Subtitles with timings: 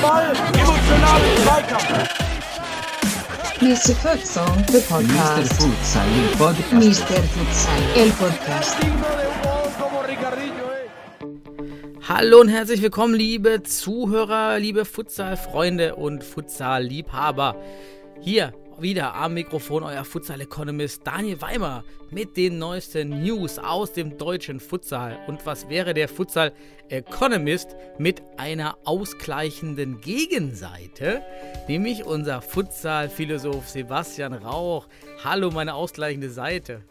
[0.00, 0.32] Ball,
[1.42, 2.08] Zweikampf.
[3.60, 3.94] Mr.
[3.96, 4.88] Futsal, the Mr.
[4.88, 5.52] podcast.
[5.54, 6.72] Futsal, il podcast.
[6.72, 7.22] Mr.
[7.24, 8.76] Futsal, el podcast.
[12.08, 17.56] Hallo und herzlich willkommen, liebe Zuhörer, liebe Futsal-Freunde und Futsal-Liebhaber.
[18.20, 24.60] Hier wieder am Mikrofon euer Futsal-Economist Daniel Weimer mit den neuesten News aus dem deutschen
[24.60, 25.18] Futsal.
[25.26, 31.22] Und was wäre der Futsal-Economist mit einer ausgleichenden Gegenseite?
[31.66, 34.86] Nämlich unser Futsal-Philosoph Sebastian Rauch.
[35.24, 36.82] Hallo, meine ausgleichende Seite.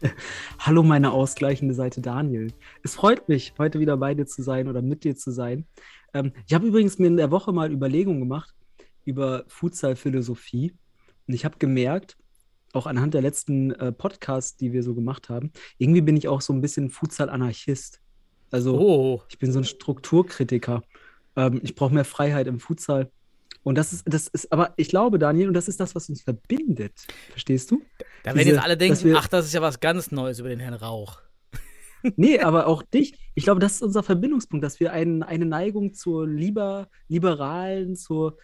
[0.58, 2.52] Hallo, meine ausgleichende Seite Daniel.
[2.82, 5.66] Es freut mich, heute wieder bei dir zu sein oder mit dir zu sein.
[6.14, 8.54] Ähm, ich habe übrigens mir in der Woche mal Überlegungen gemacht
[9.04, 10.72] über Futsal-Philosophie.
[11.26, 12.16] Und ich habe gemerkt,
[12.72, 16.40] auch anhand der letzten äh, Podcasts, die wir so gemacht haben, irgendwie bin ich auch
[16.40, 18.00] so ein bisschen Futsal-Anarchist.
[18.50, 20.82] Also Oh, ich bin so ein Strukturkritiker.
[21.36, 23.10] Ähm, ich brauche mehr Freiheit im Futsal.
[23.62, 26.22] Und das ist, das ist, aber ich glaube, Daniel, und das ist das, was uns
[26.22, 26.94] verbindet.
[27.30, 27.82] Verstehst du?
[28.22, 30.48] da werden Diese- jetzt alle denken, wir- ach, das ist ja was ganz Neues über
[30.48, 31.20] den Herrn Rauch.
[32.16, 33.18] Nee, aber auch dich.
[33.34, 38.38] Ich glaube, das ist unser Verbindungspunkt, dass wir ein, eine Neigung zur lieber, liberalen, zur,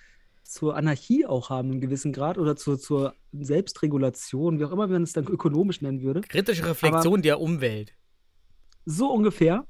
[0.50, 5.02] zur Anarchie auch haben im gewissen Grad oder zur, zur Selbstregulation, wie auch immer man
[5.02, 6.20] es dann ökonomisch nennen würde.
[6.22, 7.92] Kritische Reflexion der Umwelt.
[8.84, 9.66] So ungefähr.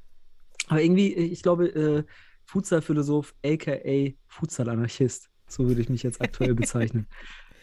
[0.69, 2.05] Aber irgendwie, ich glaube, äh,
[2.45, 3.79] Futsal-Philosoph, aka
[4.29, 5.29] Futsal-Anarchist.
[5.49, 7.07] So würde ich mich jetzt aktuell bezeichnen.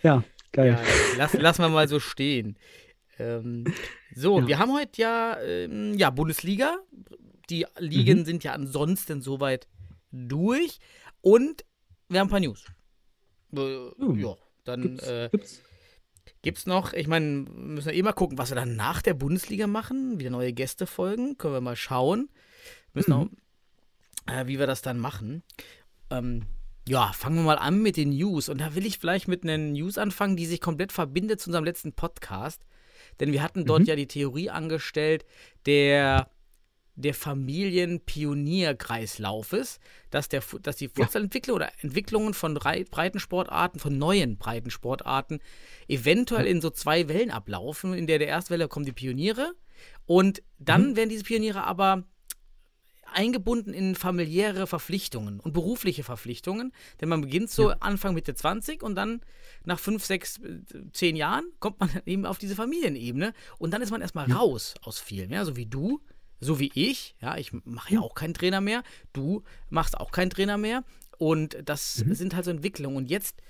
[0.03, 0.71] Ja, geil.
[0.71, 0.81] Ja,
[1.17, 2.57] lass, lass wir mal so stehen.
[3.19, 3.65] Ähm,
[4.15, 4.47] so, Ja.
[4.47, 6.77] wir haben heute ja, ähm, ja Bundesliga.
[7.49, 8.25] Die Ligen Mhm.
[8.25, 9.67] sind ja ansonsten soweit
[10.11, 10.79] durch.
[11.21, 11.65] Und
[12.09, 12.65] wir haben ein paar News.
[13.55, 14.19] Hm.
[14.19, 15.61] Ja, dann Gibt's, äh, gibt's?
[16.41, 19.67] gibt's noch, ich meine, müssen wir eh mal gucken, was wir dann nach der Bundesliga
[19.67, 20.19] machen.
[20.19, 21.37] Wieder neue Gäste folgen.
[21.37, 22.29] Können wir mal schauen.
[22.93, 23.29] Müssen Mhm.
[24.27, 25.43] auch, äh, wie wir das dann machen.
[26.09, 26.43] Ähm,
[26.87, 28.49] ja, fangen wir mal an mit den News.
[28.49, 31.65] Und da will ich vielleicht mit einer News anfangen, die sich komplett verbindet zu unserem
[31.65, 32.65] letzten Podcast.
[33.19, 33.87] Denn wir hatten dort Mhm.
[33.87, 35.25] ja die Theorie angestellt,
[35.65, 36.29] der,
[36.95, 39.79] der Familienpionierkreislaufes,
[40.11, 45.39] dass, der, dass die Futsalentwicklung oder Entwicklungen von Rei- Breitensportarten, von neuen Breitensportarten,
[45.87, 47.93] eventuell in so zwei Wellen ablaufen.
[47.93, 49.53] In der der ersten Welle kommen die Pioniere
[50.05, 52.03] und dann werden diese Pioniere aber
[53.13, 56.73] eingebunden in familiäre Verpflichtungen und berufliche Verpflichtungen.
[56.99, 59.21] Denn man beginnt so Anfang Mitte 20 und dann
[59.65, 60.41] nach 5, 6,
[60.93, 64.99] 10 Jahren kommt man eben auf diese Familienebene und dann ist man erstmal raus aus
[64.99, 65.31] vielen.
[65.31, 66.01] Ja, so wie du,
[66.43, 67.15] so wie ich.
[67.21, 68.83] Ja, ich mache ja auch keinen Trainer mehr.
[69.13, 70.83] Du machst auch keinen Trainer mehr.
[71.17, 72.97] Und das sind halt so Entwicklungen.
[72.97, 73.41] Und jetzt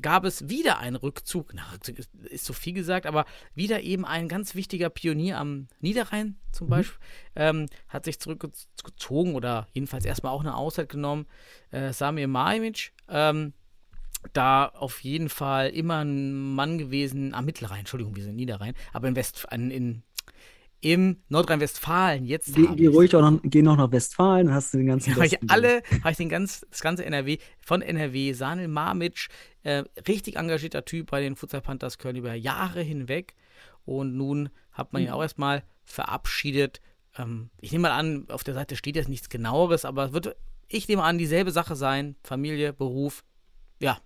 [0.00, 4.04] gab es wieder einen Rückzug, na, Rückzug ist, ist so viel gesagt, aber wieder eben
[4.04, 6.98] ein ganz wichtiger Pionier am Niederrhein zum Beispiel,
[7.36, 11.26] ähm, hat sich zurückgezogen oder jedenfalls erstmal auch eine Auszeit genommen.
[11.70, 13.52] Äh, Samir Maimic, ähm,
[14.32, 19.08] da auf jeden Fall immer ein Mann gewesen, am Mittelrhein, Entschuldigung, wir sind Niederrhein, aber
[19.08, 20.02] in West, in, in,
[20.82, 22.56] im Nordrhein-Westfalen jetzt.
[22.56, 25.26] Habe geh ruhig auch noch, geh noch nach Westfalen, dann hast du den ganzen Habe
[25.26, 29.28] ich alle, habe ich den ganz, das ganze NRW, von NRW, Sanel Mamic,
[29.62, 33.34] äh, richtig engagierter Typ bei den Futsal Panthers Köln über Jahre hinweg.
[33.84, 36.80] Und nun hat man ihn auch erstmal verabschiedet.
[37.16, 40.34] Ähm, ich nehme mal an, auf der Seite steht jetzt nichts genaueres, aber wird,
[40.66, 42.16] ich nehme an, dieselbe Sache sein.
[42.24, 43.22] Familie, Beruf.
[43.78, 43.98] Ja,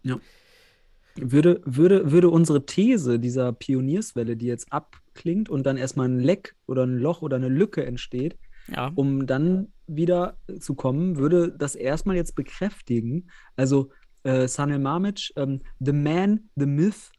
[1.14, 4.70] Würde, würde, würde unsere These dieser Pionierswelle, die jetzt
[5.16, 8.36] abklingt und dann erstmal ein Leck oder ein Loch oder eine Lücke entsteht,
[8.68, 8.92] ja.
[8.94, 13.30] um dann wieder zu kommen, würde das erstmal jetzt bekräftigen.
[13.56, 13.90] Also
[14.24, 17.12] äh, Sanel Mamic, ähm, The Man, The Myth,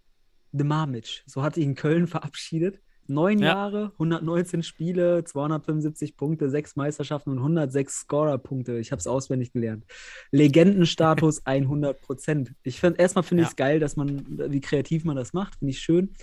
[0.52, 1.24] The Mamic.
[1.26, 2.80] So hat sich in Köln verabschiedet.
[3.10, 3.54] Neun Ja.
[3.54, 8.80] Jahre, 119 Spiele, 275 Punkte, sechs Meisterschaften und 106 Scorer-Punkte.
[8.80, 9.86] Ich habe es auswendig gelernt.
[10.32, 12.54] Legendenstatus 100 Prozent.
[12.64, 15.72] Ich finde, erstmal finde ich es geil, dass man, wie kreativ man das macht, finde
[15.72, 16.16] ich schön.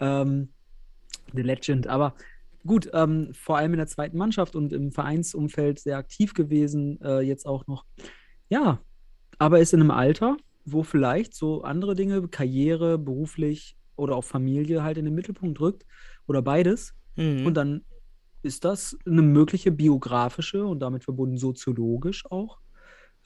[0.00, 0.48] Ähm,
[1.34, 2.14] The Legend, aber
[2.66, 7.20] gut, ähm, vor allem in der zweiten Mannschaft und im Vereinsumfeld sehr aktiv gewesen, äh,
[7.20, 7.84] jetzt auch noch.
[8.48, 8.80] Ja,
[9.38, 14.82] aber ist in einem Alter, wo vielleicht so andere Dinge, Karriere, beruflich oder auch Familie
[14.82, 15.84] halt in den Mittelpunkt rückt
[16.26, 16.94] oder beides.
[17.16, 17.46] Mhm.
[17.46, 17.84] Und dann
[18.42, 22.60] ist das eine mögliche biografische und damit verbunden soziologisch auch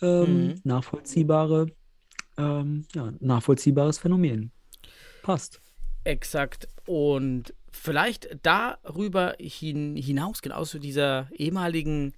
[0.01, 0.55] ähm, Mhm.
[0.65, 1.67] nachvollziehbare,
[2.37, 4.53] ähm, ja, nachvollziehbares Phänomen.
[5.23, 5.61] Passt.
[6.09, 6.69] Exakt.
[6.87, 12.15] Und vielleicht darüber hin, hinausgehen, aus dieser ehemaligen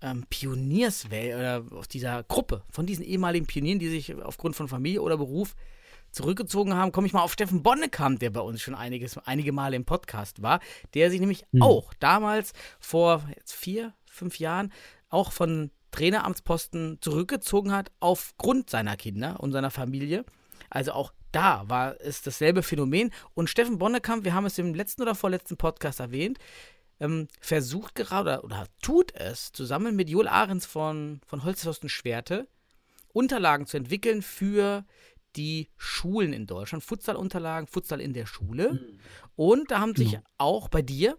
[0.00, 5.02] ähm, Pionierswelt oder aus dieser Gruppe von diesen ehemaligen Pionieren, die sich aufgrund von Familie
[5.02, 5.54] oder Beruf
[6.12, 9.76] zurückgezogen haben, komme ich mal auf Steffen Bonnekamp, der bei uns schon einiges, einige Male
[9.76, 10.60] im Podcast war,
[10.94, 11.62] der sich nämlich Mhm.
[11.62, 14.72] auch damals vor jetzt vier, fünf Jahren
[15.10, 20.24] auch von Traineramtsposten zurückgezogen hat aufgrund seiner Kinder und seiner Familie.
[20.70, 23.10] Also auch da war es dasselbe Phänomen.
[23.34, 26.38] Und Steffen Bonnekamp, wir haben es im letzten oder vorletzten Podcast erwähnt,
[27.00, 32.46] ähm, versucht gerade oder, tut es zusammen mit Joel Ahrens von, von Holzhausen Schwerte
[33.12, 34.84] Unterlagen zu entwickeln für
[35.36, 36.84] die Schulen in Deutschland.
[36.84, 38.96] Futsal-Unterlagen, Futsal in der Schule.
[39.36, 40.22] Und da haben sich Genau.
[40.38, 41.16] auch bei dir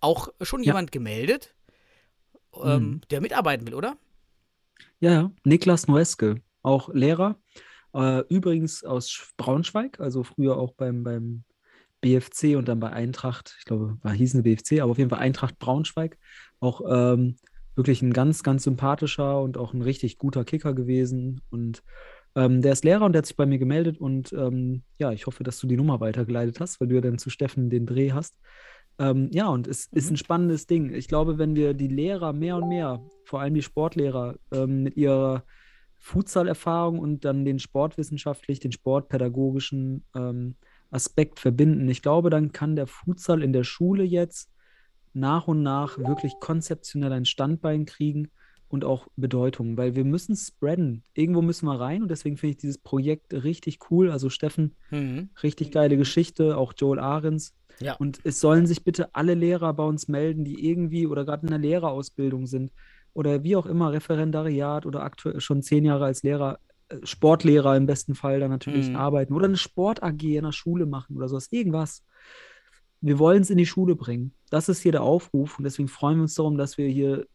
[0.00, 0.66] auch schon Ja.
[0.72, 1.54] jemand gemeldet,
[2.62, 3.00] ähm, Mhm.
[3.10, 3.96] der mitarbeiten will, oder?
[5.00, 5.30] Ja, ja.
[5.44, 7.38] Niklas Noeske, auch Lehrer.
[7.94, 11.44] Äh, übrigens aus Sch- Braunschweig, also früher auch beim, beim
[12.00, 15.58] BFC und dann bei Eintracht, ich glaube, war hießen BFC, aber auf jeden Fall Eintracht
[15.58, 16.18] Braunschweig.
[16.60, 17.36] Auch ähm,
[17.74, 21.40] wirklich ein ganz, ganz sympathischer und auch ein richtig guter Kicker gewesen.
[21.50, 21.82] Und
[22.34, 23.98] ähm, der ist Lehrer und der hat sich bei mir gemeldet.
[23.98, 27.18] Und ähm, ja, ich hoffe, dass du die Nummer weitergeleitet hast, weil du ja dann
[27.18, 28.38] zu Steffen den Dreh hast.
[28.98, 30.94] Ähm, ja, und es ist ein spannendes Ding.
[30.94, 34.96] Ich glaube, wenn wir die Lehrer mehr und mehr, vor allem die Sportlehrer, ähm, mit
[34.96, 35.44] ihrer
[36.06, 40.54] Futsal-Erfahrung und dann den sportwissenschaftlich, den sportpädagogischen ähm,
[40.92, 44.48] Aspekt verbinden, ich glaube, dann kann der Futsal in der Schule jetzt
[45.14, 48.30] nach und nach wirklich konzeptionell ein Standbein kriegen
[48.68, 51.02] und auch Bedeutung, weil wir müssen spreaden.
[51.14, 54.10] Irgendwo müssen wir rein und deswegen finde ich dieses Projekt richtig cool.
[54.12, 55.30] Also Steffen, Mhm.
[55.42, 57.52] richtig geile Geschichte, auch Joel Ahrens.
[57.80, 57.94] Ja.
[57.94, 61.50] Und es sollen sich bitte alle Lehrer bei uns melden, die irgendwie oder gerade in
[61.50, 62.70] der Lehrerausbildung sind
[63.16, 66.58] oder wie auch immer Referendariat oder aktuell schon zehn Jahre als Lehrer,
[66.88, 68.96] äh, Sportlehrer im besten Fall dann natürlich Mhm.
[68.96, 72.04] arbeiten oder eine Sport-AG in der Schule machen oder sowas, irgendwas.
[73.00, 74.32] Wir wollen es in die Schule bringen.
[74.50, 77.26] Das ist hier der Aufruf und deswegen freuen wir uns darum, dass wir hier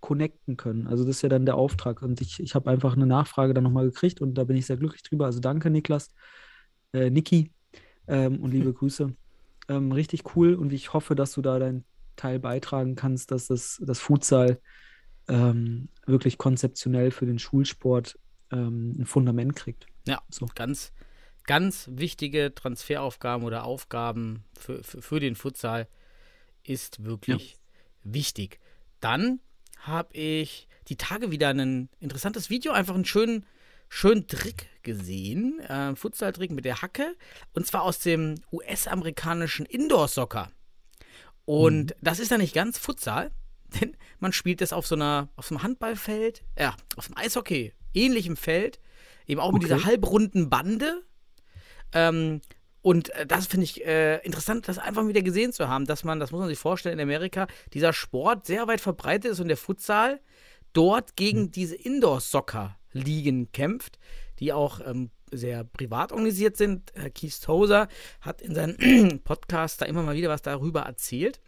[0.00, 0.86] connecten können.
[0.86, 3.64] Also das ist ja dann der Auftrag und ich, ich habe einfach eine Nachfrage dann
[3.64, 5.26] nochmal gekriegt und da bin ich sehr glücklich drüber.
[5.26, 6.10] Also danke, Niklas,
[6.92, 7.50] äh, Niki
[8.06, 9.12] ähm, und liebe Grüße.
[9.68, 11.84] Ähm, richtig cool und ich hoffe, dass du da deinen
[12.16, 14.58] Teil beitragen kannst, dass das, das Futsal
[15.28, 18.18] ähm, wirklich konzeptionell für den Schulsport
[18.52, 19.86] ähm, ein Fundament kriegt.
[20.06, 20.46] Ja, So.
[20.54, 20.92] ganz,
[21.44, 25.88] ganz wichtige Transferaufgaben oder Aufgaben für, für, für den Futsal
[26.62, 27.56] ist wirklich
[28.02, 28.60] wichtig.
[29.00, 29.40] Dann
[29.78, 33.46] habe ich die Tage wieder ein interessantes Video, einfach einen schönen,
[33.88, 37.16] schönen Trick gesehen, äh, Futsal-Trick mit der Hacke,
[37.52, 40.50] und zwar aus dem US-amerikanischen Indoor-Soccer.
[41.46, 43.30] Und das ist dann nicht ganz Futsal,
[43.80, 47.72] denn man spielt das auf so einer, auf so einem Handballfeld, ja, auf einem Eishockey,
[47.94, 48.78] ähnlichem Feld,
[49.26, 49.74] eben auch mit Okay.
[49.74, 51.02] dieser halbrunden Bande.
[51.92, 52.40] Ähm,
[52.82, 56.20] und äh, das finde ich äh, interessant, das einfach wieder gesehen zu haben, dass man,
[56.20, 59.56] das muss man sich vorstellen, in Amerika dieser Sport sehr weit verbreitet ist und der
[59.56, 60.20] Futsal
[60.72, 63.98] dort gegen diese Indoor-Soccer-Ligen kämpft,
[64.38, 66.92] die auch ähm, sehr privat organisiert sind.
[66.94, 67.88] Herr Keith Tozer
[68.20, 71.40] hat in seinem Podcast da immer mal wieder was darüber erzählt.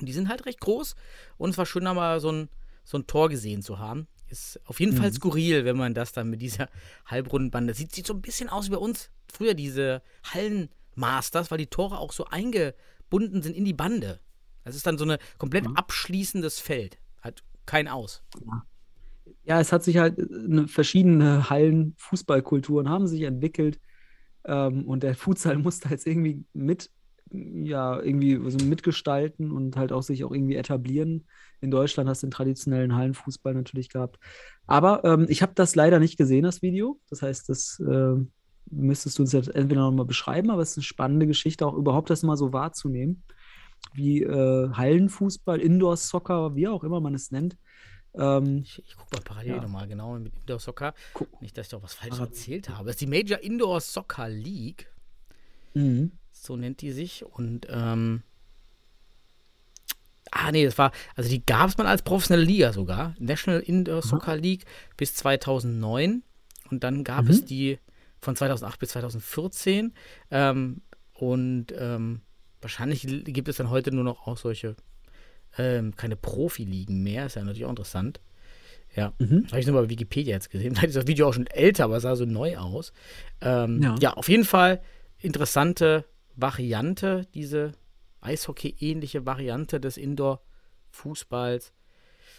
[0.00, 0.94] Und die sind halt recht groß.
[1.36, 2.48] Und es war schön, da mal so ein,
[2.84, 4.06] so ein Tor gesehen zu haben.
[4.28, 6.68] Ist auf jeden Fall skurril, wenn man das dann mit dieser
[7.04, 7.92] halbrunden Bande sieht.
[7.92, 12.12] Sieht so ein bisschen aus wie bei uns früher diese Hallenmasters, weil die Tore auch
[12.12, 14.20] so eingebunden sind in die Bande.
[14.64, 16.98] Das ist dann so ein komplett abschließendes Feld.
[17.20, 18.22] Hat kein Aus.
[19.42, 23.80] Ja, es hat sich halt äh, verschiedene Hallen, Fußballkulturen haben sich entwickelt
[24.44, 26.90] ähm, und der Futsal muss da jetzt irgendwie mit,
[27.32, 31.26] ja, irgendwie so mitgestalten und halt auch sich auch irgendwie etablieren.
[31.60, 34.18] In Deutschland hast du den traditionellen Hallenfußball natürlich gehabt.
[34.66, 36.98] Aber ähm, ich habe das leider nicht gesehen, das Video.
[37.08, 38.14] Das heißt, das äh,
[38.70, 42.10] müsstest du uns jetzt entweder nochmal beschreiben, aber es ist eine spannende Geschichte, auch überhaupt
[42.10, 43.22] das mal so wahrzunehmen,
[43.94, 47.56] wie äh, Hallenfußball, Indoor-Soccer, wie auch immer man es nennt.
[48.14, 49.62] Ähm, Ich, ich gucke mal parallel Ja.
[49.62, 50.94] nochmal genau mit Indoor Soccer.
[51.14, 51.40] Guck.
[51.40, 52.32] Nicht, dass ich doch was falsch Parallel.
[52.32, 52.86] erzählt habe.
[52.86, 54.90] Das ist die Major Indoor Soccer League.
[55.74, 56.12] mhm.
[56.42, 57.24] So nennt die sich.
[57.24, 58.22] Und, ähm.
[60.30, 60.92] Ah, nee, das war.
[61.16, 63.14] Also, die gab es mal als professionelle Liga sogar.
[63.18, 64.64] National Indoor Soccer League
[64.96, 66.22] bis 2009.
[66.70, 67.30] Und dann gab Mhm.
[67.30, 67.78] es die
[68.20, 69.92] von 2008 bis 2014.
[70.30, 70.82] Ähm,
[71.14, 72.20] und ähm,
[72.60, 74.76] wahrscheinlich gibt es dann heute nur noch auch solche.
[75.58, 77.26] Ähm, keine Profiligen mehr.
[77.26, 78.20] Ist ja natürlich auch interessant.
[78.94, 79.12] Ja.
[79.18, 79.46] Mhm.
[79.48, 80.74] Habe ich nur bei Wikipedia jetzt gesehen.
[80.76, 82.92] Vielleicht ist das Video auch schon älter, aber es sah so neu aus.
[83.40, 83.96] Ähm, ja.
[84.00, 84.12] Ja.
[84.14, 84.80] auf jeden Fall
[85.18, 86.04] interessante
[86.40, 87.72] Variante, diese
[88.20, 91.72] Eishockey-ähnliche Variante des Indoor-Fußballs.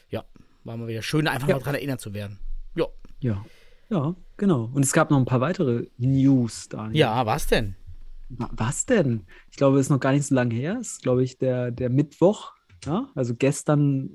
[0.09, 0.25] Ja,
[0.63, 1.55] war mal wieder schön, einfach Ja.
[1.55, 2.39] mal dran erinnert zu werden.
[2.75, 2.85] Ja,
[3.19, 3.45] Ja.
[3.89, 4.69] Ja, genau.
[4.73, 6.95] Und es gab noch ein paar weitere News, Daniel.
[6.97, 7.75] ja was denn?
[8.29, 9.25] Wa- Was denn?
[9.49, 10.77] Ich glaube, es ist noch gar nicht so lange her.
[10.79, 12.53] Es ist, glaube ich, der, der Mittwoch.
[12.85, 14.09] Ja, also gestern,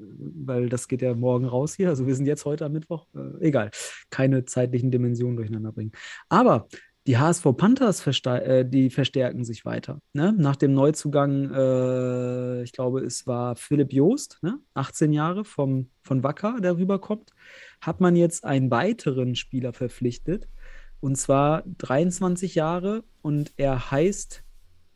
[0.47, 1.91] weil das geht ja morgen raus hier.
[1.91, 3.07] Also wir sind jetzt heute am Mittwoch.
[3.15, 3.71] Äh, egal.
[4.09, 5.93] Keine zeitlichen Dimensionen durcheinander bringen.
[6.31, 6.67] Aber
[7.07, 10.01] die HSV Panthers äh, die verstärken sich weiter.
[10.13, 10.35] Ne?
[10.37, 14.59] Nach dem Neuzugang, äh, ich glaube, es war Philipp Joost, ne?
[14.75, 17.31] 18 Jahre vom, von Wacker, der rüberkommt,
[17.81, 20.49] hat man jetzt einen weiteren Spieler verpflichtet.
[21.01, 24.43] Und zwar 23 Jahre und er heißt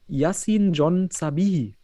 [0.09, 1.76] Yassin John Zabihi.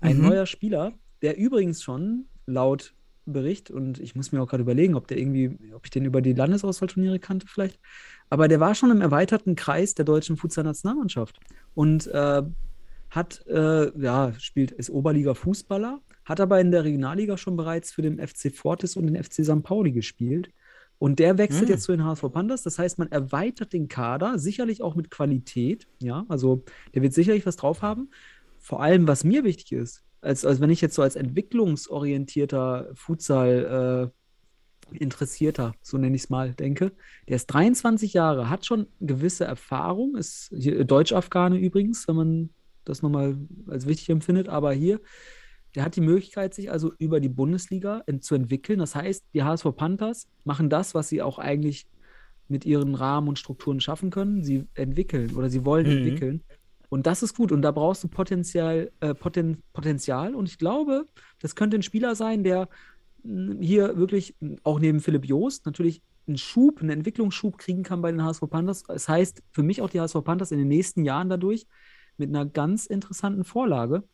[0.00, 0.24] Ein Mhm.
[0.24, 2.94] neuer Spieler, der übrigens schon laut
[3.26, 6.20] Bericht, und ich muss mir auch gerade überlegen, ob der irgendwie, ob ich den über
[6.20, 7.80] die Landesauswahlturniere kannte vielleicht,
[8.34, 11.38] aber der war schon im erweiterten Kreis der deutschen Futsal-Nationalmannschaft
[11.76, 12.42] und äh,
[13.08, 18.18] hat, äh, ja, spielt, ist Oberliga-Fußballer, hat aber in der Regionalliga schon bereits für den
[18.18, 19.62] FC Fortis und den FC St.
[19.62, 20.50] Pauli gespielt.
[20.98, 21.68] Und der wechselt Hm.
[21.68, 22.64] jetzt zu den HSV Panthers.
[22.64, 25.86] Das heißt, man erweitert den Kader, sicherlich auch mit Qualität.
[26.02, 28.10] Ja, also der wird sicherlich was drauf haben.
[28.58, 34.10] Vor allem, was mir wichtig ist, als, als wenn ich jetzt so als entwicklungsorientierter Futsal
[34.10, 34.23] äh,
[34.92, 36.92] Interessierter, so nenne ich es mal, denke,
[37.28, 42.50] der ist 23 Jahre, hat schon gewisse Erfahrung, ist hier, Deutsch-Afghane übrigens, wenn man
[42.84, 43.36] das nochmal
[43.68, 45.00] als wichtig empfindet, aber hier,
[45.74, 48.78] der hat die Möglichkeit, sich also über die Bundesliga zu entwickeln.
[48.78, 51.86] Das heißt, die HSV Panthers machen das, was sie auch eigentlich
[52.46, 54.44] mit ihren Rahmen und Strukturen schaffen können.
[54.44, 55.96] Sie entwickeln oder sie wollen Mhm.
[55.96, 56.42] entwickeln.
[56.90, 57.50] Und das ist gut.
[57.50, 60.36] Und da brauchst du Potenzial, äh, Poten Potenzial.
[60.36, 61.06] Und ich glaube,
[61.40, 62.68] das könnte ein Spieler sein, der
[63.24, 68.22] hier wirklich, auch neben Philipp Joost, natürlich einen Schub, einen Entwicklungsschub kriegen kann bei den
[68.22, 68.82] HSV Panthers.
[68.84, 71.66] Das heißt, für mich auch die HSV Panthers in den nächsten Jahren dadurch
[72.16, 74.04] mit einer ganz interessanten Vorlage.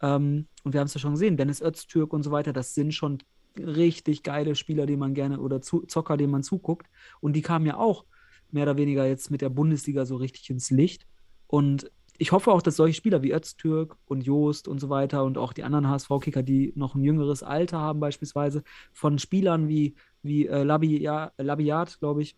[0.00, 2.92] Ähm, und wir haben es ja schon gesehen, Dennis Öztürk und so weiter, das sind
[2.92, 3.18] schon
[3.58, 6.88] richtig geile Spieler, denen man gerne oder zu, Zocker, denen man zuguckt.
[7.20, 8.04] Und die kamen ja auch
[8.50, 11.06] mehr oder weniger jetzt mit der Bundesliga so richtig ins Licht.
[11.46, 15.38] Und ich hoffe auch, dass solche Spieler wie Öztürk und Joost und so weiter und
[15.38, 20.46] auch die anderen HSV-Kicker, die noch ein jüngeres Alter haben, beispielsweise von Spielern wie, wie
[20.46, 22.36] äh, Labia, Labiat, glaube ich,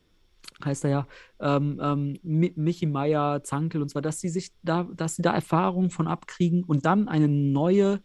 [0.65, 1.07] heißt er ja,
[1.41, 5.23] ähm, ähm, Mi- Michi Meier, Zankel und so weiter, dass sie sich da, dass sie
[5.23, 8.03] da Erfahrungen von abkriegen und dann eine neue,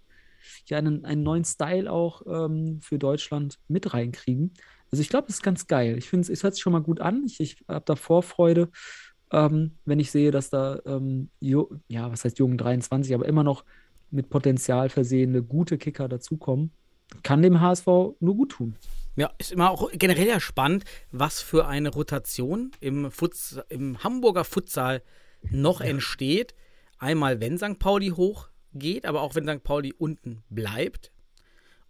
[0.68, 4.54] ja, einen, einen neuen Style auch ähm, für Deutschland mit reinkriegen.
[4.92, 5.98] Also ich glaube, das ist ganz geil.
[5.98, 7.24] Ich finde, es hört sich schon mal gut an.
[7.26, 8.70] Ich, ich habe da Vorfreude,
[9.34, 13.66] ähm, wenn ich sehe, dass da, ähm, ja, was heißt jungen 23, aber immer noch
[14.12, 16.72] mit Potenzial versehene gute Kicker dazukommen.
[17.24, 17.88] Kann dem HSV
[18.20, 18.76] nur gut tun.
[19.16, 24.44] Ja, ist immer auch generell ja spannend, was für eine Rotation im, Futs im Hamburger
[24.44, 25.02] Futsal
[25.50, 26.54] noch entsteht.
[26.98, 27.80] Einmal, wenn St.
[27.80, 29.64] Pauli hochgeht, aber auch wenn St.
[29.64, 31.12] Pauli unten bleibt.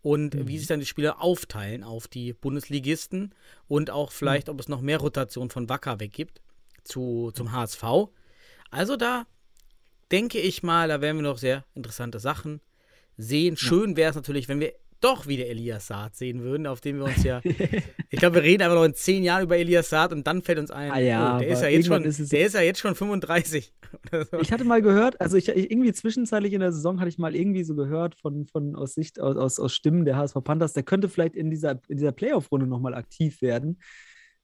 [0.01, 0.47] Und Mhm.
[0.47, 3.33] wie sich dann die Spieler aufteilen auf die Bundesligisten
[3.67, 6.41] und auch vielleicht, ob es noch mehr Rotation von Wacker weggibt
[6.83, 7.83] zu, zum HSV.
[8.71, 9.25] Also da
[10.11, 12.61] denke ich mal, da werden wir noch sehr interessante Sachen
[13.17, 13.57] sehen.
[13.57, 14.73] Schön wäre es natürlich, wenn wir
[15.03, 17.41] doch wieder Elias Saad sehen würden, auf den wir uns ja.
[18.09, 20.59] ich glaube, wir reden einfach noch in zehn Jahren über Elias Saad und dann fällt
[20.59, 22.79] uns ein, Ah ja, oh, der, ist ja jetzt schon, ist der ist ja jetzt
[22.79, 23.73] schon 35.
[24.11, 24.39] oder so.
[24.39, 27.35] Ich hatte mal gehört, also ich, ich irgendwie zwischenzeitlich in der Saison hatte ich mal
[27.35, 30.83] irgendwie so gehört von, von aus Sicht, aus, aus, aus Stimmen der HSV Panthers, der
[30.83, 33.79] könnte vielleicht in dieser, in dieser Playoff-Runde nochmal aktiv werden.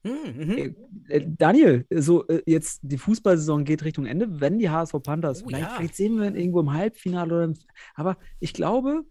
[0.04, 0.58] Hm, mhm.
[0.58, 0.74] Äh,
[1.10, 5.48] äh, Daniel, so äh, jetzt die Fußballsaison geht Richtung Ende, wenn die HSV Panthers, Oh,
[5.48, 5.76] vielleicht, ja.
[5.76, 7.54] vielleicht sehen wir ihn irgendwo im Halbfinale oder im,
[7.96, 9.04] aber ich glaube,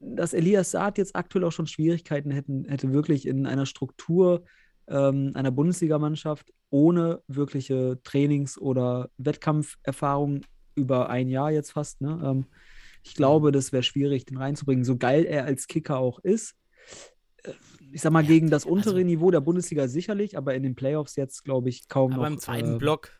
[0.00, 4.44] dass Elias Saad jetzt aktuell auch schon Schwierigkeiten hätten, hätte wirklich in einer Struktur
[4.88, 10.42] ähm, einer Bundesligamannschaft ohne wirkliche Trainings- oder Wettkampferfahrung
[10.74, 12.00] über ein Jahr jetzt fast.
[12.00, 12.20] Ne?
[12.24, 12.46] Ähm,
[13.02, 16.56] ich glaube, das wäre schwierig, den reinzubringen, so geil er als Kicker auch ist.
[17.92, 21.16] Ich sag mal, gegen das untere also- Niveau der Bundesliga sicherlich, aber in den Playoffs
[21.16, 22.32] jetzt, glaube ich, kaum Aber noch.
[22.32, 23.10] im zweiten äh, Block,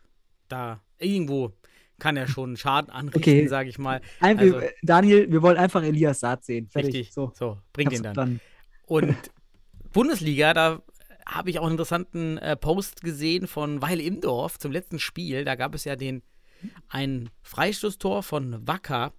[0.48, 1.52] da irgendwo
[1.98, 3.46] kann er schon Schaden anrichten, Okay.
[3.48, 4.00] sage ich mal.
[4.20, 6.68] Ein, Also- Daniel, wir wollen einfach Elias Saad sehen.
[6.68, 6.94] Fertig.
[6.94, 7.14] Richtig.
[7.14, 8.14] So, So, bring den dann.
[8.14, 8.40] dann.
[8.86, 9.16] Und
[9.92, 10.82] Bundesliga, da
[11.26, 15.44] habe ich auch einen interessanten äh, Post gesehen von Weil Imdorf zum letzten Spiel.
[15.44, 16.22] Da gab es ja den
[16.88, 19.12] ein Freistoßtor von Wacker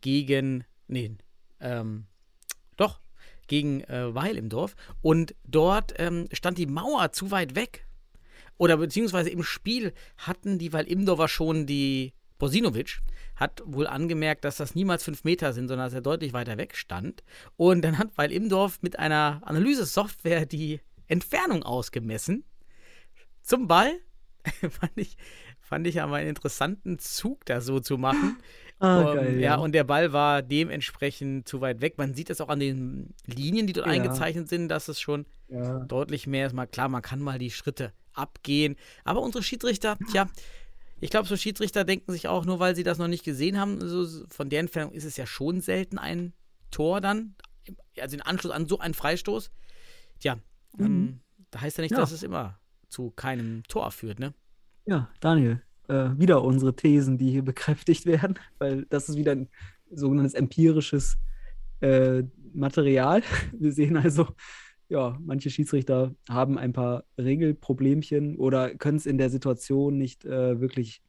[0.00, 1.16] gegen, nee,
[1.60, 2.06] ähm,
[3.50, 4.76] gegen äh, Weil im Dorf.
[5.02, 7.86] Und dort ähm, stand die Mauer zu weit weg.
[8.56, 13.00] Oder beziehungsweise im Spiel hatten die Weil Imdorfer schon die Bosinovic
[13.36, 16.76] hat wohl angemerkt, dass das niemals fünf Meter sind, sondern dass er deutlich weiter weg
[16.76, 17.22] stand.
[17.56, 22.44] Und dann hat Weil Imdorf mit einer Analysesoftware die Entfernung ausgemessen
[23.42, 23.98] zum Ball.
[24.70, 25.16] fand, ich,
[25.60, 28.38] fand ich aber einen interessanten Zug, da so zu machen.
[28.80, 29.40] Ah, Ähm, geil.
[29.40, 31.98] ja, und der Ball war dementsprechend zu weit weg.
[31.98, 33.92] Man sieht das auch an den Linien, die dort Ja.
[33.92, 35.80] eingezeichnet sind, dass es schon ja.
[35.80, 36.54] deutlich mehr ist.
[36.54, 38.76] Mal klar, man kann mal die Schritte abgehen.
[39.04, 40.28] Aber unsere Schiedsrichter, tja,
[40.98, 43.80] ich glaube, so Schiedsrichter denken sich auch, nur weil sie das noch nicht gesehen haben,
[43.86, 46.32] so, von der Entfernung ist es ja schon selten ein
[46.70, 47.34] Tor dann.
[48.00, 49.50] Also in Anschluss an so einen Freistoß.
[50.20, 50.38] Tja,
[50.78, 51.20] ähm,
[51.50, 51.96] da heißt ja nicht, Mhm.
[51.96, 52.00] Ja.
[52.00, 52.58] dass es immer
[52.88, 54.32] zu keinem Tor führt, ne?
[54.86, 59.48] Ja, Daniel, äh, wieder unsere Thesen, die hier bekräftigt werden, weil das ist wieder ein
[59.90, 61.16] sogenanntes empirisches
[61.80, 62.22] äh,
[62.54, 63.22] Material.
[63.58, 64.28] Wir sehen also,
[64.88, 70.60] ja, manche Schiedsrichter haben ein paar Regelproblemchen oder können es in der Situation nicht äh,
[70.60, 71.02] wirklich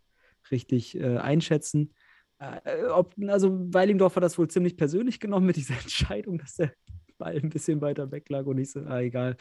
[0.52, 1.94] richtig äh, einschätzen.
[2.40, 6.74] Äh, ob, also Weilingdorf hat das wohl ziemlich persönlich genommen mit dieser Entscheidung, dass der
[7.18, 9.38] Ball ein bisschen weiter weg lag und ich so, ah, egal.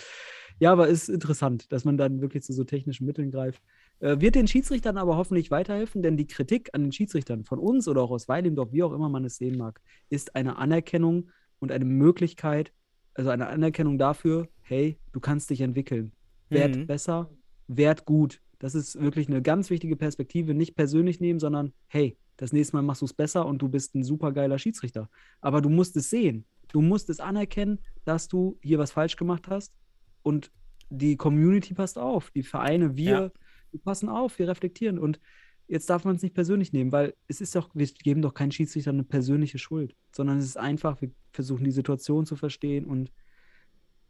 [0.58, 3.62] Ja, aber ist interessant, dass man dann wirklich zu so technischen Mitteln greift.
[4.00, 7.86] Äh, wird den Schiedsrichtern aber hoffentlich weiterhelfen, denn die Kritik an den Schiedsrichtern von uns
[7.86, 11.28] oder auch aus Weilingdorf, wie auch immer man es sehen mag, ist eine Anerkennung
[11.58, 12.72] und eine Möglichkeit,
[13.14, 16.12] also eine Anerkennung dafür, hey, du kannst dich entwickeln.
[16.48, 16.86] Werd Mhm.
[16.86, 17.30] besser,
[17.68, 18.40] werd gut.
[18.58, 20.54] Das ist wirklich eine ganz wichtige Perspektive.
[20.54, 23.94] Nicht persönlich nehmen, sondern hey, das nächste Mal machst du es besser und du bist
[23.94, 25.10] ein supergeiler Schiedsrichter.
[25.40, 26.44] Aber du musst es sehen.
[26.72, 29.74] Du musst es anerkennen, dass du hier was falsch gemacht hast.
[30.22, 30.50] Und
[30.88, 32.30] die Community passt auf.
[32.30, 33.30] Die Vereine, wir, Ja.
[33.72, 34.98] Wir passen auf, wir reflektieren.
[34.98, 35.20] Und
[35.68, 38.52] jetzt darf man es nicht persönlich nehmen, weil es ist doch, wir geben doch keinen
[38.52, 43.10] Schiedsrichter eine persönliche Schuld, sondern es ist einfach, wir versuchen die Situation zu verstehen und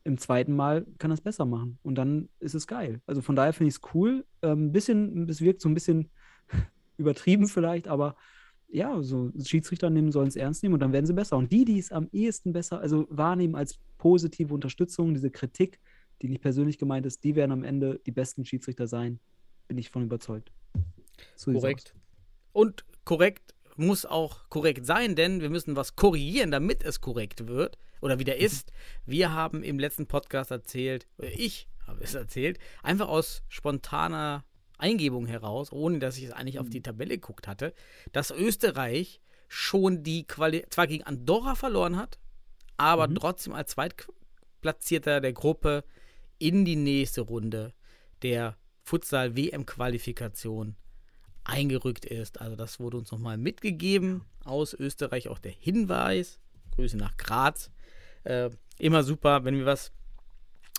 [0.05, 1.79] im zweiten Mal kann das besser machen.
[1.83, 3.03] Und dann ist es geil.
[3.07, 4.25] Also von daher finde ich es cool.
[4.41, 6.09] Ein ähm, bisschen, es wirkt so ein bisschen
[6.97, 8.17] übertrieben vielleicht, aber
[8.73, 11.37] ja, so Schiedsrichter nehmen, sollen es ernst nehmen und dann werden sie besser.
[11.37, 15.81] Und die, die es am ehesten besser, also wahrnehmen als positive Unterstützung, diese Kritik,
[16.23, 19.19] die nicht persönlich gemeint ist, die werden am Ende die besten Schiedsrichter sein.
[19.71, 20.51] Bin ich von überzeugt.
[21.37, 21.95] So korrekt.
[22.51, 27.79] Und korrekt muss auch korrekt sein, denn wir müssen was korrigieren, damit es korrekt wird
[28.01, 28.73] oder wieder ist.
[29.07, 34.45] Wir haben im letzten Podcast erzählt, oder ich habe es erzählt, einfach aus spontaner
[34.77, 37.73] Eingebung heraus, ohne dass ich es eigentlich auf die Tabelle geguckt hatte,
[38.11, 42.19] dass Österreich schon die Quali zwar gegen Andorra verloren hat,
[42.77, 43.15] aber mhm.
[43.15, 45.85] trotzdem als Zweitplatzierter der Gruppe
[46.41, 47.73] in die nächste Runde
[48.23, 48.57] der
[48.91, 50.75] Futsal-WM-Qualifikation
[51.45, 52.41] eingerückt ist.
[52.41, 56.41] Also das wurde uns nochmal mitgegeben aus Österreich, auch der Hinweis.
[56.73, 57.71] Grüße nach Graz.
[58.25, 59.93] Äh, immer super, wenn wir was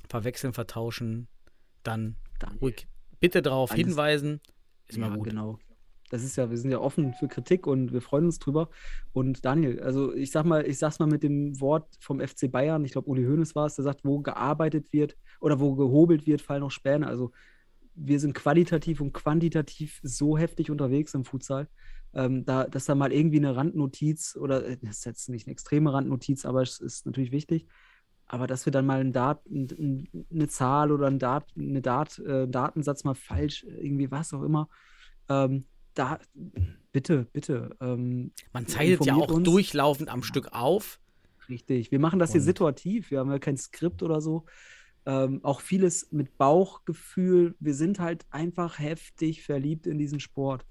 [0.10, 1.30] verwechseln, vertauschen,
[1.84, 2.17] dann
[2.62, 2.86] ruhig
[3.21, 4.41] bitte darauf hinweisen.
[4.89, 5.30] Ist ja, mal gut.
[5.30, 5.58] genau.
[6.10, 8.69] Das ist ja, wir sind ja offen für Kritik und wir freuen uns drüber.
[9.13, 12.84] Und Daniel, also ich sag mal, ich sag's mal mit dem Wort vom FC Bayern,
[12.84, 16.41] ich glaube, Uli Hoeneß war es, der sagt, wo gearbeitet wird oder wo gehobelt wird,
[16.41, 17.08] fallen auch Späne.
[17.08, 17.32] Also
[17.95, 21.67] wir sind qualitativ und quantitativ so heftig unterwegs im Futsal,
[22.13, 25.54] ähm, da, dass da mal irgendwie eine Randnotiz oder äh, das ist jetzt nicht eine
[25.54, 27.67] extreme Randnotiz, aber es ist natürlich wichtig.
[28.27, 31.82] Aber dass wir dann mal ein Dat, ein, ein, eine Zahl oder ein Dat, eine
[31.82, 34.69] Dat, äh, Datensatz mal falsch, irgendwie was auch immer,
[35.27, 36.19] ähm, da,
[36.91, 37.75] bitte, bitte.
[37.82, 39.43] Ähm, Man zeichnet ja auch uns.
[39.43, 40.99] durchlaufend am Stück auf.
[41.49, 41.91] Richtig.
[41.91, 43.12] Wir machen das hier situativ.
[43.12, 44.45] Wir haben ja kein Skript oder so.
[45.06, 47.56] Ähm, auch vieles mit Bauchgefühl.
[47.60, 50.66] Wir sind halt einfach heftig verliebt in diesen Sport.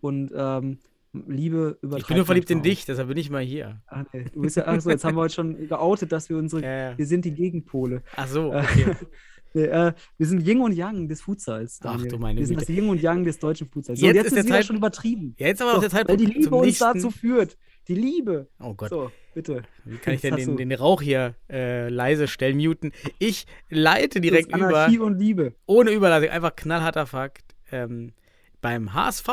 [0.00, 0.78] Und ähm,
[1.26, 2.02] Liebe übertreibt.
[2.02, 3.80] Ich bin nur verliebt in dich, deshalb bin ich mal hier.
[3.86, 3.96] auch.
[3.98, 4.24] Ah, nee.
[4.32, 6.90] Du bist ja, ach so, jetzt haben wir heute schon geoutet, dass wir unsere, Ja,
[6.90, 6.98] ja.
[6.98, 8.02] wir sind die Gegenpole.
[8.16, 8.96] Ach so, Äh, okay.
[9.54, 11.78] nee, äh, wir sind Yin und Yang des Futsals.
[11.82, 12.08] Ach Daniel.
[12.08, 12.72] du meine Wir sind Güte.
[12.72, 13.98] das Yin und Yang des deutschen Futsals.
[14.00, 15.34] So, Jetzt jetzt ist es wieder Zeit- schon übertrieben.
[15.38, 16.84] Ja, jetzt aber auch So, der weil Zeitpunkt die Liebe uns nächsten.
[16.84, 17.56] dazu führt.
[17.88, 18.48] Die Liebe.
[18.58, 18.90] Oh Gott.
[18.90, 19.62] So, bitte.
[19.84, 22.92] Wie kann ich denn den, den Rauch hier äh, leise stellen, muten?
[23.18, 25.54] Ich leite direkt Das ist über, Anarchie und Liebe.
[25.66, 27.54] ohne Überleitung, einfach knallharter Fakt.
[27.70, 28.12] Ähm,
[28.60, 29.28] beim HSV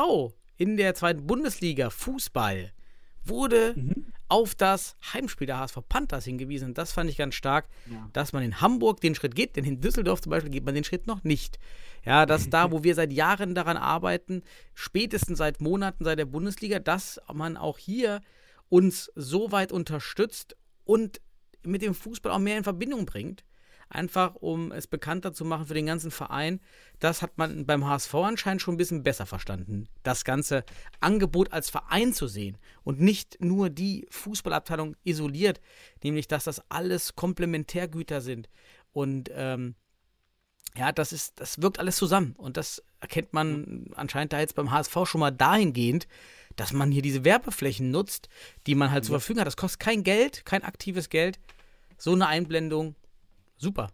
[0.58, 2.72] in der zweiten Bundesliga Fußball
[3.26, 4.06] wurde Mhm.
[4.28, 6.70] auf das Heimspiel der HSV Panthers hingewiesen.
[6.70, 8.08] Und das fand ich ganz stark, Ja.
[8.14, 10.84] dass man in Hamburg den Schritt geht, denn in Düsseldorf zum Beispiel geht man den
[10.84, 11.58] Schritt noch nicht.
[12.06, 14.44] Ja, dass da, wo wir seit Jahren daran arbeiten,
[14.76, 18.22] spätestens seit Monaten seit der Bundesliga, dass man auch hier
[18.74, 21.22] uns so weit unterstützt und
[21.62, 23.46] mit dem Fußball auch mehr in Verbindung bringt.
[23.88, 26.60] Einfach um es bekannter zu machen für den ganzen Verein.
[26.98, 29.90] Das hat man beim HSV anscheinend schon ein bisschen besser verstanden.
[30.02, 30.66] Das ganze
[31.02, 35.62] Angebot als Verein zu sehen und nicht nur die Fußballabteilung isoliert,
[36.04, 38.50] nämlich dass das alles Komplementärgüter sind.
[38.92, 39.76] Und ähm,
[40.76, 42.36] ja, das ist, das wirkt alles zusammen.
[42.38, 46.08] Und das erkennt man anscheinend da jetzt beim HSV schon mal dahingehend,
[46.56, 48.30] dass man hier diese Werbeflächen nutzt,
[48.68, 49.48] die man halt zur Verfügung hat.
[49.48, 51.40] Das kostet kein Geld, kein aktives Geld.
[51.98, 52.96] So eine Einblendung,
[53.58, 53.92] super.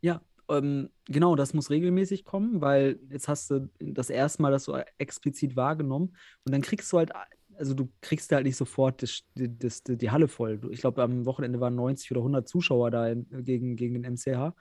[0.00, 4.64] Ja, ähm, genau, das muss regelmäßig kommen, weil jetzt hast du das erste Mal das
[4.64, 7.12] so explizit wahrgenommen und dann kriegst du halt,
[7.60, 10.58] also du kriegst halt nicht sofort das, das, das, die Halle voll.
[10.70, 14.54] Ich glaube, am Wochenende waren 90 oder 100 Zuschauer da in, gegen, gegen den MCH.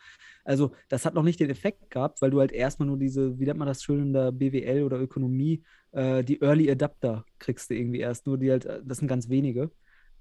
[0.43, 3.45] Also das hat noch nicht den Effekt gehabt, weil du halt erstmal nur diese, wie
[3.45, 7.75] nennt man das schön in der BWL oder Ökonomie, äh, die Early Adapter kriegst du
[7.75, 9.71] irgendwie erst, nur die halt, äh, das sind ganz wenige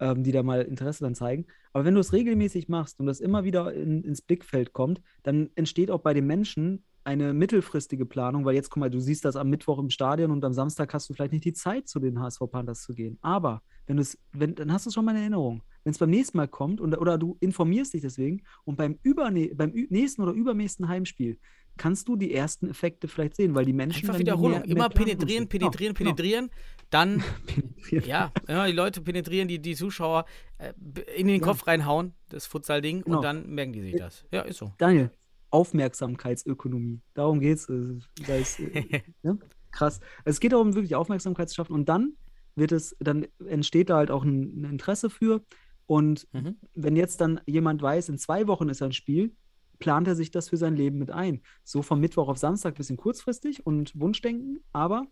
[0.01, 1.47] ähm, die da mal Interesse dann zeigen.
[1.73, 5.51] Aber wenn du es regelmäßig machst und das immer wieder in, ins Blickfeld kommt, dann
[5.55, 9.35] entsteht auch bei den Menschen eine mittelfristige Planung, weil jetzt, guck mal, du siehst das
[9.37, 12.21] am Mittwoch im Stadion und am Samstag hast du vielleicht nicht die Zeit, zu den
[12.21, 13.19] HSV Panthers zu gehen.
[13.23, 15.63] Aber wenn du es, wenn, dann hast du es schon mal in Erinnerung.
[15.85, 19.55] Wenn es beim nächsten Mal kommt und, oder du informierst dich deswegen und beim, überne
[19.55, 21.39] beim nächsten oder übernächsten Heimspiel
[21.79, 24.09] kannst du die ersten Effekte vielleicht sehen, weil die Menschen.
[24.09, 24.51] Einfach Wiederholung.
[24.59, 25.49] mehr- mehr Immer penetrieren.
[25.49, 26.11] Genau, penetrieren, genau.
[26.15, 26.51] penetrieren.
[26.91, 28.05] Dann, Penetrieren.
[28.07, 30.25] ja, ja, die Leute penetrieren, die, die Zuschauer
[30.59, 30.73] äh,
[31.17, 31.47] in den Ja.
[31.47, 33.17] Kopf reinhauen, das Futsal-Ding, Genau.
[33.19, 34.25] und dann merken die sich das.
[34.33, 34.73] Ja, ist so.
[34.79, 35.11] Daniel,
[35.51, 37.01] Aufmerksamkeitsökonomie.
[37.15, 37.69] Darum geht es.
[37.69, 39.37] äh, ja?
[39.71, 40.01] Krass.
[40.25, 42.15] Es geht darum, wirklich Aufmerksamkeit zu schaffen und dann
[42.57, 45.43] wird es, dann entsteht da halt auch ein, ein Interesse für.
[45.87, 46.57] Und Mhm.
[46.75, 49.35] wenn jetzt dann jemand weiß, in zwei Wochen ist ein Spiel,
[49.79, 51.41] plant er sich das für sein Leben mit ein.
[51.65, 55.07] So vom Mittwoch auf Samstag ein bisschen kurzfristig und Wunschdenken, aber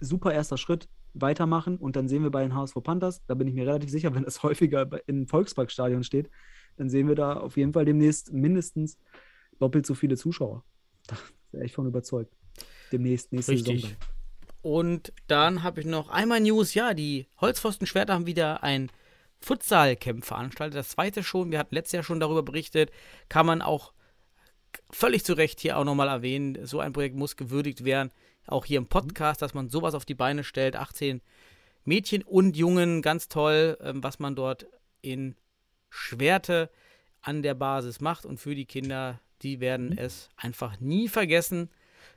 [0.00, 3.54] super erster Schritt, weitermachen und dann sehen wir bei den HSV Panthers, da bin ich
[3.54, 6.30] mir relativ sicher, wenn das häufiger im Volksparkstadion steht,
[6.76, 8.98] dann sehen wir da auf jeden Fall demnächst mindestens
[9.58, 10.64] doppelt so viele Zuschauer.
[11.06, 11.16] Da
[11.52, 12.36] wäre ich von überzeugt.
[12.92, 13.82] Demnächst, nächste Richtig.
[13.82, 13.96] Saison.
[14.60, 16.74] Und dann habe ich noch einmal News.
[16.74, 18.90] Ja, die Holzpfosten-Schwerter haben wieder ein
[19.40, 20.76] Futsal-Camp veranstaltet.
[20.76, 21.50] Das zweite schon.
[21.50, 22.90] Wir hatten letztes Jahr schon darüber berichtet.
[23.30, 23.92] Kann man auch
[24.90, 26.66] völlig zu Recht hier auch nochmal erwähnen.
[26.66, 28.10] So ein Projekt muss gewürdigt werden.
[28.46, 30.76] Auch hier im Podcast, dass man sowas auf die Beine stellt.
[30.76, 31.20] 18
[31.84, 34.66] Mädchen und Jungen, ganz toll, ähm, was man dort
[35.00, 35.36] in
[35.88, 36.70] Schwerte
[37.20, 38.26] an der Basis macht.
[38.26, 41.70] Und für die Kinder, die werden es einfach nie vergessen.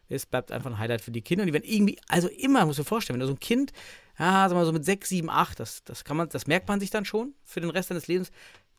[0.09, 1.43] Es bleibt einfach ein Highlight für die Kinder.
[1.43, 3.71] Und die werden irgendwie, also immer, muss mir vorstellen, wenn du so ein Kind,
[4.19, 6.79] ja, sag mal so mit 6, 7, 8, das, das kann man, das merkt man
[6.79, 8.31] sich dann schon für den Rest seines Lebens,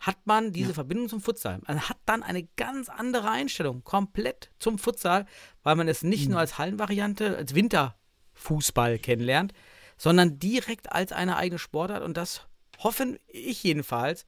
[0.02, 1.60] hat man diese Verbindung zum Futsal.
[1.66, 5.26] Man hat dann eine ganz andere Einstellung, komplett zum Futsal,
[5.62, 9.52] weil man es nicht nur als Hallenvariante, als Winterfußball kennenlernt,
[9.96, 12.02] sondern direkt als eine eigene Sportart.
[12.02, 12.46] Und das
[12.80, 14.26] hoffe ich jedenfalls,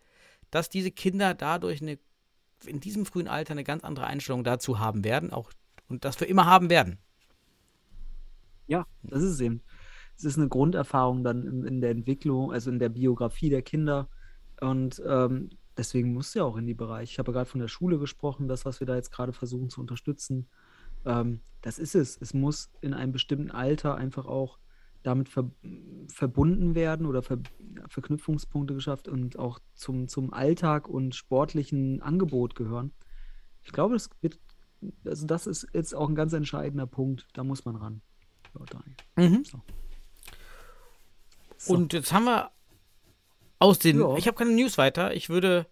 [0.53, 1.99] dass diese Kinder dadurch eine,
[2.67, 5.53] in diesem frühen Alter eine ganz andere Einstellung dazu haben werden, auch
[5.89, 6.99] und das für immer haben werden.
[8.67, 9.63] Ja, das ist es eben.
[10.17, 14.09] Es ist eine Grunderfahrung dann in, in der Entwicklung, also in der Biografie der Kinder.
[14.61, 17.13] Und ähm, deswegen muss ja auch in die Bereich.
[17.13, 19.71] Ich habe ja gerade von der Schule gesprochen, das, was wir da jetzt gerade versuchen
[19.71, 20.49] zu unterstützen.
[21.05, 22.17] Ähm, das ist es.
[22.21, 24.59] Es muss in einem bestimmten Alter einfach auch
[25.05, 25.51] damit ver
[26.09, 27.39] verbunden werden oder ver
[27.89, 32.93] Verknüpfungspunkte geschafft und auch zum, zum Alltag und sportlichen Angebot gehören.
[33.63, 34.39] Ich glaube, das wird,
[35.05, 37.29] also das ist jetzt auch ein ganz entscheidender Punkt.
[37.35, 38.01] Da muss man ran.
[39.17, 39.45] Mhm.
[39.45, 39.61] So.
[41.67, 42.51] Und jetzt haben wir
[43.59, 44.01] aus den.
[44.01, 44.17] Ja.
[44.17, 45.15] Ich habe keine News weiter.
[45.15, 45.67] Ich würde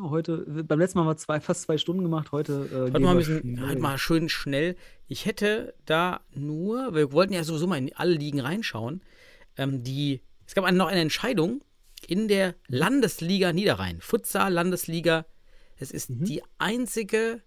[0.00, 3.10] heute, beim letzten Mal haben wir zwei, fast zwei Stunden gemacht, heute, äh, heute mal
[3.12, 4.76] ein bisschen, heute mal schön schnell.
[5.08, 9.02] Ich hätte da nur, wir wollten ja sowieso mal in alle Ligen reinschauen.
[9.56, 11.62] Ähm, die, es gab noch eine Entscheidung
[12.06, 15.26] in der Landesliga Niederrhein, Futsal Landesliga.
[15.78, 16.24] Es ist Mhm.
[16.24, 17.42] die einzige,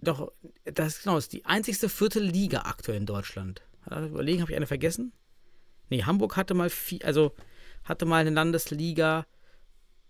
[0.00, 0.32] doch,
[0.64, 3.62] das genau, ist die einzigste vierte Liga aktuell in Deutschland.
[3.86, 5.12] Überlegen, habe ich eine vergessen?
[5.90, 7.32] Nee, Hamburg hatte mal viel, also
[7.84, 9.26] hatte mal eine Landesliga.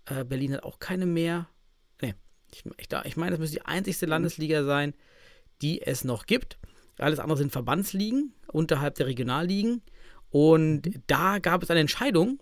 [0.06, 1.48] Äh, Berlin hat auch keine mehr.
[2.00, 2.14] Nee,
[2.52, 4.94] ich, ich, ich meine, das müsste die einzigste Landesliga sein,
[5.62, 6.58] die es noch gibt.
[6.98, 9.82] Alles andere sind Verbandsligen unterhalb der Regionalligen.
[10.30, 12.40] Und da gab es eine Entscheidung.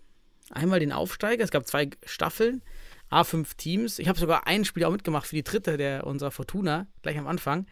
[0.49, 1.43] Einmal den Aufsteiger.
[1.43, 2.61] Es gab zwei Staffeln,
[3.11, 3.99] A5 Teams.
[3.99, 7.27] Ich habe sogar ein Spiel auch mitgemacht für die dritte der unserer Fortuna, gleich am
[7.27, 7.65] Anfang.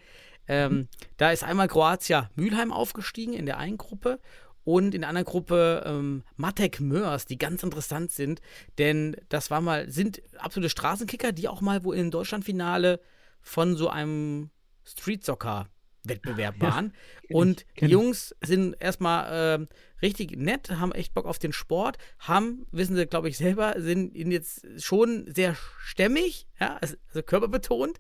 [0.48, 4.20] Ähm, Da ist einmal Kroatia Mülheim aufgestiegen in der einen Gruppe
[4.64, 8.42] und in der anderen Gruppe ähm, Matek Mörs, die ganz interessant sind,
[8.78, 13.00] denn das war mal, sind absolute Straßenkicker, die auch mal wo in Deutschlandfinale
[13.42, 14.50] von so einem
[14.86, 15.68] Street Soccer
[16.06, 16.94] Wettbewerb waren.
[17.30, 17.88] ich, und die.
[17.88, 19.68] Jungs sind erstmal ähm,
[20.02, 24.14] richtig nett, haben echt Bock auf den Sport, haben, wissen sie, glaube ich, selber, sind
[24.16, 28.00] ihnen jetzt schon sehr stämmig, ja, also also körperbetont,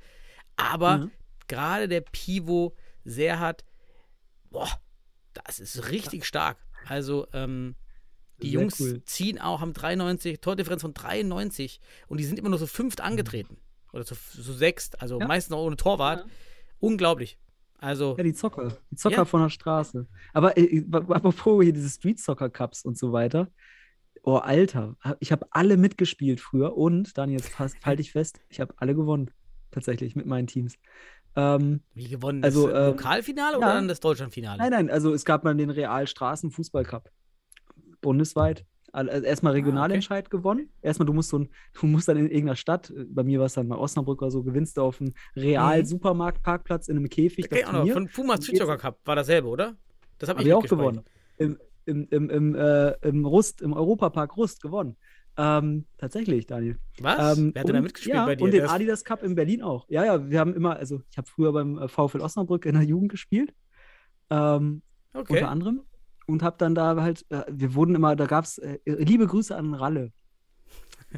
[0.57, 1.11] aber Mhm.
[1.47, 3.63] gerade der Pivo sehr hat,
[4.49, 4.69] boah,
[5.33, 6.57] das ist richtig stark.
[6.87, 7.75] Also, ähm,
[8.41, 9.01] die Sehr Jungs cool.
[9.05, 13.57] ziehen auch, haben 93, Tordifferenz von 93 und die sind immer nur so fünft angetreten.
[13.93, 15.21] Oder so, so sechst, also Mhm.
[15.21, 15.27] Ja.
[15.27, 16.25] meistens auch ohne Torwart.
[16.79, 17.37] Unglaublich.
[17.77, 18.77] Also, Ja, die Zocker.
[18.91, 19.25] Die Zocker Ja.
[19.25, 20.07] von der Straße.
[20.33, 23.49] Aber äh, apropos hier diese Street Soccer Cups und so weiter.
[24.23, 24.95] Oh, Alter.
[25.19, 29.31] Ich habe alle mitgespielt früher und, Daniel, jetzt halte ich fest, ich habe alle gewonnen.
[29.71, 30.75] Tatsächlich mit meinen Teams.
[31.35, 32.43] Ähm, wie gewonnen?
[32.43, 33.73] Also, das ähm, Lokalfinale oder ja.
[33.73, 34.57] dann das Deutschlandfinale?
[34.57, 37.09] nein, nein, also es gab mal den Real Straßen Fußball Cup.
[38.01, 38.65] Bundesweit.
[38.91, 40.69] Also erstmal Regionalentscheid gewonnen.
[40.83, 41.49] Erstmal, du musst so ein,
[41.81, 44.43] du musst dann in irgendeiner Stadt, bei mir war es dann mal Osnabrück oder so,
[44.43, 47.45] gewinnst du auf einem Real-Supermarktparkplatz in einem Käfig.
[47.45, 47.93] Okay, das Turnier.
[47.93, 49.75] von Pumas Und Street Soccer jetzt- Cup war dasselbe, oder?
[50.19, 51.01] Das habe Hab ich auch gewonnen.
[51.37, 54.95] Im, im, im, im, äh, im Rust, im Europapark Rust gewonnen.
[55.35, 56.77] Ähm, tatsächlich, Daniel.
[56.99, 57.37] Was?
[57.37, 58.43] Ähm, Wer hat denn da mitgespielt ja, bei dir?
[58.43, 59.87] Und den ist- Adidas Cup in Berlin auch.
[59.89, 62.83] Ja, ja, wir haben immer, also ich habe früher beim äh, VfL Osnabrück in der
[62.83, 63.53] Jugend gespielt.
[64.29, 64.81] Ähm,
[65.15, 65.33] Okay.
[65.33, 65.81] unter anderem.
[66.25, 69.55] Und habe dann da halt, äh, wir wurden immer, da gab es, äh, liebe Grüße
[69.55, 70.11] an Ralle.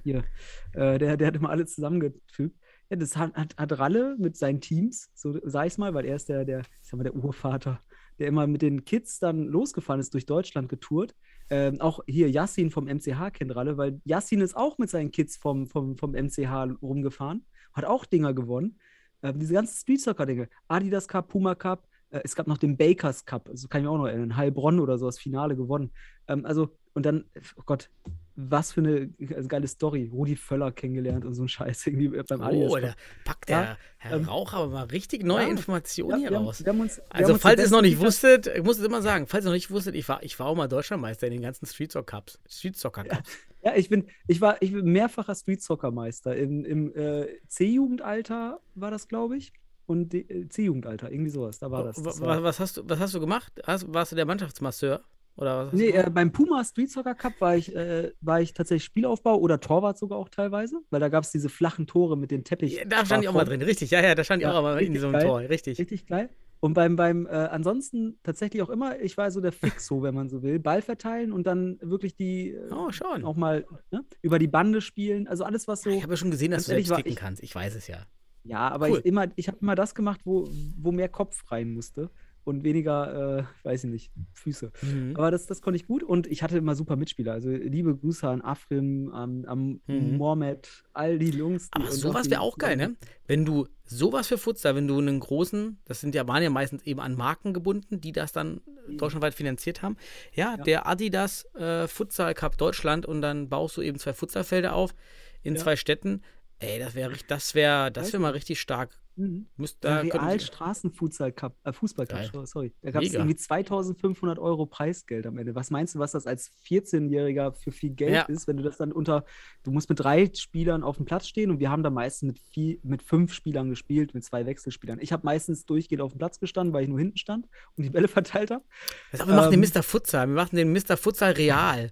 [0.03, 0.23] Hier,
[0.73, 2.57] äh, der, der hat immer alles zusammengefügt.
[2.89, 6.15] Ja, das hat, hat, hat Ralle mit seinen Teams, so sag ich's mal, weil er
[6.17, 7.81] ist der, der, ich sag mal, der Urvater,
[8.19, 11.15] der immer mit den Kids dann losgefahren ist, durch Deutschland getourt.
[11.49, 15.37] Ähm, auch hier Yassin vom MCH kennt Ralle, weil Yassin ist auch mit seinen Kids
[15.37, 18.79] vom, vom, vom MCH rumgefahren, hat auch Dinger gewonnen.
[19.21, 20.49] Ähm, diese ganzen Street Soccer-Dinge.
[20.67, 23.93] Adidas Cup, Puma Cup, äh, es gab noch den Bakers Cup, also kann ich mich
[23.93, 25.91] auch noch erinnern, Heilbronn oder so, das Finale gewonnen.
[26.27, 27.25] Ähm, also, und dann,
[27.57, 27.89] oh Gott,
[28.37, 30.09] was für eine also geile Story.
[30.11, 32.93] Rudi Völler kennengelernt und so ein Scheiß irgendwie beim Adidas Oh, da
[33.23, 36.63] packt der Ja, Herr ähm, Rauch aber mal richtig neue ja, Informationen Ja, hier raus.
[36.67, 39.45] haben uns- Also, falls ihr es noch nicht wusstet, ich muss es immer sagen, falls
[39.45, 41.91] ihr noch nicht wusstet, ich war, ich war auch mal Deutschlandmeister in den ganzen Street
[41.91, 42.39] Soccer Cups.
[42.49, 43.29] Street Soccer Cups.
[43.63, 46.35] Ja, ich bin, ich war, ich bin mehrfacher Street Soccer Meister.
[46.35, 49.53] Im, im äh, C-Jugendalter war das, glaube ich.
[49.87, 51.59] Und äh, C-Jugendalter, irgendwie sowas.
[51.59, 51.95] Da war das.
[52.01, 53.53] das Wa- war, wa- was, hast du, was hast du gemacht?
[53.65, 55.01] Hast, warst du der Mannschaftsmasseur?
[55.37, 58.85] Oder was nee, äh, beim Puma Street Soccer Cup war ich, äh, war ich tatsächlich
[58.85, 62.43] Spielaufbau oder Torwart sogar auch teilweise, weil da gab es diese flachen Tore mit den
[62.45, 62.77] Teppich.
[62.77, 63.91] Ja, da stand ich auch mal drin, richtig.
[63.91, 65.23] Ja, ja, da stand ich Ja, auch mal in einem geil.
[65.25, 65.77] Tor, richtig.
[65.77, 66.29] Richtig geil.
[66.61, 70.29] Und beim, beim äh, ansonsten tatsächlich auch immer, ich war so der Fixo, wenn man
[70.29, 70.57] so will.
[70.57, 73.25] Ball verteilen und dann wirklich die äh, Oh, schon.
[73.25, 75.27] auch mal ne, über die Bande spielen.
[75.27, 75.89] Also alles, was so.
[75.89, 77.43] Ich habe ja schon gesehen, dass du selbst war kicken ich- kannst.
[77.43, 77.97] Ich weiß es ja.
[78.45, 78.99] Ja, aber Cool.
[78.99, 82.09] ich, immer, ich habe immer das gemacht, wo, wo mehr Kopf rein musste
[82.45, 84.71] und weniger, äh, weiß ich nicht, Füße.
[84.81, 85.15] Mhm.
[85.17, 87.33] Aber das, das konnte ich gut und ich hatte immer super Mitspieler.
[87.33, 90.17] Also liebe Grüße an Afrim, an, an Mhm.
[90.17, 91.69] Mohamed, all die Jungs.
[91.71, 92.95] Die Aber und sowas wäre auch geil, ne?
[93.27, 96.83] Wenn du sowas für Futsal, wenn du einen großen, das sind ja, waren ja meistens
[96.83, 99.97] eben an Marken gebunden, die das dann deutschlandweit finanziert haben.
[100.33, 100.55] Ja.
[100.55, 100.63] Ja.
[100.63, 104.93] der Adidas äh, Futsal Cup Deutschland und dann baust du eben zwei Futsalfelder auf
[105.41, 105.61] in Ja.
[105.61, 106.21] zwei Städten.
[106.59, 108.97] Ey, das wäre das wäre das wäre mal richtig stark.
[109.17, 109.47] Mhm.
[109.81, 112.45] Der da Real Straßenfutsal Cup, äh, Fußball Cup, Geil.
[112.45, 112.73] sorry.
[112.81, 115.55] Da gab es irgendwie 2500 Euro Preisgeld am Ende.
[115.55, 118.21] Was meinst du, was das als 14-Jähriger für viel Geld Ja.
[118.23, 119.23] ist, wenn du das dann unter,
[119.63, 122.39] du musst mit drei Spielern auf dem Platz stehen und wir haben da meistens mit,
[122.39, 124.99] vier, mit fünf Spielern gespielt, mit zwei Wechselspielern.
[125.01, 127.47] Ich habe meistens durchgehend auf dem Platz gestanden, weil ich nur hinten stand
[127.77, 128.63] und die Bälle verteilt habe.
[129.11, 129.83] Also, wir machen ähm, den Mr.
[129.83, 130.97] Futsal, wir machen den Mr.
[130.97, 131.91] Futsal Real.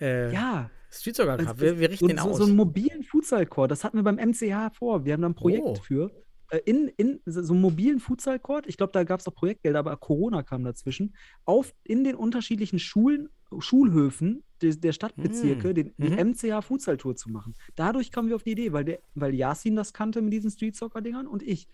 [0.00, 2.38] Äh, Ja, Street Soccer Cup, wir, wir richten so, den aus.
[2.38, 5.04] so einen mobilen Futsal-Court, das hatten wir beim MCH vor.
[5.04, 5.74] Wir haben da ein Projekt Oh.
[5.74, 6.10] für.
[6.50, 9.96] Äh, In, in so einen mobilen Futsal-Court, ich glaube, da gab es auch Projektgelder, aber
[9.96, 16.10] Corona kam dazwischen, auf in den unterschiedlichen Schulen, Schulhöfen des, der Stadtbezirke Mm, den, die
[16.10, 16.30] mhm.
[16.32, 17.54] MCH Futsal-Tour zu machen.
[17.76, 21.26] Dadurch kamen wir auf die Idee, weil, der, weil Yasin das kannte mit diesen Street-Soccer-Dingern
[21.26, 21.68] und ich.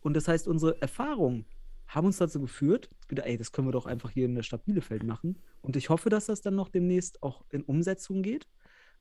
[0.00, 1.44] Und das heißt, unsere Erfahrungen
[1.88, 4.64] haben uns dazu geführt, gedacht, ey, das können wir doch einfach hier in der Stadt
[4.64, 5.38] Bielefeld machen.
[5.62, 8.46] Und ich hoffe, dass das dann noch demnächst auch in Umsetzung geht.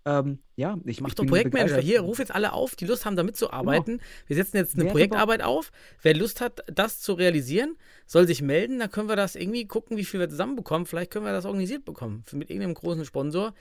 [0.08, 1.82] Ähm, ja, ich Mach ich doch Projektmanager.
[1.82, 4.02] Hier, ruf jetzt alle auf, die Lust haben, da mitzuarbeiten.
[4.26, 5.74] Wir setzen jetzt eine Wäre Projektarbeit auf.
[6.02, 8.80] Wer Lust hat, das zu realisieren, soll sich melden.
[8.80, 10.86] Dann können wir das irgendwie gucken, wie viel wir zusammenbekommen.
[10.86, 12.24] Vielleicht können wir das organisiert bekommen.
[12.32, 13.54] Mit irgendeinem großen Sponsor.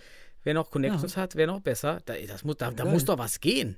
[0.45, 1.99] Wer noch Connections hat, wäre noch besser.
[2.05, 3.77] Da, das muss, da, da muss doch was gehen.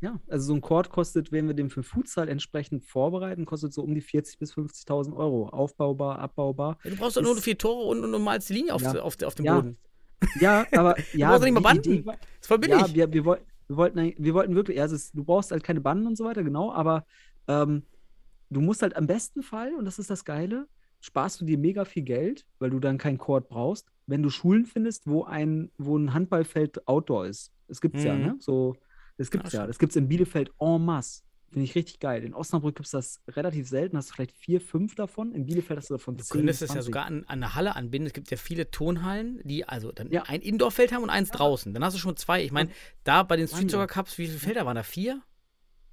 [0.00, 3.82] Ja, also so ein Court kostet, wenn wir den für Futsal entsprechend vorbereiten, kostet so
[3.82, 5.48] um die 40.000 bis 50.000 Euro.
[5.48, 6.78] Aufbaubar, abbaubar.
[6.82, 9.00] Ja, Du brauchst doch nur vier Tore und, und, und malst die Linie auf, Ja.
[9.00, 9.78] auf, auf dem Ja, Boden.
[10.40, 11.92] Ja, aber ja, brauchst doch nicht mal Banden.
[11.92, 12.76] Idee ist voll billig.
[12.78, 15.80] Ja, wir, wir, wollten, wir, wollten, wir wollten wirklich, ja, es du brauchst halt keine
[15.80, 17.04] Banden und so weiter, genau, aber
[17.48, 17.82] ähm,
[18.50, 20.66] du musst halt am besten Fall, und das ist das Geile,
[21.00, 24.64] sparst du dir mega viel Geld, weil du dann keinen Court brauchst, wenn du Schulen
[24.66, 27.52] findest, wo ein, wo ein Handballfeld Outdoor ist.
[27.68, 28.22] Das gibt's ja, Mhm.
[28.22, 28.36] ne?
[28.40, 28.76] So,
[29.18, 29.62] das gibt's Ja, ja.
[29.62, 29.68] stimmt.
[29.70, 31.22] Das gibt's in Bielefeld en masse.
[31.54, 32.24] Finde ich richtig geil.
[32.24, 35.30] In Osnabrück gibt es das relativ selten, hast du vielleicht vier, fünf davon.
[35.32, 36.38] In Bielefeld hast du davon Du zehn.
[36.40, 36.84] könntest es ja 20.
[36.86, 38.08] sogar an, an eine Halle anbinden.
[38.08, 40.24] Es gibt ja viele Turnhallen, die also dann Ja.
[40.26, 41.72] ein Indoorfeld haben und eins draußen.
[41.72, 42.42] Dann hast du schon zwei.
[42.42, 42.70] Ich meine,
[43.04, 43.68] da bei den Street Wahnsinn.
[43.70, 44.82] Soccer Cups, wie viele Felder waren da?
[44.82, 45.22] Vier?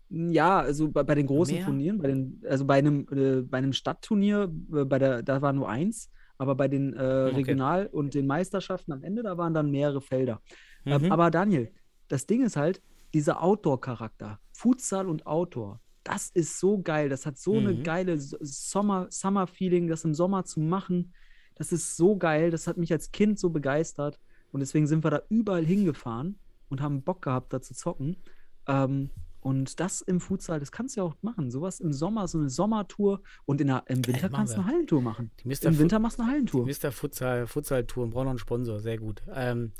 [0.09, 1.65] Ja, also bei, bei den großen Mehr?
[1.65, 5.53] Turnieren, bei den, also bei einem, äh, bei einem Stadtturnier, äh, bei der, da war
[5.53, 6.97] nur eins, aber bei den äh,
[7.29, 7.35] Okay.
[7.35, 10.41] Regional- und den Meisterschaften am Ende, da waren dann mehrere Felder.
[10.85, 10.91] Mhm.
[10.93, 11.71] Ähm, aber Daniel,
[12.09, 12.81] das Ding ist halt,
[13.13, 17.09] dieser Outdoor-Charakter, Futsal und Outdoor, das ist so geil.
[17.09, 17.83] Das hat so eine Mhm.
[17.83, 21.13] geile S- Sommer, Summer-Feeling, das im Sommer zu machen.
[21.55, 22.49] Das ist so geil.
[22.49, 24.19] Das hat mich als Kind so begeistert.
[24.51, 28.17] Und deswegen sind wir da überall hingefahren und haben Bock gehabt, da zu zocken.
[28.67, 31.51] Ähm, und das im Futsal, das kannst du ja auch machen.
[31.51, 33.21] Sowas im Sommer, so eine Sommertour.
[33.45, 35.31] Und in der, im Winter kannst du eine Hallentour machen.
[35.43, 36.65] Im Fu- Winter machst du eine Hallentour.
[36.65, 36.91] Die Mr.
[36.91, 38.79] Futsal, Futsal-Tour brauchen noch einen Sponsor.
[38.79, 39.21] Sehr gut.
[39.33, 39.71] Ähm,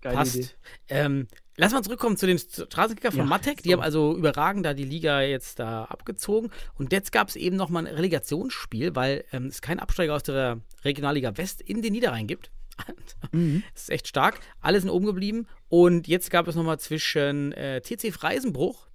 [0.00, 0.36] Geile passt.
[0.36, 0.48] Idee.
[0.88, 3.62] Ähm, lass mal zurückkommen zu den Straßenkicker von Ja, Matek.
[3.62, 3.72] Die so.
[3.74, 6.50] haben also überragend da die Liga jetzt da abgezogen.
[6.74, 10.60] Und jetzt gab es eben nochmal ein Relegationsspiel, weil ähm, es keinen Absteiger aus der
[10.84, 12.50] Regionalliga West in den Niederrhein gibt.
[13.32, 13.64] Mhm.
[13.72, 14.38] Das ist echt stark.
[14.60, 15.46] Alle sind oben geblieben.
[15.68, 18.85] Und jetzt gab es nochmal zwischen äh, TC Freisenbruch.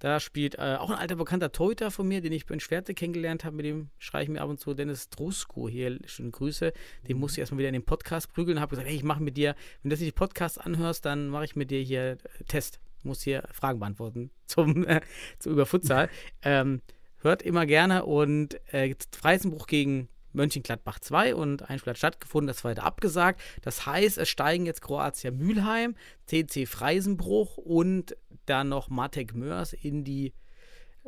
[0.00, 3.44] Da spielt äh, auch ein alter bekannter Torhüter von mir, den ich in Schwerte kennengelernt
[3.44, 3.54] habe.
[3.54, 5.98] Mit dem schreibe ich mir ab und zu Dennis Drusko hier.
[6.06, 6.72] Schöne Grüße.
[7.06, 9.36] Den musste ich erstmal wieder in den Podcast prügeln habe gesagt: Hey, ich mache mit
[9.36, 12.80] dir, wenn du die Podcasts anhörst, dann mache ich mit dir hier äh, Test.
[13.02, 15.02] Du musst hier Fragen beantworten zum, äh,
[15.38, 16.08] zum über Futsal.
[16.42, 16.80] ähm,
[17.18, 18.06] hört immer gerne.
[18.06, 23.40] Und äh, Freisenbruch gegen Mönchengladbach 2 und ein Spiel hat stattgefunden, das zweite abgesagt.
[23.62, 28.16] Das heißt, es steigen jetzt Kroatia Mülheim, TC Freisenbruch und
[28.46, 30.32] dann noch Matek Mörs in die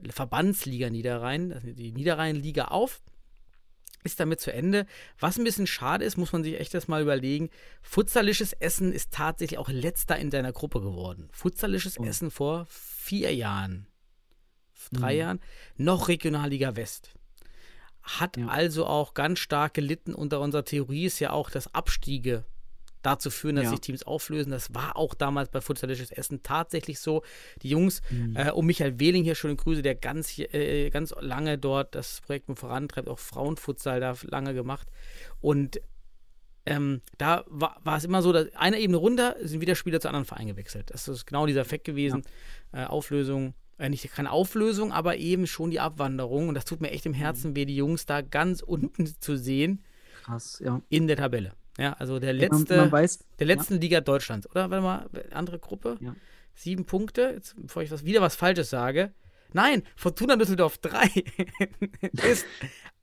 [0.09, 3.03] Verbandsliga Niederrhein, also die Niederrhein-Liga auf.
[4.05, 4.87] Ist damit zu Ende.
[5.21, 7.51] Was ein bisschen schade ist, muss man sich echt erstmal überlegen.
[7.83, 11.29] Futsalisches Essen ist tatsächlich auch letzter in seiner Gruppe geworden.
[11.31, 12.05] Futsalisches Oh.
[12.05, 13.87] Essen vor vier Jahren,
[14.91, 15.19] drei Mhm.
[15.21, 15.41] Jahren,
[15.77, 17.15] noch Regionalliga West
[18.03, 18.49] hat Ja.
[18.49, 20.15] also auch ganz stark gelitten.
[20.15, 22.45] Unter unserer Theorie ist ja auch, dass Abstiege
[23.03, 23.71] dazu führen, dass Ja.
[23.71, 24.51] sich Teams auflösen.
[24.51, 27.23] Das war auch damals bei Futsalisches Essen tatsächlich so.
[27.63, 28.37] Die Jungs Mhm.
[28.37, 32.49] äh, um Michael Wehling hier schöne Grüße, der ganz, äh, ganz lange dort das Projekt
[32.49, 34.87] mit vorantreibt, auch Frauenfutsal da lange gemacht.
[35.41, 35.81] Und
[36.65, 40.07] ähm, da war, war es immer so, dass eine Ebene runter sind wieder Spieler zu
[40.07, 40.91] anderen Vereinen gewechselt.
[40.93, 42.23] Das ist genau dieser Effekt gewesen.
[42.71, 46.49] Äh, Auflösung, nicht keine Auflösung, aber eben schon die Abwanderung.
[46.49, 49.83] Und das tut mir echt im Herzen weh, die Jungs da ganz unten zu sehen
[50.23, 50.81] Krass, ja.
[50.89, 51.53] in der Tabelle.
[51.79, 54.71] Ja, also der Man, letzte, man weiß, der letzten Liga Deutschlands, oder?
[54.71, 55.97] Warte mal, andere Gruppe.
[56.01, 56.15] Ja.
[56.55, 57.33] Sieben Punkte.
[57.35, 59.13] Jetzt, bevor ich was, wieder was Falsches sage.
[59.55, 61.25] Nein, Fortuna Düsseldorf 3
[62.31, 62.47] ist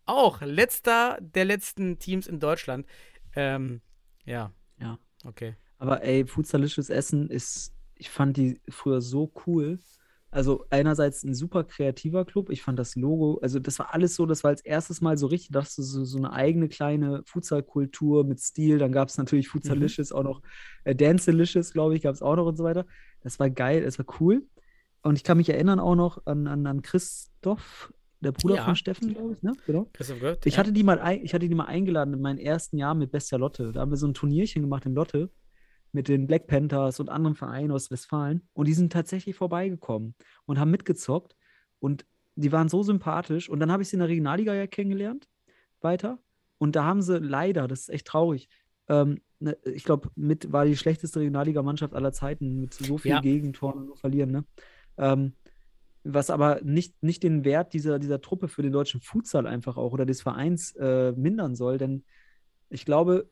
[0.05, 2.85] auch letzter der letzten Teams in Deutschland.
[3.35, 3.81] Ähm,
[4.25, 4.51] ja.
[4.79, 4.97] Ja.
[5.25, 5.55] Okay.
[5.77, 9.79] Aber ey, futsalisches Essen ist, ich fand die früher so cool.
[10.31, 12.51] Also einerseits ein super kreativer Club.
[12.51, 15.25] Ich fand das Logo, also das war alles so, das war als erstes Mal so
[15.25, 18.77] richtig, dass du so, so eine eigene kleine Futsalkultur mit Stil.
[18.77, 20.41] Dann gab es natürlich Futsalicious, auch noch
[20.83, 22.85] äh, Dancelicious, glaube ich, gab es auch noch und so weiter.
[23.21, 24.43] Das war geil, das war cool.
[25.01, 28.65] Und ich kann mich erinnern auch noch an, an, an Christoph, der Bruder Ja.
[28.65, 29.53] von Steffen, glaube ich, ne?
[29.65, 29.87] Genau.
[29.93, 30.45] Christoph Gött.
[30.45, 30.59] Ich ja.
[30.59, 33.37] hatte die mal, ein, ich hatte die mal eingeladen in meinem ersten Jahr mit Bestia
[33.37, 33.71] Lotte.
[33.71, 35.31] Da haben wir so ein Turnierchen gemacht in Lotte
[35.91, 38.47] mit den Black Panthers und anderen Vereinen aus Westfalen.
[38.53, 41.35] Und die sind tatsächlich vorbeigekommen und haben mitgezockt.
[41.79, 43.49] Und die waren so sympathisch.
[43.49, 45.27] Und dann habe ich sie in der Regionalliga ja kennengelernt,
[45.81, 46.19] weiter.
[46.57, 48.49] Und da haben sie leider, das ist echt traurig,
[48.89, 53.21] ähm, ne, ich glaube, mit war die schlechteste Regionalliga-Mannschaft aller Zeiten mit so viel Ja.
[53.21, 54.31] Gegentoren und nur verlieren.
[54.31, 54.45] Ne?
[54.97, 55.33] Ähm,
[56.03, 59.93] was aber nicht, nicht den Wert dieser, dieser Truppe für den deutschen Futsal einfach auch
[59.93, 62.03] oder des Vereins äh, mindern soll, denn
[62.69, 63.29] ich glaube,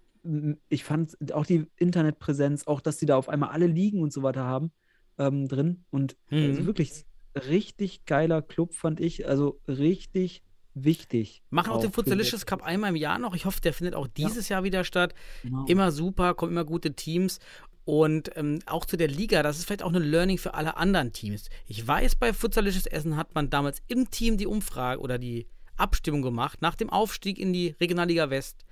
[0.69, 4.23] ich fand auch die Internetpräsenz, auch dass die da auf einmal alle Ligen und so
[4.23, 4.71] weiter haben
[5.17, 6.65] ähm, drin und also Mhm.
[6.65, 11.41] wirklich richtig geiler Club fand ich, also richtig wichtig.
[11.49, 13.35] Machen auch den Futsalicious Cup einmal im Jahr noch.
[13.35, 14.11] Ich hoffe, der findet auch Ja.
[14.27, 15.13] dieses Jahr wieder statt.
[15.43, 15.65] Genau.
[15.65, 17.39] Immer super, kommen immer gute Teams.
[17.85, 21.13] Und ähm, auch zu der Liga, das ist vielleicht auch ein Learning für alle anderen
[21.13, 21.49] Teams.
[21.67, 26.21] Ich weiß, bei Futsalisches Essen hat man damals im Team die Umfrage oder die Abstimmung
[26.21, 28.65] gemacht nach dem Aufstieg in die Regionalliga West.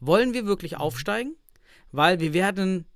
[0.00, 1.36] Wollen wir wirklich aufsteigen?
[1.92, 2.86] Weil wir werden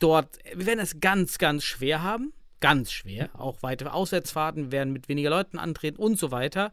[0.00, 2.32] dort, wir werden es ganz, ganz schwer haben.
[2.60, 3.30] Ganz schwer.
[3.34, 6.72] Auch weitere Auswärtsfahrten werden mit weniger Leuten antreten und so weiter.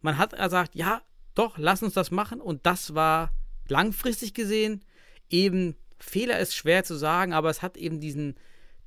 [0.00, 1.02] Man hat gesagt, ja,
[1.34, 2.40] doch, lass uns das machen.
[2.40, 3.30] Und das war
[3.68, 4.84] langfristig gesehen
[5.30, 8.34] eben, Fehler ist schwer zu sagen, aber es hat eben diesen,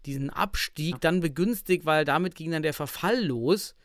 [0.05, 3.75] diesen Abstieg dann begünstigt, weil damit ging dann der Verfall los.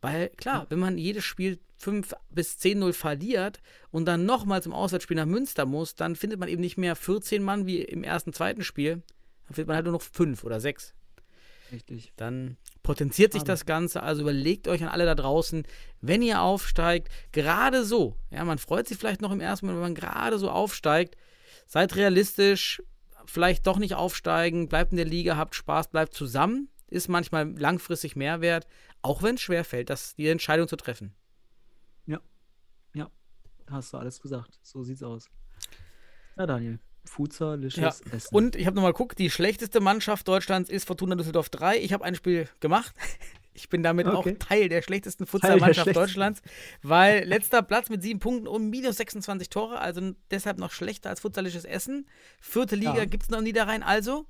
[0.00, 3.60] Weil klar, wenn man jedes Spiel 5 bis 10-0 verliert
[3.90, 7.42] und dann nochmal zum Auswärtsspiel nach Münster muss, dann findet man eben nicht mehr 14
[7.42, 9.02] Mann wie im ersten, zweiten Spiel.
[9.46, 10.94] Dann findet man halt nur noch 5 oder 6
[11.72, 12.12] Richtig.
[12.16, 14.02] dann potenziert sich das Ganze.
[14.02, 15.64] Also überlegt euch an alle da draußen,
[16.00, 19.92] wenn ihr aufsteigt, gerade so, ja, man freut sich vielleicht noch im ersten Moment, wenn
[19.92, 21.16] man gerade so aufsteigt,
[21.66, 22.82] seid realistisch,
[23.26, 28.16] vielleicht doch nicht aufsteigen, bleibt in der Liga, habt Spaß, bleibt zusammen, ist manchmal langfristig
[28.16, 28.66] mehr wert,
[29.02, 31.14] auch wenn es schwerfällt, das, die Entscheidung zu treffen.
[33.70, 34.58] Hast du alles gesagt.
[34.62, 35.28] So sieht's aus.
[36.36, 36.72] Ja, Daniel.
[36.72, 36.78] Ja,
[37.10, 38.34] Futsalisches Essen.
[38.34, 41.78] und ich habe nochmal geguckt, die schlechteste Mannschaft Deutschlands ist Fortuna Düsseldorf 3.
[41.78, 42.94] Ich habe ein Spiel gemacht.
[43.54, 44.36] Ich bin damit Okay.
[44.36, 45.96] auch Teil der schlechtesten Futsalmannschaft.
[45.96, 46.42] Deutschlands,
[46.82, 51.18] weil letzter Platz mit sieben Punkten und minus 26 Tore, also deshalb noch schlechter als
[51.18, 52.06] futsalisches Essen.
[52.40, 53.04] Vierte Liga Ja.
[53.04, 54.26] gibt es noch in Niederrhein, also.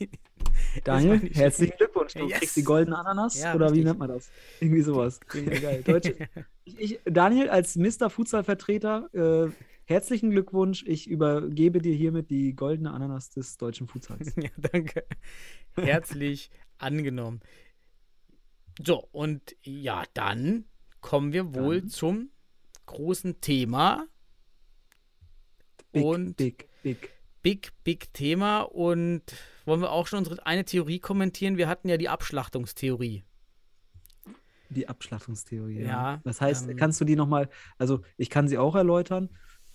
[0.00, 0.08] Die-
[0.84, 2.14] Daniel, herzlichen Glückwunsch.
[2.14, 2.38] Du Yes.
[2.38, 3.84] kriegst die goldene Ananas Ja, oder wie richtig.
[3.86, 4.30] nennt man das?
[4.60, 5.20] Irgendwie sowas.
[5.84, 6.16] Deutsche,
[6.64, 8.10] ich, ich, Daniel, als Mr.
[8.10, 9.50] Futsal-Vertreter, äh,
[9.84, 10.84] herzlichen Glückwunsch.
[10.86, 14.34] Ich übergebe dir hiermit die goldene Ananas des deutschen Futsals.
[14.36, 15.04] Ja, danke.
[15.76, 17.40] Herzlich angenommen.
[18.84, 20.64] So, und ja, dann
[21.00, 21.88] kommen wir wohl Dann.
[21.90, 22.30] zum
[22.86, 24.06] großen Thema.
[25.92, 27.10] Big, Und- big, big.
[27.42, 29.22] big, big Thema und
[29.64, 31.56] wollen wir auch schon unsere eine Theorie kommentieren?
[31.56, 33.24] Wir hatten ja die Abschlachtungstheorie.
[34.70, 35.80] Die Abschlachtungstheorie.
[35.80, 35.86] Ja.
[35.86, 37.48] Ja, Das heißt, ähm, kannst du die nochmal,
[37.78, 39.30] also ich kann sie auch erläutern,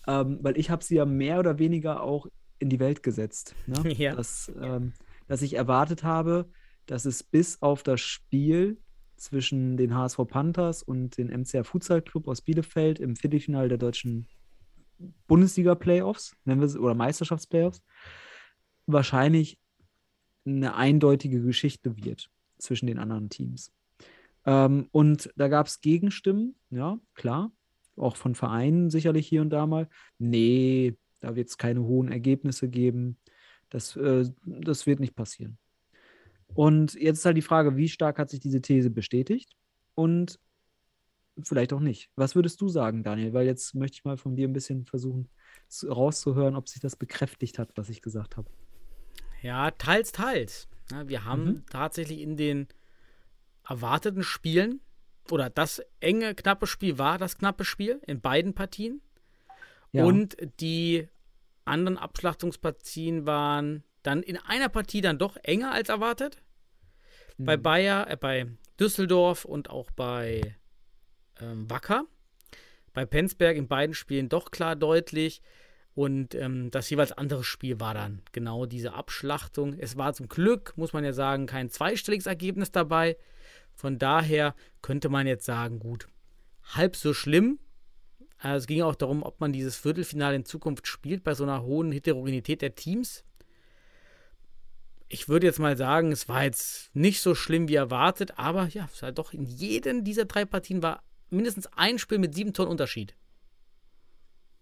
[0.07, 2.27] ähm, weil ich habe sie ja mehr oder weniger auch
[2.59, 3.55] in die Welt gesetzt.
[3.67, 3.75] Ne?
[3.97, 4.15] Ja.
[4.15, 4.93] Dass, ähm,
[5.27, 6.49] dass ich erwartet habe,
[6.85, 8.81] dass es bis auf das Spiel
[9.15, 14.27] zwischen den HSV Panthers und den MCR Futsal Club aus Bielefeld im Viertelfinale der deutschen
[15.27, 17.81] Bundesliga-Playoffs, nennen wir es, oder Meisterschaftsplayoffs,
[18.85, 19.59] wahrscheinlich
[20.45, 23.71] eine eindeutige Geschichte wird zwischen den anderen Teams.
[24.45, 27.51] Ähm, und da gab es Gegenstimmen, ja, klar,
[27.95, 29.89] auch von Vereinen sicherlich hier und da mal.
[30.17, 33.17] Nee, da wird es keine hohen Ergebnisse geben.
[33.69, 35.57] Das, äh, das wird nicht passieren.
[36.55, 39.55] Und jetzt ist halt die Frage, wie stark hat sich diese These bestätigt
[39.95, 40.39] und
[41.43, 42.09] vielleicht auch nicht.
[42.15, 43.33] Was würdest du sagen, Daniel?
[43.33, 45.29] Weil jetzt möchte ich mal von dir ein bisschen versuchen
[45.67, 48.49] zu, rauszuhören, ob sich das bekräftigt hat, was ich gesagt habe.
[49.41, 50.67] Ja, teils, teils.
[50.91, 51.65] Ja, wir haben Mhm.
[51.69, 52.67] tatsächlich in den
[53.67, 54.81] erwarteten Spielen,
[55.31, 59.01] oder das enge, knappe Spiel war das knappe Spiel in beiden Partien.
[59.91, 60.03] Ja.
[60.05, 61.07] Und die
[61.65, 66.41] anderen Abschlachtungspartien waren dann in einer Partie dann doch enger als erwartet.
[67.37, 67.61] Bei Mhm.
[67.61, 68.47] Bayer, äh, bei
[68.79, 70.55] Düsseldorf und auch bei
[71.41, 72.05] ähm, Wacker.
[72.93, 75.41] Bei Penzberg in beiden Spielen doch klar deutlich.
[75.99, 79.77] Und ähm, das jeweils andere Spiel war dann genau diese Abschlachtung.
[79.77, 83.17] Es war zum Glück, muss man ja sagen, kein zweistelliges Ergebnis dabei.
[83.73, 86.07] Von daher könnte man jetzt sagen, gut,
[86.63, 87.59] halb so schlimm.
[88.41, 91.63] Äh, Es ging auch darum, ob man dieses Viertelfinale in Zukunft spielt bei so einer
[91.63, 93.25] hohen Heterogenität der Teams.
[95.09, 98.87] Ich würde jetzt mal sagen, es war jetzt nicht so schlimm wie erwartet, aber ja,
[98.93, 102.69] es war doch in jedem dieser drei Partien war mindestens ein Spiel mit sieben Toren
[102.69, 103.17] Unterschied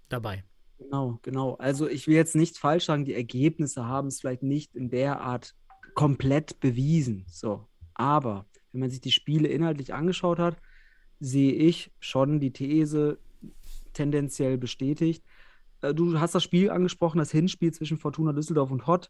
[0.09, 0.43] dabei.
[0.79, 1.55] Genau, genau.
[1.55, 5.21] Also ich will jetzt nicht falsch sagen, die Ergebnisse haben es vielleicht nicht in der
[5.21, 5.55] Art
[5.95, 7.25] komplett bewiesen.
[7.29, 7.65] So.
[7.95, 10.57] Aber wenn man sich die Spiele inhaltlich angeschaut hat,
[11.19, 13.17] sehe ich schon die These
[13.93, 15.23] tendenziell bestätigt.
[15.81, 19.09] Äh, Du hast das Spiel angesprochen, das Hinspiel zwischen Fortuna Düsseldorf und Hott.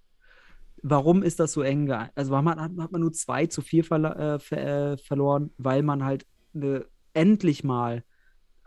[0.84, 1.92] Warum ist das so eng?
[1.92, 5.84] Also warum hat, hat man nur 2 zu 4 verla- äh, ver äh, verloren, weil
[5.84, 8.04] man halt eine, endlich mal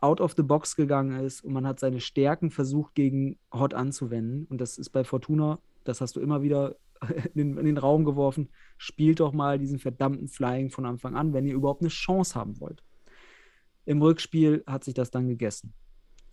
[0.01, 4.47] out of the box gegangen ist und man hat seine Stärken versucht gegen Hot anzuwenden.
[4.47, 6.77] Und das ist bei Fortuna, das hast du immer wieder
[7.35, 11.33] in den, in den Raum geworfen, spielt doch mal diesen verdammten Flying von Anfang an,
[11.33, 12.83] wenn ihr überhaupt eine Chance haben wollt.
[13.85, 15.75] Im Rückspiel hat sich das dann gegessen.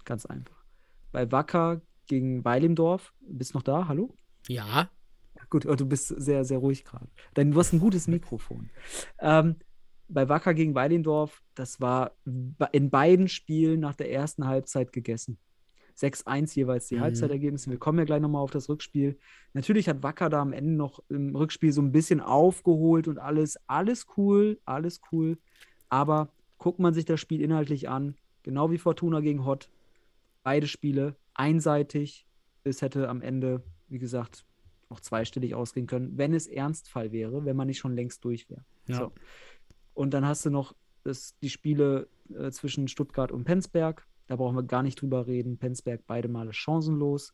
[0.06, 0.64] Ganz einfach.
[1.12, 3.88] Bei Wacker gegen Weilimdorf, bist noch da?
[3.88, 4.16] Hallo?
[4.48, 4.90] Ja,
[5.50, 7.08] Gut, du bist sehr, sehr ruhig gerade.
[7.36, 8.70] Denn du hast ein gutes Mikrofon.
[9.20, 9.56] Ähm,
[10.10, 12.12] bei Wacker gegen Weilendorf, das war
[12.72, 15.38] in beiden Spielen nach der ersten Halbzeit gegessen.
[15.96, 17.02] 6-1 jeweils die Mhm.
[17.02, 17.72] Halbzeitergebnisse.
[17.72, 19.18] Wir kommen ja gleich nochmal auf das Rückspiel.
[19.54, 23.58] Natürlich hat Wacker da am Ende noch im Rückspiel so ein bisschen aufgeholt und alles.
[23.68, 25.40] Alles cool, alles cool.
[25.90, 29.70] Aber guckt man sich das Spiel inhaltlich an, genau wie Fortuna gegen Hott,
[30.44, 32.28] beide Spiele einseitig.
[32.64, 34.46] Es hätte am Ende, wie gesagt,
[34.90, 38.64] auch zweistellig ausgehen können, wenn es Ernstfall wäre, wenn man nicht schon längst durch wäre.
[38.88, 38.96] Ja.
[38.98, 39.12] So.
[39.98, 44.06] Und dann hast du noch das, die Spiele äh, zwischen Stuttgart und Penzberg.
[44.28, 45.58] Da brauchen wir gar nicht drüber reden.
[45.58, 47.34] Penzberg beide Male chancenlos.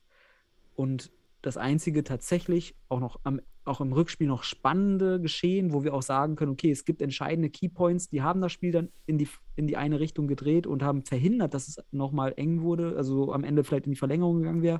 [0.73, 1.11] Und
[1.41, 6.03] das einzige tatsächlich auch noch am, auch im Rückspiel noch spannende Geschehen, wo wir auch
[6.03, 9.67] sagen können, okay, es gibt entscheidende Keypoints, die haben das Spiel dann in die, in
[9.67, 13.65] die eine Richtung gedreht und haben verhindert, dass es nochmal eng wurde, also am Ende
[13.65, 14.79] vielleicht in die Verlängerung gegangen wäre,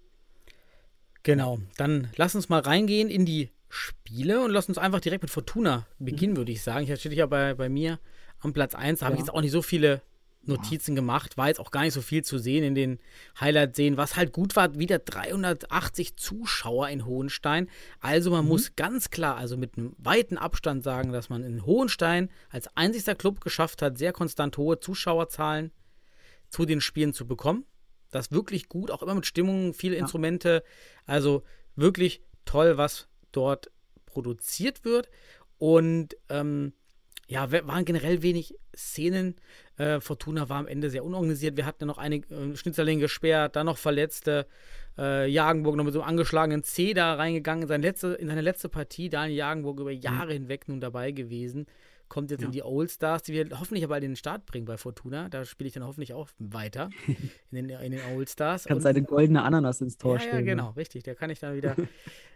[1.23, 5.31] Genau, dann lass uns mal reingehen in die Spiele und lass uns einfach direkt mit
[5.31, 6.87] Fortuna beginnen, würde ich sagen.
[6.87, 7.99] Hier steht ja bei, bei mir
[8.41, 9.27] am Platz 1, da habe ich Ja.
[9.27, 10.01] jetzt auch nicht so viele
[10.43, 11.37] Notizen gemacht.
[11.37, 12.99] War jetzt auch gar nicht so viel zu sehen in den
[13.39, 13.97] Highlights sehen.
[13.97, 17.69] Was halt gut war, wieder 380 Zuschauer in Hohenstein.
[18.01, 22.31] Also man muss ganz klar, also mit einem weiten Abstand sagen, dass man in Hohenstein
[22.51, 25.71] als einzigster Club geschafft hat, sehr konstant hohe Zuschauerzahlen
[26.49, 27.65] zu den Spielen zu bekommen.
[28.11, 30.65] Das wirklich gut, auch immer mit Stimmung, viele Instrumente.
[31.05, 31.43] Also
[31.77, 33.71] wirklich toll, was dort
[34.07, 35.11] produziert wird.
[35.59, 36.73] Und ähm,
[37.29, 39.37] ja, waren generell wenig Szenen.
[39.77, 41.57] Äh, Fortuna war am Ende sehr unorganisiert.
[41.57, 44.47] Wir hatten ja noch einige äh, Schnitzerling gesperrt, dann noch Verletzte.
[44.97, 48.41] Äh, Jagenburg noch mit so einem angeschlagenen C da reingegangen in seine letzte, in seine
[48.41, 49.11] letzte Partie.
[49.11, 51.67] Daniel Jagenburg über Jahre hinweg nun dabei gewesen.
[52.09, 54.77] Kommt jetzt in die Old Stars, die wir hoffentlich aber in den Start bringen bei
[54.79, 55.29] Fortuna.
[55.29, 56.89] Da spiele ich dann hoffentlich auch weiter
[57.51, 58.65] in den, in den Old Stars.
[58.65, 60.35] Kannst seine goldene Ananas ins Tor ja, stellen.
[60.35, 60.47] ja, ne?
[60.47, 61.03] genau, richtig.
[61.03, 61.77] Der kann ich dann wieder,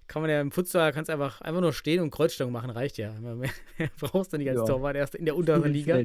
[0.08, 3.12] kann man ja im Futsal, kannst einfach, einfach nur stehen und Kreuzstellung machen, reicht ja.
[3.20, 3.50] Mehr, mehr
[3.98, 4.66] brauchst du nicht als Ja.
[4.66, 6.02] Torwart, erst in der unteren Liga.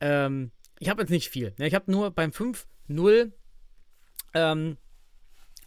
[0.00, 1.52] Ähm, ich habe jetzt nicht viel.
[1.58, 1.66] Ne?
[1.66, 3.30] Ich habe nur beim 5-0,
[4.34, 4.76] ähm,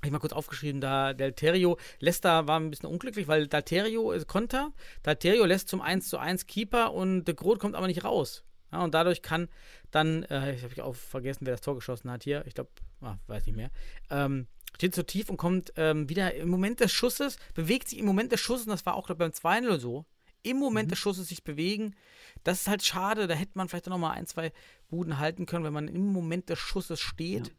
[0.07, 4.71] ich mal kurz aufgeschrieben, da Delterio, Leicester war ein bisschen unglücklich, weil Dalterio ist Konter,
[5.03, 8.43] Dalterio lässt zum 1 zu 1 Keeper und De Groot kommt aber nicht raus.
[8.71, 9.49] Ja, und dadurch kann
[9.91, 13.17] dann, äh, ich habe auch vergessen, wer das Tor geschossen hat hier, ich glaube, ah,
[13.27, 13.69] weiß nicht mehr,
[14.09, 18.05] ähm, steht so tief und kommt ähm, wieder im Moment des Schusses, bewegt sich im
[18.05, 20.05] Moment des Schusses, und das war auch glaub, beim 2-0 so,
[20.41, 21.95] im Moment des Schusses sich bewegen.
[22.43, 24.51] Das ist halt schade, da hätte man vielleicht noch mal ein, zwei
[24.89, 27.53] Buden halten können, wenn man im Moment des Schusses steht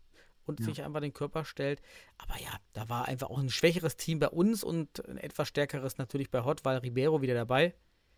[0.46, 1.80] und sich einfach den Körper stellt.
[2.18, 5.98] Aber ja, da war einfach auch ein schwächeres Team bei uns und ein etwas stärkeres
[5.98, 7.74] natürlich bei Hot, weil Ribeiro wieder dabei.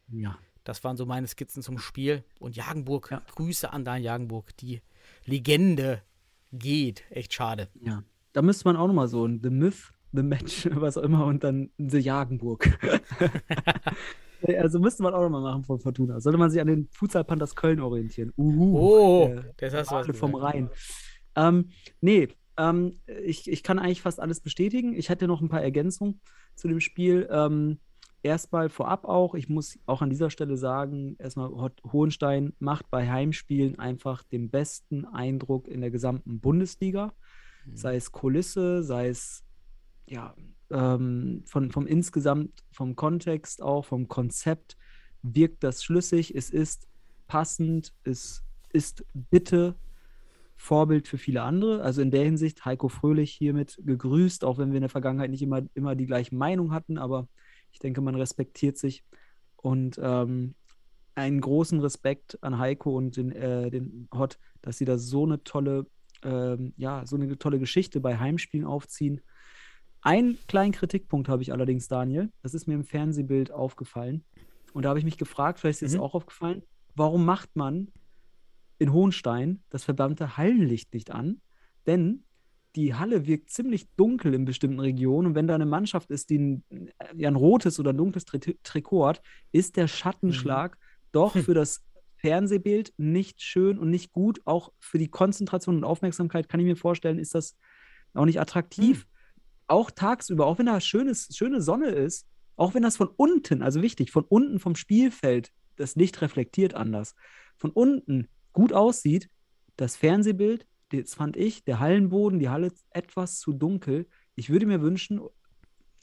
[0.09, 0.39] Ja.
[0.65, 2.25] Das waren so meine Skizzen zum Spiel.
[2.41, 3.23] Und Jagenburg, Ja.
[3.35, 4.57] Grüße an Dan Jagenburg.
[4.57, 4.83] Die
[5.25, 6.03] Legende
[6.53, 7.05] geht.
[7.11, 7.69] Echt schade.
[7.81, 8.03] Ja.
[8.33, 11.45] Da müsste man auch nochmal so ein The Myth, The Match, was auch immer, und
[11.45, 12.79] dann The Jagenburg.
[14.59, 16.21] also müsste man auch nochmal machen von Fortuna.
[16.21, 18.33] Sollte man sich an den Futsal Panthers Köln orientieren.
[18.37, 18.79] Uhu.
[18.79, 20.55] Oh, der- das hast du was vom gesagt.
[21.37, 21.71] Ähm,
[22.01, 24.95] nee, ähm, ich, ich kann eigentlich fast alles bestätigen.
[24.95, 26.21] Ich hätte noch ein paar Ergänzungen
[26.55, 27.29] zu dem Spiel.
[27.31, 27.79] Ähm,
[28.23, 31.51] erstmal vorab auch, ich muss auch an dieser Stelle sagen, erstmal
[31.93, 37.13] Hohenstein macht bei Heimspielen einfach den besten Eindruck in der gesamten Bundesliga.
[37.75, 39.45] Sei es Kulisse, sei es
[40.07, 40.35] ja,
[40.71, 44.77] ähm, von, vom insgesamt, vom Kontext auch, vom Konzept
[45.23, 46.89] wirkt das schlüssig, es ist
[47.27, 49.75] passend, es ist bitte
[50.57, 51.83] Vorbild für viele andere.
[51.83, 55.43] Also in der Hinsicht Heiko Fröhlich hiermit gegrüßt, auch wenn wir in der Vergangenheit nicht
[55.43, 57.29] immer, immer die gleiche Meinung hatten, aber
[57.73, 59.05] ich denke, man respektiert sich.
[59.57, 60.55] Und ähm,
[61.15, 65.43] einen großen Respekt an Heiko und den, äh, den Hot, dass sie da so eine
[65.45, 65.87] tolle,
[66.23, 69.21] ähm, ja, so eine tolle Geschichte bei Heimspielen aufziehen.
[70.03, 72.31] Einen kleinen Kritikpunkt habe ich allerdings, Daniel.
[72.43, 74.25] Das ist mir im Fernsehbild aufgefallen.
[74.73, 76.03] Und da habe ich mich gefragt, vielleicht ist es Mhm.
[76.03, 76.63] auch aufgefallen,
[76.95, 77.89] warum macht man
[78.79, 81.41] in Hohenstein das verdammte Hallenlicht nicht an?
[81.87, 82.25] Denn
[82.77, 85.29] die Halle wirkt ziemlich dunkel in bestimmten Regionen.
[85.29, 86.65] Und wenn da eine Mannschaft ist, die ein,
[87.17, 90.77] ja, ein rotes oder ein dunkles Tri Trikot hat, ist der Schattenschlag
[91.13, 91.83] doch für das
[92.17, 94.41] Fernsehbild nicht schön und nicht gut.
[94.45, 97.57] Auch für die Konzentration und Aufmerksamkeit kann ich mir vorstellen, ist das
[98.13, 99.07] auch nicht attraktiv.
[99.69, 103.83] Auch tagsüber, auch wenn da schönes, schöne Sonne ist, auch wenn das von unten, also
[103.83, 107.15] wichtig, von unten vom Spielfeld das Licht reflektiert anders,
[107.57, 109.29] von unten gut aussieht,
[109.77, 114.07] das Fernsehbild, das fand ich, der Hallenboden, die Halle etwas zu dunkel.
[114.35, 115.21] Ich würde mir wünschen,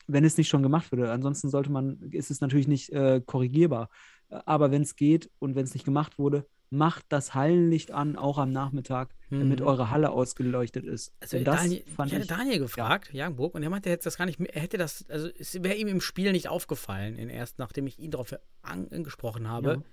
[0.07, 3.89] wenn es nicht schon gemacht würde, ansonsten sollte man, ist es natürlich nicht äh, korrigierbar.
[4.29, 8.37] Aber wenn es geht und wenn es nicht gemacht wurde, macht das Hallenlicht an, auch
[8.37, 9.65] am Nachmittag, damit Mhm.
[9.65, 11.11] eure Halle ausgeleuchtet ist.
[11.21, 14.03] Also das Daniel, fand ich hatte ich, Daniel gefragt, Jagenburg, und er meinte, er hätte
[14.05, 17.57] das gar nicht, er hätte das, also es wäre ihm im Spiel nicht aufgefallen, erst
[17.57, 19.83] nachdem ich ihn darauf an- angesprochen habe, Ja.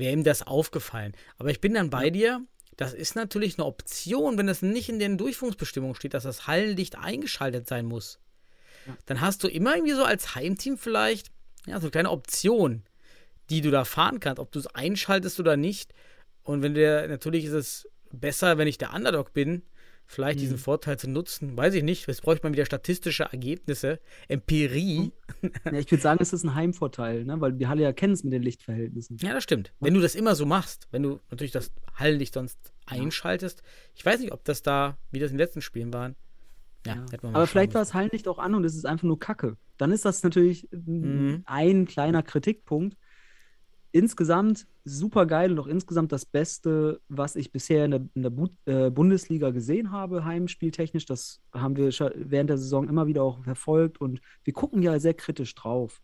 [0.00, 1.14] Wäre ihm das aufgefallen.
[1.38, 2.44] Aber ich bin dann bei dir,
[2.76, 6.98] das ist natürlich eine Option, wenn es nicht in den Durchführungsbestimmungen steht, dass das Hallenlicht
[6.98, 8.18] eingeschaltet sein muss.
[9.06, 11.30] Dann hast du immer irgendwie so als Heimteam vielleicht,
[11.66, 12.82] ja, so eine kleine Option,
[13.50, 15.92] die du da fahren kannst, ob du es einschaltest oder nicht.
[16.42, 19.62] Und wenn der, natürlich ist es besser, wenn ich der Underdog bin,
[20.12, 20.42] vielleicht Mhm.
[20.42, 22.06] diesen Vorteil zu nutzen, weiß ich nicht.
[22.08, 25.12] Jetzt bräuchte man wieder statistische Ergebnisse, Empirie.
[25.64, 27.40] ja, ich würde sagen, es ist ein Heimvorteil, ne?
[27.40, 29.18] weil die Halle ja kennt es mit den Lichtverhältnissen.
[29.20, 29.72] Ja, das stimmt.
[29.80, 33.62] Wenn du das immer so machst, wenn du natürlich das Hallenlicht sonst einschaltest,
[33.94, 36.16] ich weiß nicht, ob das da, wie das in den letzten Spielen waren.
[36.86, 37.02] Ja, Ja.
[37.12, 39.18] hätte man mal Aber vielleicht war das Hallenlicht auch an und es ist einfach nur
[39.20, 39.56] Kacke.
[39.78, 41.42] Dann ist das natürlich Mhm.
[41.46, 42.96] ein kleiner Kritikpunkt.
[43.92, 48.30] Insgesamt super geil und auch insgesamt das Beste, was ich bisher in der, in der
[48.30, 51.06] Bu äh, Bundesliga gesehen habe, heimspieltechnisch.
[51.06, 55.14] Das haben wir während der Saison immer wieder auch verfolgt und wir gucken ja sehr
[55.14, 56.00] kritisch drauf.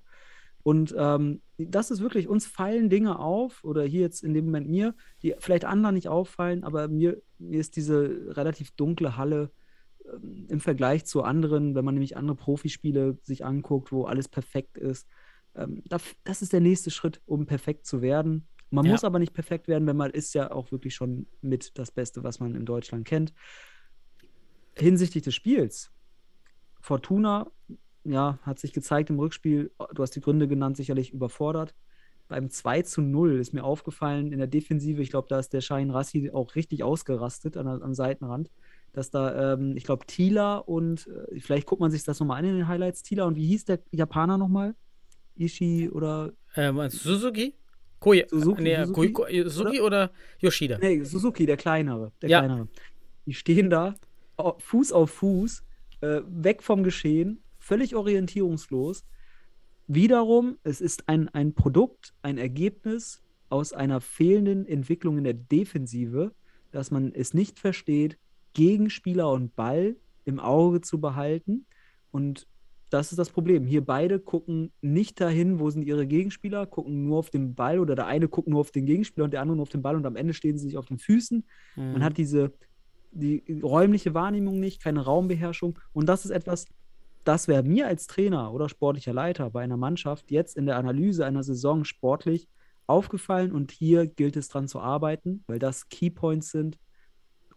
[0.62, 4.68] Und ähm, das ist wirklich, uns fallen Dinge auf, oder hier jetzt in dem Moment
[4.68, 9.52] mir, die vielleicht anderen nicht auffallen, aber mir, mir ist diese relativ dunkle Halle
[10.12, 14.76] ähm, im Vergleich zu anderen, wenn man nämlich andere Profispiele sich anguckt, wo alles perfekt
[14.76, 15.06] ist,
[15.54, 15.82] ähm,
[16.24, 18.48] das ist der nächste Schritt, um perfekt zu werden.
[18.70, 18.92] Man Ja.
[18.92, 22.24] muss aber nicht perfekt werden, wenn man ist ja auch wirklich schon mit das Beste,
[22.24, 23.32] was man in Deutschland kennt.
[24.76, 25.90] Hinsichtlich des Spiels,
[26.80, 27.50] Fortuna,
[28.04, 31.74] ja, hat sich gezeigt im Rückspiel, du hast die Gründe genannt, sicherlich überfordert.
[32.28, 35.60] Beim 2 zu 0 ist mir aufgefallen in der Defensive, ich glaube, da ist der
[35.60, 38.50] Schein Rassi auch richtig ausgerastet an, am Seitenrand,
[38.92, 42.44] dass da, ähm, ich glaube, Thieler und äh, vielleicht guckt man sich das nochmal an
[42.44, 44.74] in den Highlights, Thieler und wie hieß der Japaner nochmal?
[45.36, 47.54] Ishii oder Ähm, Suzuki?
[48.01, 50.78] Koya, Suzuki, nee, Suzuki, Koi- Koi- Suzuki oder Yoshida?
[50.78, 52.12] Nee, Suzuki, der kleinere.
[52.22, 52.38] Der Ja.
[52.40, 52.68] kleinere.
[53.24, 53.94] Die stehen da,
[54.59, 55.62] Fuß auf Fuß,
[56.03, 59.05] äh, weg vom Geschehen, völlig orientierungslos.
[59.88, 66.32] Wiederum, es ist ein, ein Produkt, ein Ergebnis aus einer fehlenden Entwicklung in der Defensive,
[66.72, 68.18] dass man es nicht versteht,
[68.55, 71.66] Gegenspieler und Ball im Auge zu behalten.
[72.11, 72.47] Und
[72.91, 73.66] das ist das Problem.
[73.66, 77.95] Hier beide gucken nicht dahin, wo sind ihre Gegenspieler, gucken nur auf den Ball oder
[77.95, 80.07] der eine guckt nur auf den Gegenspieler und der andere nur auf den Ball und
[80.07, 81.45] am Ende stehen sie sich auf den Füßen.
[81.76, 81.93] Mhm.
[81.93, 82.53] Man hat diese
[83.16, 85.78] die räumliche Wahrnehmung nicht, keine Raumbeherrschung.
[85.93, 86.66] Und das ist etwas,
[87.24, 91.24] das wäre mir als Trainer oder sportlicher Leiter bei einer Mannschaft jetzt in der Analyse
[91.24, 92.49] einer Saison sportlich
[92.87, 93.53] aufgefallen.
[93.53, 96.78] Und hier gilt es dran zu arbeiten, weil das Keypoints sind.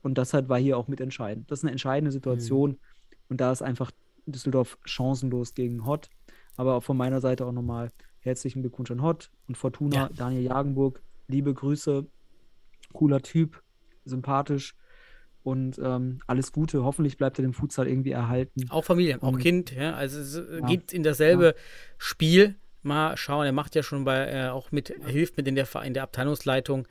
[0.02, 1.52] Und deshalb war hier auch mit entscheidend.
[1.52, 2.80] Das ist eine entscheidende Situation.
[3.28, 3.92] Und da ist einfach
[4.32, 6.10] Düsseldorf chancenlos gegen Hott.
[6.56, 10.10] Aber auch von meiner Seite auch nochmal herzlichen Glückwunsch an Hott und Fortuna, Ja.
[10.16, 11.02] Daniel Jagenburg.
[11.28, 12.06] Liebe Grüße,
[12.94, 13.62] cooler Typ,
[14.06, 14.76] sympathisch
[15.44, 16.84] und ähm, alles Gute.
[16.84, 18.66] Hoffentlich bleibt er dem Futsal irgendwie erhalten.
[18.70, 20.66] Auch Familie, auch Und- Kind, ja, also es äh, Ja.
[20.66, 21.56] geht in dasselbe
[21.98, 22.56] Spiel.
[22.82, 25.94] Mal schauen, er macht ja schon bei, äh, auch mit, hilft mit in der, in
[25.94, 26.88] der Abteilungsleitung.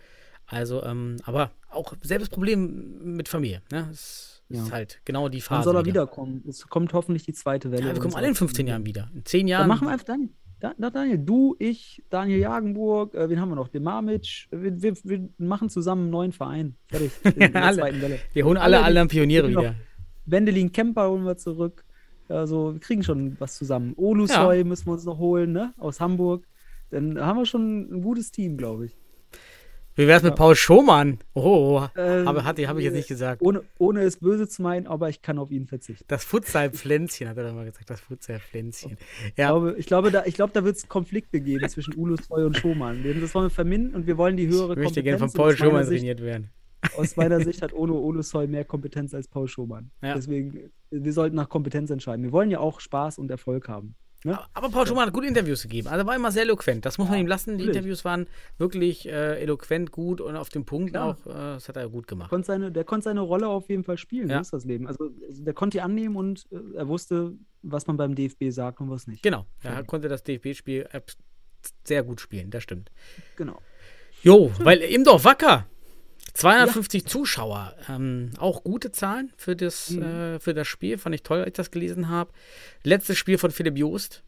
[0.46, 3.62] Also, ähm, aber auch selbes Problem mit Familie.
[3.72, 3.88] Ne?
[3.90, 4.62] Es Ja.
[4.62, 5.64] ist halt genau die Phase.
[5.64, 6.02] soll er wieder.
[6.02, 6.42] wiederkommen?
[6.48, 7.88] Es kommt hoffentlich die zweite Welle.
[7.88, 8.72] Ja, wir kommen alle in 15 Familie.
[8.72, 9.10] Jahren wieder.
[9.14, 9.68] In 10 Dann Jahren.
[9.68, 10.30] machen wir einfach Daniel.
[10.60, 13.68] Da, da, Daniel, du, ich, Daniel Jagenburg, äh, wen haben wir noch?
[13.68, 14.48] Den Mamic.
[14.50, 16.74] Wir, wir, wir machen zusammen einen neuen Verein.
[16.88, 17.12] Fertig.
[17.24, 18.18] In, der zweiten Welle.
[18.32, 19.74] wir holen alle anderen Pioniere wieder.
[20.26, 21.84] Wendelin Kemper holen wir zurück.
[22.28, 23.94] Also, wir kriegen schon was zusammen.
[23.96, 25.72] Olusoy müssen wir uns noch holen, ne?
[25.78, 26.46] Aus Hamburg.
[26.90, 28.96] Dann haben wir schon ein gutes Team, glaube ich.
[29.98, 30.36] Wie wär's mit Ja.
[30.36, 31.18] Paul Schomann?
[31.34, 33.42] Oh, Äh, habe ich jetzt nicht gesagt.
[33.42, 36.04] Ohne, ohne es böse zu meinen, aber ich kann auf ihn verzichten.
[36.06, 37.90] Das Futsal-Pflänzchen, hat er doch mal gesagt.
[37.90, 38.92] Das Futsal-Pflänzchen.
[39.26, 42.44] Ich Ja, glaube, ich glaube, da, ich glaube, da wird es Konflikte geben zwischen Ulusoy
[42.44, 43.02] und Schumann.
[43.20, 45.84] Das wollen wir verminden und wir wollen die höhere ich möchte gerne von Paul Schomann
[45.84, 46.50] Sicht- trainiert werden.
[46.96, 49.90] Aus meiner Sicht hat Ono Ulusoy mehr Kompetenz als Paul Schumann.
[50.00, 50.14] Ja.
[50.14, 52.22] Deswegen, wir sollten nach Kompetenz entscheiden.
[52.22, 53.96] Wir wollen ja auch Spaß und Erfolg haben.
[54.24, 54.38] Ne?
[54.52, 55.88] Aber Paul Schumann hat gute Interviews gegeben.
[55.88, 56.84] Also war immer sehr eloquent.
[56.84, 57.56] Das muss man ihm lassen.
[57.56, 57.64] Die.
[57.64, 61.16] Interviews waren wirklich äh, eloquent, gut und auf den Punkt Klar.
[61.24, 61.26] auch.
[61.26, 62.28] Äh, das hat er gut gemacht.
[62.28, 64.28] Konnte seine, der konnte seine Rolle auf jeden Fall spielen.
[64.28, 64.38] Ja.
[64.38, 64.88] So ist das Leben.
[64.88, 68.90] Also, der konnte die annehmen und äh, er wusste, was man beim DFB sagt und
[68.90, 69.22] was nicht.
[69.22, 69.46] Genau.
[69.62, 70.88] Er konnte das DFB-Spiel
[71.84, 72.50] sehr gut spielen.
[72.50, 72.90] Das stimmt.
[73.36, 73.60] Genau.
[74.22, 75.66] Jo, weil im Dorf Wacker.
[76.34, 80.02] 250 Zuschauer, ähm, auch gute Zahlen für das, Mhm.
[80.02, 82.32] äh, für das Spiel, fand ich toll, als ich das gelesen habe.
[82.82, 84.22] Letztes Spiel von Philipp Joost,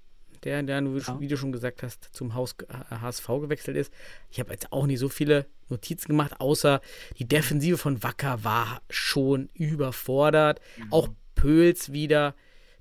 [0.45, 1.21] der, der wie, Ja.
[1.21, 3.93] wie du schon gesagt hast, zum Haus, äh, HSV gewechselt ist.
[4.31, 6.81] Ich habe jetzt auch nicht so viele Notizen gemacht, außer
[7.19, 10.61] die Defensive von Wacker war schon überfordert.
[10.91, 12.35] Auch Pöls wieder,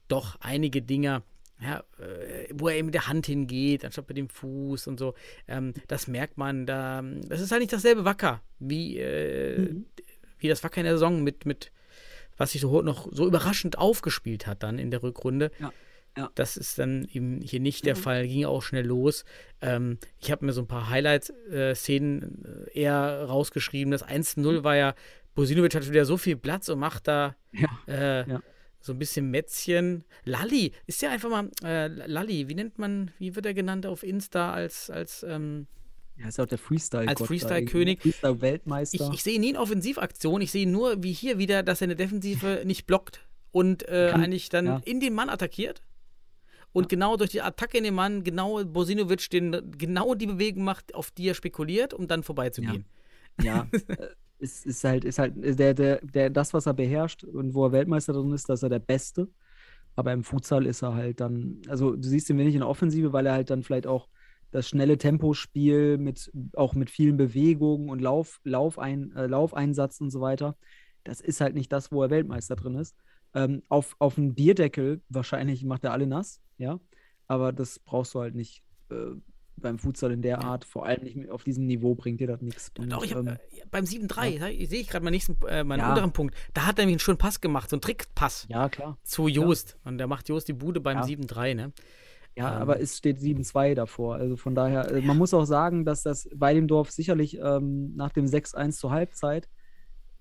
[0.08, 1.22] doch einige Dinger,
[1.62, 5.14] ja, äh, wo er eben mit der Hand hingeht, anstatt mit dem Fuß und so.
[5.48, 7.02] Ähm, das merkt man da.
[7.28, 9.86] Das ist halt nicht dasselbe Wacker, wie, äh, Mhm.
[10.38, 11.72] wie das Wacker in der Saison mit, mit
[12.38, 15.52] was sich so noch so überraschend aufgespielt hat dann in der Rückrunde.
[15.60, 15.74] Ja,
[16.18, 16.30] ja.
[16.36, 19.26] Das ist dann eben hier nicht der Fall, ging auch schnell los.
[19.62, 23.92] Ähm, ich habe mir so ein paar Highlight-Szenen äh, eher rausgeschrieben.
[23.92, 24.96] Das 1-0 war ja,
[25.36, 27.68] Bosinovic hat wieder so viel Platz und macht da Ja.
[27.88, 28.42] äh, Ja.
[28.82, 30.06] So ein bisschen Mätzchen.
[30.26, 34.04] Lalli, ist ja einfach mal, äh, Lalli, wie nennt man, wie wird er genannt auf
[34.04, 35.68] Insta als, als ähm,
[36.18, 37.08] Ja, ist ja auch der Freestyle.
[37.08, 37.98] Als Freestyle-König.
[37.98, 39.12] ich, Freestyle-Weltmeister.
[39.14, 42.62] ich sehe nie in Offensivaktion, ich sehe nur, wie hier wieder, dass er eine Defensive
[42.66, 44.82] nicht blockt und äh, Kann- eigentlich dann ja.
[44.86, 45.82] in den Mann attackiert.
[46.72, 50.94] Und genau durch die Attacke in den Mann, genau Bosinovic den, genau die Bewegung macht,
[50.94, 52.86] auf die er spekuliert, um dann vorbeizugehen.
[53.42, 53.80] Ja, äh,
[54.40, 57.72] es ist halt, ist halt der, der, der, das, was er beherrscht und wo er
[57.72, 59.28] Weltmeister drin ist, das ist er der Beste.
[59.96, 63.12] Aber im Futsal ist er halt dann, also du siehst ihn wenig in der Offensive,
[63.12, 64.08] weil er halt dann vielleicht auch
[64.52, 70.22] das schnelle Tempospiel mit auch mit vielen Bewegungen und Lauf, Laufein, äh, Laufeinsatz und so
[70.22, 70.56] weiter.
[71.04, 72.96] Das ist halt nicht das, wo er Weltmeister drin ist.
[73.34, 76.80] Ähm, auf, auf einen Bierdeckel wahrscheinlich macht er alle nass, ja.
[77.28, 78.96] Aber das brauchst du halt nicht äh,
[79.62, 82.72] beim Futsal in der Art, vor allem nicht auf diesem Niveau bringt dir das nichts.
[82.74, 83.38] Doch, ich hab, ähm, äh,
[83.72, 85.90] beim 7-3, sehe ich gerade meinen nächsten, äh, meinen Ja.
[85.90, 86.36] unteren Punkt.
[86.54, 88.98] Da hat er nämlich einen schönen Pass gemacht, so einen Trickpass ja, klar.
[89.04, 89.78] zu Joost.
[89.84, 91.04] Und der macht Joost die Bude beim Ja.
[91.04, 91.72] 7-3, ne?
[92.36, 92.62] Ja, Ähm.
[92.62, 94.16] aber es steht 7-2 davor.
[94.16, 97.96] Also von daher, äh, man muss auch sagen, dass das bei dem Dorf sicherlich ähm,
[97.96, 99.50] nach dem 6-1 zur Halbzeit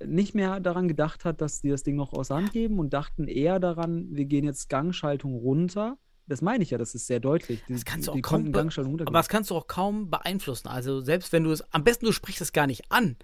[0.05, 3.27] nicht mehr daran gedacht hat, dass die das Ding noch aus Hand geben und dachten
[3.27, 5.99] eher daran, wir gehen jetzt Gangschaltung runter.
[6.29, 7.63] Das meine ich ja, das ist sehr deutlich.
[7.69, 9.09] Die, Das kannst du auch kaum be- Gangschaltung runtergehen.
[9.09, 10.69] Aber das kannst du auch kaum beeinflussen.
[10.69, 13.17] Also selbst wenn du es, am besten du sprichst es gar nicht an.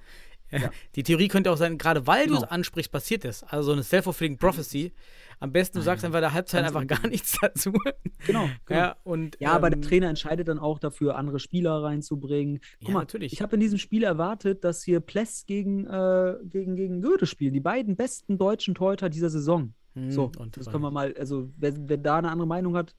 [0.94, 2.44] Die Theorie könnte auch sein, gerade weil du Genau.
[2.44, 3.42] es ansprichst, passiert es.
[3.42, 4.92] Also so eine self-fulfilling prophecy.
[5.40, 7.72] Am besten du sagst einfach der Halbzeit Ganz einfach gar nichts dazu.
[8.26, 8.80] Genau, genau.
[8.80, 12.60] Ja, und, Ja, aber der ähm, Trainer entscheidet dann auch dafür, andere Spieler reinzubringen.
[12.78, 13.32] Guck Ja, mal, natürlich.
[13.32, 17.52] ich habe in diesem Spiel erwartet, dass hier Pless gegen, äh, gegen, gegen Goethe spielen.
[17.52, 19.74] Die beiden besten deutschen Torhüter dieser Saison.
[19.94, 22.94] Hm, So, und das können wir mal, also wer, wer da eine andere Meinung hat,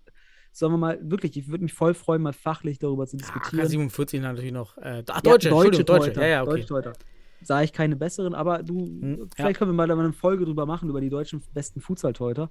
[0.52, 3.68] sollen wir mal, wirklich, ich würde mich voll freuen, mal fachlich darüber zu Ah, diskutieren.
[3.68, 4.78] 47 natürlich noch.
[4.78, 5.84] Äh, ach, Ja, Deutsche, Deutsche.
[5.86, 6.64] Torhüter, Ja, ja, okay.
[6.66, 6.94] Deutsche.
[7.42, 9.54] Sah ich keine besseren, aber du, Hm, vielleicht ja.
[9.54, 12.50] können wir mal da eine Folge drüber machen, über die deutschen besten Futsal-Torhüter.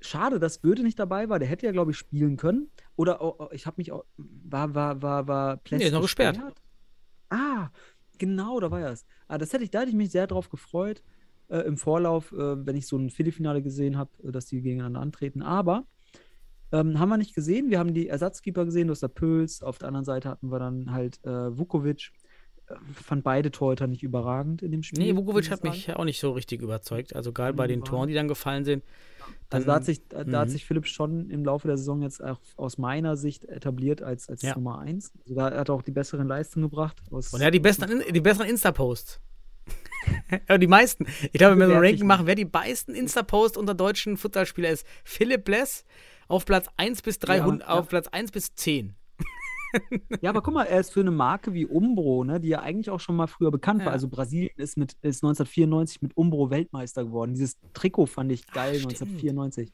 [0.00, 1.38] Schade, dass Goethe nicht dabei war.
[1.38, 2.70] Der hätte ja, glaube ich, spielen können.
[2.96, 4.04] Oder oh, oh, ich habe mich auch.
[4.16, 6.38] War, war, war, war Pless Nee, noch gesperrt.
[7.30, 7.68] Ah,
[8.16, 9.04] genau, da war er es.
[9.26, 11.02] Ah, das hätte ich, da hätte ich mich sehr drauf gefreut.
[11.48, 15.00] Äh, Im Vorlauf, äh, wenn ich so ein Viertelfinale gesehen habe, äh, dass die gegeneinander
[15.00, 15.42] antreten.
[15.42, 15.84] Aber
[16.72, 17.70] ähm, haben wir nicht gesehen.
[17.70, 19.62] Wir haben die Ersatzkeeper gesehen, du hast da Pöls.
[19.62, 22.10] Auf der anderen Seite hatten wir dann halt äh, Vukovic.
[22.68, 25.02] Äh, fand beide Torhüter nicht überragend in dem Spiel.
[25.02, 25.70] Nee, Vukovic hat sagen.
[25.70, 27.16] mich auch nicht so richtig überzeugt.
[27.16, 28.84] Also gerade bei den Toren, die dann gefallen sind.
[29.48, 30.52] Also da hat, sich, da, da hat Mhm.
[30.52, 34.42] sich Philipp schon im Laufe der Saison jetzt auch aus meiner Sicht etabliert als, als
[34.42, 34.54] Ja.
[34.54, 35.12] Nummer 1.
[35.22, 37.00] Also da hat er auch die besseren Leistungen gebracht.
[37.10, 39.20] Und er hat die besseren, die besseren Insta-Posts.
[40.48, 41.06] Ja, die meisten.
[41.24, 44.70] Ich glaube, wenn wir so ein Ranking machen, wer die meisten Insta-Posts unter deutschen Futsalspieler
[44.70, 45.84] ist, Philipp Bless
[46.28, 47.80] auf Platz 1 bis 300, Ja, ja.
[47.80, 48.94] auf Platz 1 bis 10.
[50.22, 52.88] Ja, aber guck mal, er ist für eine Marke wie Umbro, ne, die ja eigentlich
[52.88, 53.86] auch schon mal früher bekannt Ja.
[53.86, 53.92] war.
[53.92, 57.34] Also Brasilien ist, mit, ist 1994 mit Umbro Weltmeister geworden.
[57.34, 58.94] Dieses Trikot fand ich geil, stimmt.
[58.94, 59.70] 1994.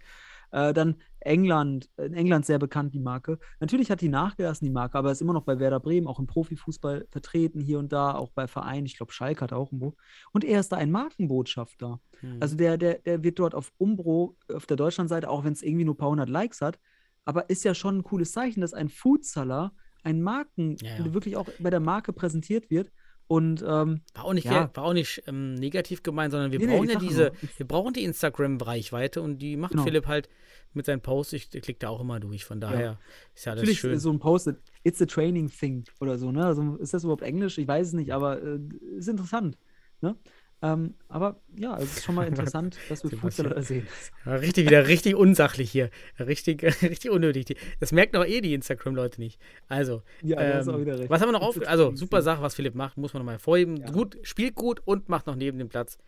[0.54, 3.40] Äh, dann England, in England sehr bekannt, die Marke.
[3.58, 6.28] Natürlich hat die nachgelassen, die Marke, aber ist immer noch bei Werder Bremen, auch im
[6.28, 8.86] Profifußball vertreten, hier und da, auch bei Vereinen.
[8.86, 9.96] Ich glaube, Schalke hat auch Umbro.
[10.30, 12.00] Und er ist da ein Markenbotschafter.
[12.20, 12.36] Hm.
[12.38, 15.84] Also der, der, der wird dort auf Umbro, auf der Deutschlandseite, auch wenn es irgendwie
[15.84, 16.78] nur ein paar hundert Likes hat,
[17.24, 19.72] aber ist ja schon ein cooles Zeichen, dass ein Foodseller
[20.04, 21.14] ein Marken, Ja, ja.
[21.14, 22.92] wirklich auch bei der Marke präsentiert wird.
[23.26, 24.70] Und ähm, War auch nicht, Ja.
[24.74, 27.32] war auch nicht ähm, negativ gemeint, sondern wir Nee, nee, brauchen ich ja diese, nur,
[27.56, 29.84] wir brauchen die Instagram-Reichweite und die macht Genau.
[29.84, 30.28] Philipp halt
[30.74, 31.32] mit seinen Posts.
[31.34, 32.44] Ich klicke da auch immer durch.
[32.44, 32.98] Von daher
[33.34, 33.98] ist ja alles natürlich schön.
[33.98, 34.52] so ein Post,
[34.82, 36.44] it's a training thing oder so, ne?
[36.44, 37.56] Also ist das überhaupt Englisch?
[37.58, 38.58] Ich weiß es nicht, aber äh,
[38.96, 39.56] ist interessant.
[40.00, 40.16] Ne?
[40.64, 43.18] Ähm, aber ja, es ist schon mal interessant, dass wir.
[43.18, 43.86] Fußballer sehen.
[44.24, 45.90] Ja, richtig, wieder richtig unsachlich hier.
[46.18, 47.56] Richtig, richtig unnötig.
[47.80, 49.38] Das merken doch eh die Instagram-Leute nicht.
[49.68, 51.58] Also, Ja, ähm, auch was haben wir noch auf?
[51.66, 52.22] Also, super.
[52.22, 53.76] Sache, was Philipp macht, muss man nochmal hervorheben.
[53.76, 53.90] Ja.
[53.90, 55.98] Gut, spielt gut und macht noch neben dem Platz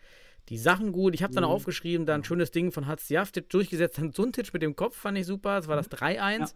[0.48, 1.14] die Sachen gut.
[1.14, 1.50] Ich habe dann Mhm.
[1.50, 3.98] aufgeschrieben, da ein schönes Ding von Hatzjaftic durchgesetzt.
[3.98, 5.56] Dann Suntic mit dem Kopf fand ich super.
[5.56, 6.38] Das war das 3-1.
[6.38, 6.40] Mhm.
[6.40, 6.48] Ja.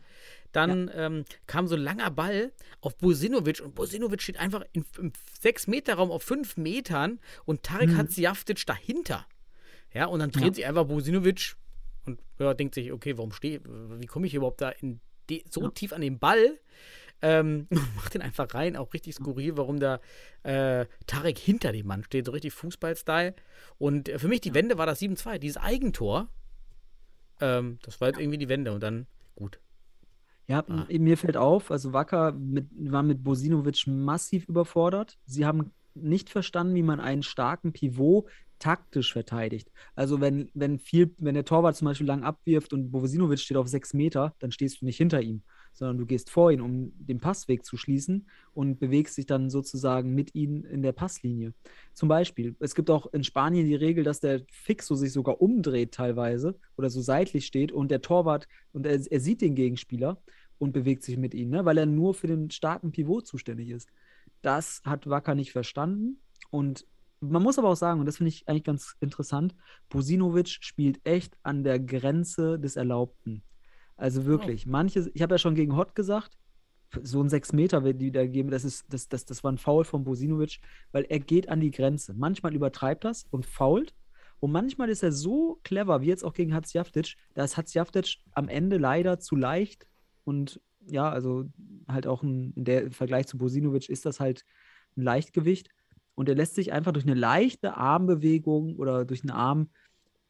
[0.53, 5.13] Dann ähm, kam so ein langer Ball auf Bosinovic und Bosinovic steht einfach im, im
[5.43, 7.97] 6-Meter-Raum auf 5 Metern und Tarek Mhm.
[7.99, 9.27] Hatzjaftic dahinter.
[9.93, 10.55] Ja, und dann dreht Ja.
[10.55, 11.57] sich einfach Bosinovic
[12.07, 15.01] und ja, denkt sich, okay, warum stehe wie komme ich überhaupt da in
[15.49, 15.71] so Ja.
[15.71, 16.59] tief an den Ball?
[17.23, 17.67] Ähm,
[17.97, 20.01] macht den einfach rein, auch richtig skurril, warum da
[20.43, 23.35] äh, Tarek hinter dem Mann steht, so richtig Fußball-Style.
[23.79, 26.29] Und äh, für mich die Wende war das 7-2, dieses Eigentor.
[27.41, 29.61] Ähm, das war jetzt irgendwie die Wende und dann gut.
[30.47, 30.87] Ja, Ah.
[30.91, 35.17] mir fällt auf, also Wacker mit, war mit Bosinovic massiv überfordert.
[35.25, 38.27] Sie haben nicht verstanden, wie man einen starken Pivot
[38.59, 39.71] taktisch verteidigt.
[39.95, 43.69] Also wenn, wenn viel, wenn der Torwart zum Beispiel lang abwirft und Bosinovic steht auf
[43.69, 45.43] sechs Meter, dann stehst du nicht hinter ihm,
[45.73, 50.15] sondern du gehst vor ihn, um den Passweg zu schließen und bewegst dich dann sozusagen
[50.15, 51.55] mit ihm in der Passlinie.
[51.95, 55.93] Zum Beispiel, es gibt auch in Spanien die Regel, dass der Fixo sich sogar umdreht
[55.93, 60.23] teilweise oder so seitlich steht und der Torwart, und er, er sieht den Gegenspieler
[60.59, 61.65] und bewegt sich mit ihm, ne?
[61.65, 63.89] weil er nur für den starken Pivot zuständig ist.
[64.43, 66.87] Das hat Wacker nicht verstanden und
[67.21, 69.55] man muss aber auch sagen, und das finde ich eigentlich ganz interessant,
[69.91, 73.43] Bosinovic spielt echt an der Grenze des Erlaubten.
[74.01, 76.39] Also wirklich, manche, ich habe ja schon gegen Hott gesagt,
[77.03, 79.59] so ein 6 Meter, wenn die da geben, das, ist, das, das, das war ein
[79.59, 80.59] Foul von Bosinovic,
[80.91, 82.15] weil er geht an die Grenze.
[82.15, 83.95] Manchmal übertreibt das und fault.
[84.41, 88.49] Und manchmal ist er so clever, wie jetzt auch gegen Hatzjaftic, da ist Hatzjaftic am
[88.49, 89.87] Ende leider zu leicht.
[90.25, 91.45] Und ja, also
[91.87, 94.47] halt auch ein, in der im Vergleich zu Bosinovic ist das halt
[94.97, 95.69] ein Leichtgewicht.
[96.15, 99.69] Und er lässt sich einfach durch eine leichte Armbewegung oder durch einen Arm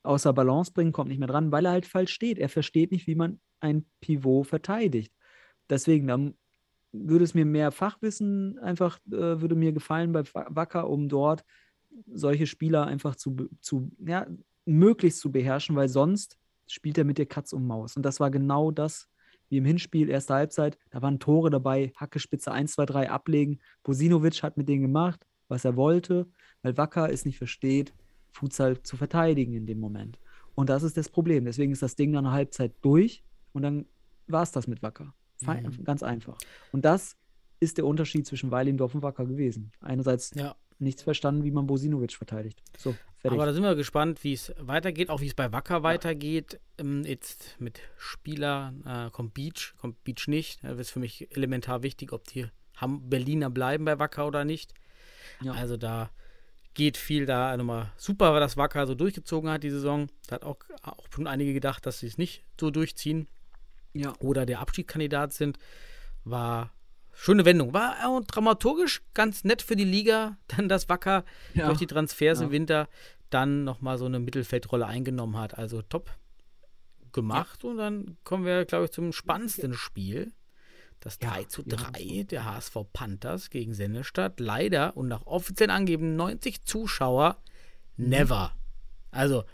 [0.02, 2.38] außer Balance bringen, kommt nicht mehr dran, weil er halt falsch steht.
[2.38, 5.12] Er versteht nicht, wie man ein Pivot verteidigt.
[5.68, 6.34] deswegen, dann
[6.92, 11.44] würde es mir mehr Fachwissen einfach, äh, würde mir gefallen bei Wa- Wacker, um dort
[12.12, 14.26] solche Spieler einfach zu, zu ja,
[14.64, 17.96] möglichst zu beherrschen, weil sonst spielt er mit dir Katz und Maus.
[17.96, 19.08] Und das war genau das,
[19.48, 20.78] wie im Hinspiel, erste Halbzeit.
[20.90, 23.60] Da waren Tore dabei, Hackespitze 1, 2, 3 ablegen.
[23.82, 26.28] Bosinovic hat mit denen gemacht, was er wollte,
[26.62, 27.92] weil Wacker es nicht versteht,
[28.32, 30.18] Futsal zu verteidigen in dem Moment.
[30.54, 31.44] Und das ist das Problem.
[31.44, 33.86] Deswegen ist das Ding nach einer Halbzeit durch und dann
[34.26, 35.14] war es das mit Wacker.
[35.44, 35.84] Fein, Mhm.
[35.84, 36.36] Ganz einfach.
[36.72, 37.16] Und das
[37.60, 39.72] ist der Unterschied zwischen Weilendorf und Wacker gewesen.
[39.80, 40.54] Einerseits Ja.
[40.78, 42.62] nichts verstanden, wie man Bosinovic verteidigt.
[42.78, 43.38] So, fertig.
[43.38, 46.58] Aber da sind wir gespannt, wie es weitergeht, auch wie es bei Wacker weitergeht.
[46.78, 50.62] Ähm, jetzt mit Spieler äh, kommt Beach, kommt Beach nicht.
[50.64, 52.46] Das ist für mich elementar wichtig, ob die
[52.86, 54.72] Berliner bleiben bei Wacker oder nicht.
[55.42, 55.52] Ja.
[55.52, 56.10] Also da
[56.72, 60.06] geht viel da nochmal super, weil das Wacker so durchgezogen hat die Saison.
[60.28, 63.28] Da hat auch, auch schon einige gedacht, dass sie es nicht so durchziehen
[63.92, 64.12] ja.
[64.20, 65.58] oder der Abschiedskandidat sind.
[66.24, 66.72] War
[67.12, 67.72] schöne Wendung.
[67.72, 71.24] War auch dramaturgisch ganz nett für die Liga, dann das Wacker
[71.54, 71.66] Ja.
[71.66, 72.46] durch die Transfers Ja.
[72.46, 72.88] im Winter
[73.30, 75.56] dann nochmal so eine Mittelfeldrolle eingenommen hat.
[75.56, 76.10] Also top
[77.12, 77.64] gemacht.
[77.64, 80.32] Und dann kommen wir, glaube ich, zum spannendsten Spiel.
[81.00, 84.38] Das 3 zu 3 der HSV Panthers gegen Sennestadt.
[84.38, 87.38] Leider und nach offiziellen Angeben 90 Zuschauer.
[87.96, 88.52] Never.
[89.10, 89.44] Also,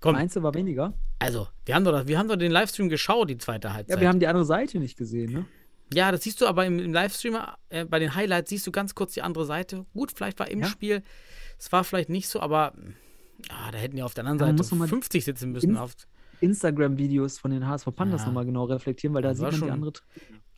[0.00, 0.94] komm, Meinst du, war weniger?
[1.20, 3.96] Also, wir haben, doch, das- wir haben doch den Livestream geschaut, die zweite Halbzeit.
[3.96, 5.44] Ja, wir haben die andere Seite nicht gesehen, ne?
[5.92, 7.36] Ja, das siehst du aber im, im Livestream,
[7.68, 9.86] äh, bei den Highlights siehst du ganz kurz die andere Seite.
[9.92, 10.66] Gut, vielleicht war im Ja.
[10.66, 11.02] Spiel,
[11.58, 12.74] es war vielleicht nicht so, aber
[13.48, 15.76] ja, da hätten die auf der anderen Ja, Seite muss noch mal 50 sitzen müssen.
[15.76, 15.94] Auf,
[16.40, 18.26] Instagram-Videos von den HSV Panthers Ja.
[18.28, 19.92] nochmal genau reflektieren, weil da sieht man die schon- andere.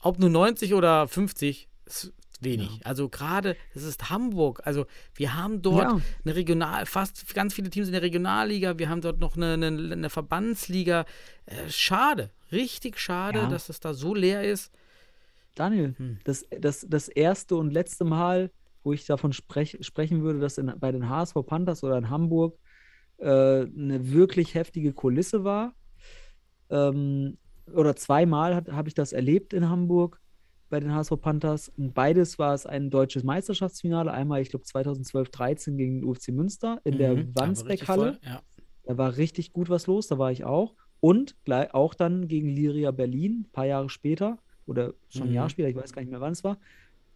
[0.01, 2.13] ob nur 90 oder 50, ist
[2.45, 2.81] wenig.
[2.85, 4.61] Also gerade, es ist Hamburg.
[4.65, 6.01] Also wir haben dort Ja.
[6.25, 8.79] eine Regional, fast ganz viele Teams in der Regionalliga.
[8.79, 11.05] Wir haben dort noch eine, eine, eine Verbandsliga.
[11.47, 13.47] Äh, schade, richtig schade, Ja.
[13.49, 14.73] dass es da so leer ist.
[15.55, 16.19] Daniel, Hm.
[16.25, 18.51] das, das, das erste und letzte Mal,
[18.85, 22.59] wo ich davon sprech, sprechen würde, dass in, bei den HSV Panthers oder in Hamburg
[23.19, 25.75] äh, eine wirklich heftige Kulisse war.
[26.71, 27.37] Ähm,
[27.73, 30.21] oder zweimal habe ich das erlebt in Hamburg
[30.73, 31.69] bei den HSV Panthers.
[31.77, 34.11] Und beides war es ein deutsches Meisterschaftsfinale.
[34.11, 38.19] Einmal, ich glaube, 2012-13 gegen den UFC Münster in der Mhm, richtig Wandsbeck-Halle.
[38.25, 38.43] Ja.
[38.85, 40.75] Da war richtig gut was los, da war ich auch.
[41.01, 45.35] Und gleich, auch dann gegen Liria Berlin, ein paar Jahre später, oder schon ein Mhm.
[45.35, 46.59] Jahr später, ich weiß gar nicht mehr, wann es war.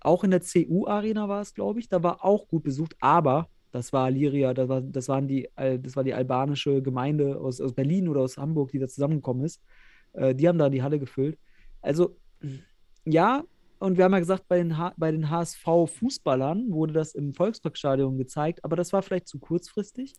[0.01, 1.89] Auch in der CU-Arena war es, glaube ich.
[1.89, 5.79] Da war auch gut besucht, aber das war Liria, das, war, das, waren die, Al-
[5.79, 9.63] das war die albanische Gemeinde aus, aus Berlin oder aus Hamburg, die da zusammengekommen ist.
[10.13, 11.39] Äh, die haben da die Halle gefüllt.
[11.81, 12.17] Also,
[13.07, 13.45] ja,
[13.79, 18.65] und wir haben ja gesagt, bei den, bei den HSV-Fußballern wurde das im Volksparkstadion gezeigt,
[18.65, 20.15] aber das war vielleicht zu kurzfristig.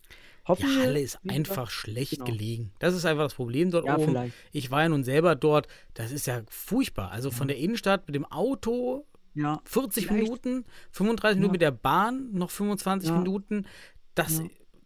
[0.46, 2.24] Hoffen Die Halle ist einfach schlecht genau.
[2.24, 2.72] gelegen.
[2.78, 4.06] Das ist einfach das Problem dort Ja, oben.
[4.06, 4.34] vielleicht.
[4.52, 5.66] Ich war ja nun selber dort.
[5.94, 7.10] Das ist ja furchtbar.
[7.10, 10.22] Also von der Innenstadt mit dem Auto Ja, 40 Vielleicht.
[10.24, 11.52] Minuten, 35 Minuten Ja.
[11.52, 13.18] mit der Bahn, noch 25 Ja.
[13.18, 13.66] Minuten.
[14.14, 14.44] Das, Ja.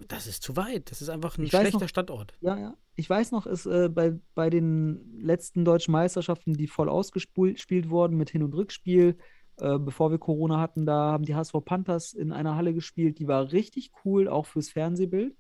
[0.08, 0.90] das ist zu weit.
[0.90, 2.34] Das ist einfach ein schlechter noch- Standort.
[2.40, 2.74] Ja, ja.
[2.94, 8.16] Ich weiß noch, ist äh, bei, bei den letzten deutschen Meisterschaften, die voll ausgespielt wurden
[8.16, 9.16] mit Hin- und Rückspiel,
[9.58, 13.28] äh, bevor wir Corona hatten, da haben die HSV Panthers in einer Halle gespielt, die
[13.28, 15.34] war richtig cool, auch fürs Fernsehbild.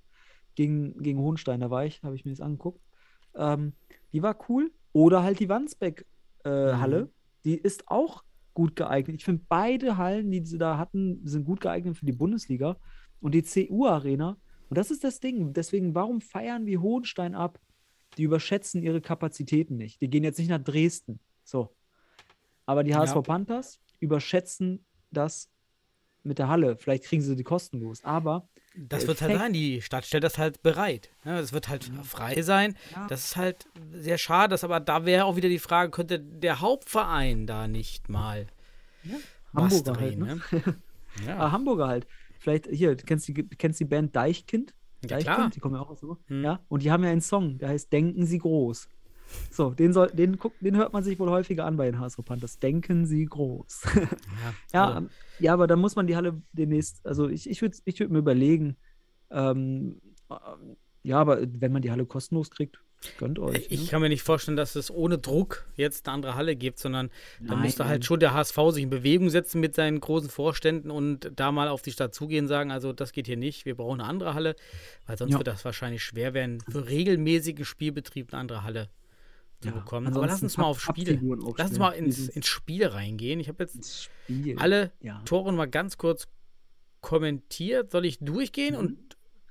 [0.54, 2.78] Gegen, gegen Hohenstein, da war ich, habe ich mir das angeguckt.
[3.34, 3.72] Ähm,
[4.12, 4.70] die war cool.
[4.92, 7.08] Oder halt die Wandsbeck-Halle, Mhm.
[7.44, 8.22] die ist auch
[8.52, 9.16] gut geeignet.
[9.16, 12.76] Ich finde, beide Hallen, die sie da hatten, sind gut geeignet für die Bundesliga.
[13.20, 14.36] Und die CU-Arena,
[14.72, 15.52] und das ist das Ding.
[15.52, 17.60] Deswegen, warum feiern wir Hohenstein ab?
[18.16, 20.00] Die überschätzen ihre Kapazitäten nicht.
[20.00, 21.20] Die gehen jetzt nicht nach Dresden.
[21.44, 21.74] So.
[22.64, 23.20] Aber die HSV Ja.
[23.20, 25.50] Panthers überschätzen das
[26.22, 26.78] mit der Halle.
[26.78, 28.02] Vielleicht kriegen sie die kostenlos.
[28.02, 29.52] Aber Das wird halt Effekt- sein.
[29.52, 31.10] Die Stadt stellt das halt bereit.
[31.26, 32.74] Ja, das wird halt frei sein.
[32.94, 33.06] Ja.
[33.08, 34.52] Das ist halt sehr schade.
[34.52, 38.46] Das, aber da wäre auch wieder die Frage, könnte der Hauptverein da nicht mal
[39.52, 40.18] was Hamburger halt, drehen?
[40.20, 40.40] ne?
[40.50, 40.62] Ne?
[41.26, 41.38] Ja.
[41.40, 42.06] Ah, Hamburger halt.
[42.42, 44.74] Vielleicht, hier, du kennst die, kennst die Band Deichkind?
[45.02, 45.50] Ja, Deichkind, klar.
[45.50, 46.18] die kommen ja auch aus so.
[46.26, 46.42] Hm.
[46.42, 48.88] Ja, und die haben ja einen Song, der heißt Denken Sie groß.
[49.52, 52.18] So, den, soll, den, guckt, den hört man sich wohl häufiger an bei den HSV
[52.24, 52.58] Panthers.
[52.58, 53.82] Denken Sie groß.
[54.74, 57.78] ja, also- ähm, ja, aber da muss man die Halle demnächst, also ich, ich würde
[57.84, 58.76] ich würd mir überlegen,
[59.30, 62.82] ähm, ähm, ja, aber wenn man die Halle kostenlos kriegt,
[63.18, 63.66] gönnt euch.
[63.70, 63.86] Ich ne?
[63.88, 67.56] kann mir nicht vorstellen, dass es ohne Druck jetzt eine andere Halle gibt, sondern da
[67.56, 71.52] müsste halt schon der HSV sich in Bewegung setzen mit seinen großen Vorständen und da
[71.52, 74.08] mal auf die Stadt zugehen und sagen, also das geht hier nicht, wir brauchen eine
[74.08, 74.56] andere Halle,
[75.06, 75.38] weil sonst Ja.
[75.38, 78.88] wird das wahrscheinlich schwer werden, für regelmäßigen Spielbetrieb eine andere Halle
[79.60, 80.06] zu Ja, bekommen.
[80.08, 82.86] Aber lass ansonsten uns mal Papp- aufs Spiel, Pappfiguren lass uns mal ins, ins Spiel
[82.86, 83.38] reingehen.
[83.40, 84.10] Ich habe jetzt
[84.56, 85.22] alle Ja.
[85.24, 86.26] Tore mal ganz kurz
[87.00, 87.90] kommentiert.
[87.90, 88.80] Soll ich durchgehen Mhm.
[88.80, 88.98] und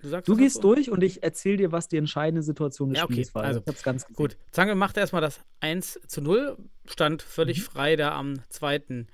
[0.02, 3.06] Du, sagst Du gehst durch und ich erzähle dir, was die entscheidende Situation des Ja,
[3.06, 3.14] okay.
[3.14, 3.44] Spiels war.
[3.44, 4.16] Also, ich hab's ganz gesehen.
[4.16, 7.64] Gut, Zange macht erstmal das 1 zu 0, stand völlig Mhm.
[7.64, 9.08] frei da am zweiten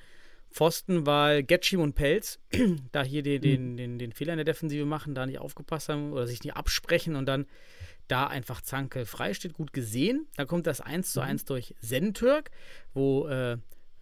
[0.52, 2.40] Pfosten, weil Getschim und Pelz
[2.94, 3.78] da hier den, den, Mhm.
[3.78, 7.16] den, den Fehler in der Defensive machen, da nicht aufgepasst haben oder sich nicht absprechen
[7.16, 7.46] und dann
[8.08, 10.28] da einfach Zanke frei steht, gut gesehen.
[10.38, 11.12] Dann kommt das 1 Mhm.
[11.12, 12.50] zu 1 durch Sentürk,
[12.94, 13.58] wo äh,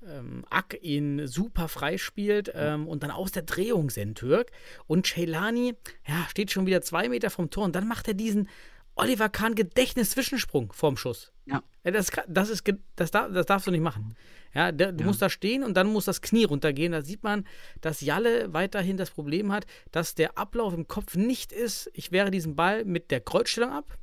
[0.07, 4.51] ähm, Ack ihn super frei spielt ähm, und dann aus der Drehung Sentürk
[4.87, 5.75] und Ceylani,
[6.07, 8.49] ja, steht schon wieder zwei Meter vom Tor und dann macht er diesen
[8.95, 11.33] Oliver Kahn Gedächtnis-Zwischensprung vorm Schuss.
[11.45, 11.61] Ja.
[11.83, 12.63] Das, das, ist,
[12.95, 14.15] das, darf, das darfst du nicht machen.
[14.53, 15.07] Ja, der, du Ja.
[15.07, 16.93] musst da stehen und dann muss das Knie runtergehen.
[16.93, 17.45] Da sieht man,
[17.81, 22.31] dass Jalle weiterhin das Problem hat, dass der Ablauf im Kopf nicht ist, ich wehre
[22.31, 23.97] diesen Ball mit der Kreuzstellung ab,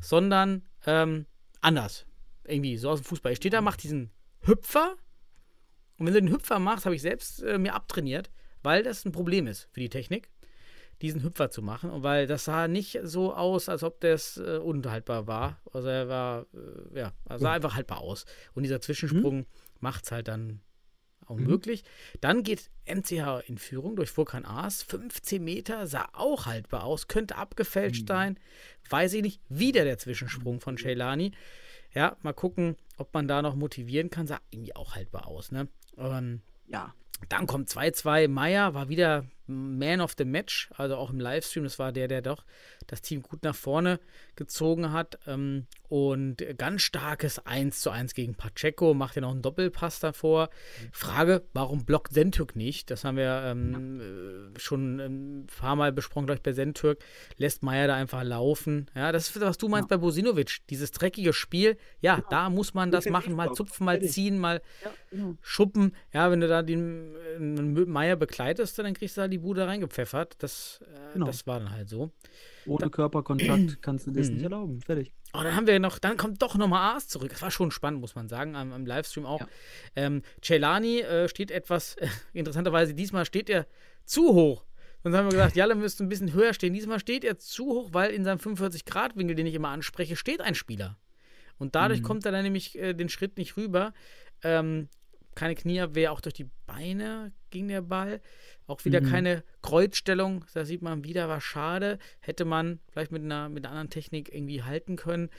[0.00, 1.26] sondern ähm,
[1.60, 2.06] anders.
[2.44, 3.32] Irgendwie so aus dem Fußball.
[3.32, 4.10] Ich stehe da, mache diesen
[4.46, 4.96] Hüpfer
[5.98, 8.30] und wenn du den Hüpfer machst, habe ich selbst äh, mir abtrainiert,
[8.62, 10.30] weil das ein Problem ist für die Technik,
[11.02, 11.90] diesen Hüpfer zu machen.
[11.90, 15.60] Und weil das sah nicht so aus, als ob das äh, unhaltbar war.
[15.72, 18.24] Also er war, äh, ja, sah einfach haltbar aus.
[18.54, 19.46] Und dieser Zwischensprung
[19.80, 20.60] macht es halt dann
[21.26, 21.82] auch möglich.
[22.20, 24.82] Dann geht MCH in Führung durch Furkan Aas.
[24.84, 28.38] 15 Meter, sah auch haltbar aus, könnte abgefälscht sein.
[28.88, 29.40] Weiß ich nicht.
[29.48, 31.32] Wieder der Zwischensprung von Ceylani.
[31.94, 34.26] Ja, mal gucken, ob man da noch motivieren kann.
[34.26, 35.68] Sah irgendwie auch haltbar aus, ne?
[35.96, 36.94] Ähm, Ja.
[37.28, 38.28] dann kommt 2-2.
[38.28, 41.64] Meier war wieder Man of the Match, also auch im Livestream.
[41.64, 42.44] Das war der, der doch
[42.86, 44.00] das Team gut nach vorne
[44.34, 45.18] gezogen hat.
[45.26, 48.94] Ähm, und ganz starkes 1 zu 1 gegen Pacheco.
[48.94, 50.50] Macht ja noch einen Doppelpass davor.
[50.92, 52.90] Frage, warum blockt Sentürk nicht?
[52.90, 54.00] Das haben wir ähm,
[54.54, 56.98] äh, schon ein paar Mal besprochen, glaube ich, bei Sentürk.
[57.36, 58.90] Lässt Meier da einfach laufen.
[58.94, 60.66] Ja, das ist, was du meinst bei Bosinovic.
[60.70, 61.76] Dieses dreckige Spiel.
[62.00, 63.34] Ja, da muss man das machen.
[63.34, 65.36] Mal zupfen, mal ziehen, mal Ja, genau.
[65.40, 65.94] Schuppen.
[66.12, 70.34] Ja, wenn du da den äh, Meier begleitest, dann kriegst du da die Bude reingepfeffert.
[70.42, 71.26] Das, äh, Genau.
[71.26, 72.10] das war dann halt so.
[72.66, 74.80] Ohne Körperkontakt kannst du das nicht erlauben.
[74.80, 75.12] Fertig.
[75.32, 77.30] Aber dann haben wir noch, dann kommt doch nochmal Aas zurück.
[77.30, 79.40] Das war schon spannend, muss man sagen, am, am Livestream auch.
[79.40, 79.48] Ja.
[79.96, 83.66] Ähm, Celani äh, steht etwas, äh, interessanterweise, diesmal steht er
[84.04, 84.64] zu hoch.
[85.02, 86.72] Sonst haben wir gesagt, Jalle müsste ein bisschen höher stehen.
[86.72, 90.54] Diesmal steht er zu hoch, weil in seinem 45-Grad-Winkel, den ich immer anspreche, steht ein
[90.54, 90.98] Spieler.
[91.58, 93.94] Und dadurch kommt er dann nämlich äh, den Schritt nicht rüber.
[94.42, 94.88] Ähm,
[95.36, 98.20] keine Knieabwehr, auch durch die Beine ging der Ball.
[98.66, 100.44] Auch wieder keine Kreuzstellung.
[100.54, 102.00] Da sieht man wieder, war schade.
[102.18, 105.30] Hätte man vielleicht mit einer, mit einer anderen Technik irgendwie halten können.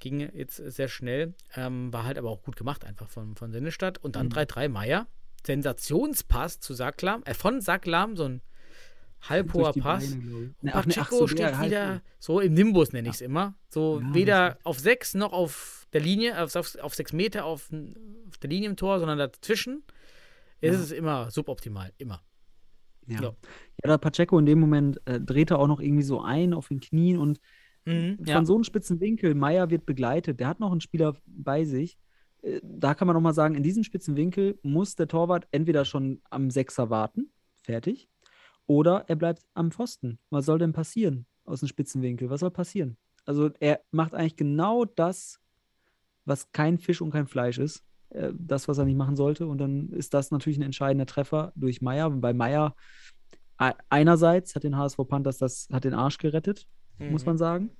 [0.00, 1.34] Ging jetzt sehr schnell.
[1.54, 3.98] Ähm, war halt aber auch gut gemacht, einfach von, von Sennestadt.
[3.98, 5.06] Und dann 3-3 Meier.
[5.46, 8.42] Sensationspass zu Saklam, äh, von Saklam, so ein
[9.28, 10.10] halbhoher Pass.
[10.10, 13.14] Beine, Ne, ach, ne, ach Pacheco so, steht halt- wieder so im Nimbus, nenne ich
[13.16, 13.54] es immer.
[13.68, 16.50] So Ja, weder auf 6 noch auf der Linie, auf,
[16.94, 17.70] 6 Meter auf,
[18.28, 19.82] auf der Linie im Tor, sondern dazwischen
[20.60, 21.92] ist es immer suboptimal.
[21.98, 22.22] Immer.
[23.06, 23.20] Ja.
[23.20, 23.28] Ja.
[23.84, 26.68] ja, der Pacheco in dem Moment äh, dreht er auch noch irgendwie so ein auf
[26.68, 27.40] den Knien und
[27.84, 28.44] Mhm, von ja.
[28.44, 31.98] so einem spitzen Winkel, Meier wird begleitet, der hat noch einen Spieler bei sich.
[32.42, 35.84] Äh, Da kann man noch mal sagen, in diesem spitzen Winkel muss der Torwart entweder
[35.84, 37.32] schon am Sechser warten,
[37.64, 38.08] fertig,
[38.72, 40.18] oder er bleibt am Pfosten.
[40.30, 42.30] Was soll denn passieren aus dem spitzen Winkel?
[42.30, 42.96] Was soll passieren?
[43.26, 45.40] Also er macht eigentlich genau das,
[46.24, 47.84] was kein Fisch und kein Fleisch ist.
[48.08, 49.46] Äh, Das, was er nicht machen sollte.
[49.46, 52.08] Und dann ist das natürlich ein entscheidender Treffer durch Meier.
[52.08, 52.74] Bei Meier
[53.90, 56.66] einerseits hat den HSV Panthers das, hat den Arsch gerettet,
[57.10, 57.70] muss man sagen.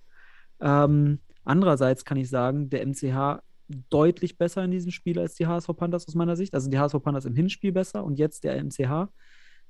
[0.60, 3.42] Ähm, andererseits kann ich sagen, der MCH
[3.88, 6.54] deutlich besser in diesem Spiel als die HSV Panthers aus meiner Sicht.
[6.54, 9.08] Also die HSV Panthers im Hinspiel besser und jetzt der MCH.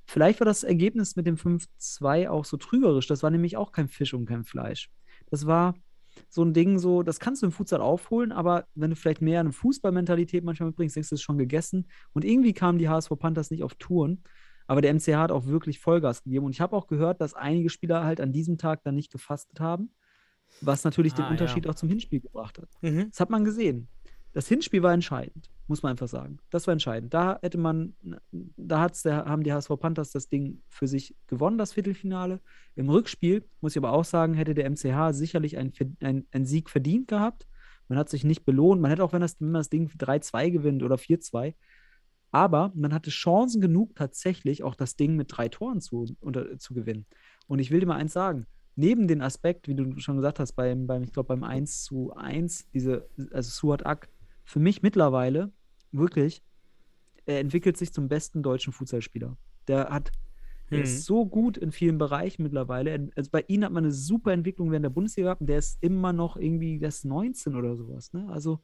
[0.05, 3.07] Vielleicht war das Ergebnis mit dem 5-2 auch so trügerisch.
[3.07, 4.89] Das war nämlich auch kein Fisch und kein Fleisch.
[5.29, 5.75] Das war
[6.29, 9.39] so ein Ding, so, das kannst du im Futsal aufholen, aber wenn du vielleicht mehr
[9.39, 11.87] eine Fußballmentalität manchmal mitbringst, denkst du, es ist schon gegessen.
[12.13, 14.23] Und irgendwie kamen die HSV Panthers nicht auf Touren.
[14.67, 16.45] Aber der MCH hat auch wirklich Vollgas gegeben.
[16.45, 19.59] Und ich habe auch gehört, dass einige Spieler halt an diesem Tag dann nicht gefastet
[19.59, 19.91] haben,
[20.61, 21.31] was natürlich den Ah, ja.
[21.31, 22.69] Unterschied auch zum Hinspiel gebracht hat.
[22.81, 23.09] Mhm.
[23.09, 23.89] Das hat man gesehen.
[24.33, 26.39] Das Hinspiel war entscheidend, muss man einfach sagen.
[26.49, 27.13] Das war entscheidend.
[27.13, 27.95] Da hätte man,
[28.31, 32.41] da hat's der, haben die HSV Panthers das Ding für sich gewonnen, das Viertelfinale.
[32.75, 35.71] Im Rückspiel, muss ich aber auch sagen, hätte der MCH sicherlich einen
[36.01, 37.47] ein, ein Sieg verdient gehabt.
[37.87, 38.81] Man hat sich nicht belohnt.
[38.81, 41.53] Man hätte auch, wenn, das, wenn man das Ding 3-2 gewinnt oder 4-2,
[42.31, 46.73] aber man hatte Chancen genug, tatsächlich auch das Ding mit drei Toren zu, unter, zu
[46.73, 47.05] gewinnen.
[47.45, 50.53] Und ich will dir mal eins sagen: Neben dem Aspekt, wie du schon gesagt hast,
[50.53, 54.09] beim, beim ich glaube, beim 1 zu 1, diese, also Suat Ak,
[54.43, 55.51] für mich mittlerweile
[55.91, 56.43] wirklich,
[57.25, 59.37] er entwickelt sich zum besten deutschen Fußballspieler.
[59.67, 60.11] Der hat,
[60.71, 60.83] der Mhm.
[60.83, 62.89] ist so gut in vielen Bereichen mittlerweile.
[62.89, 65.59] Er- Also bei ihm hat man eine super Entwicklung während der Bundesliga gehabt und der
[65.59, 68.11] ist immer noch irgendwie, der ist 19 oder sowas.
[68.13, 68.27] Ne?
[68.29, 68.59] Also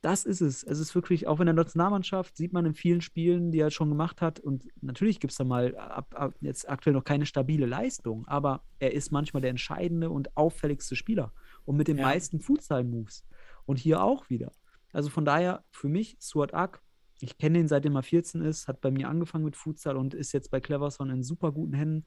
[0.00, 0.62] das ist es.
[0.62, 3.88] Es ist wirklich, auch in der Nationalmannschaft sieht man in vielen Spielen, die er schon
[3.88, 7.64] gemacht hat, und natürlich gibt es da mal ab, ab, jetzt aktuell noch keine stabile
[7.64, 11.32] Leistung, aber er ist manchmal der entscheidende und auffälligste Spieler
[11.64, 12.04] und mit den Ja.
[12.04, 13.24] meisten Futsal-Moves.
[13.64, 14.52] Und hier auch wieder.
[14.94, 16.80] Also von daher, für mich, Suat Ak,
[17.20, 20.32] ich kenne ihn seitdem er 14 ist, hat bei mir angefangen mit Futsal und ist
[20.32, 22.06] jetzt bei Cleverson in super guten Händen.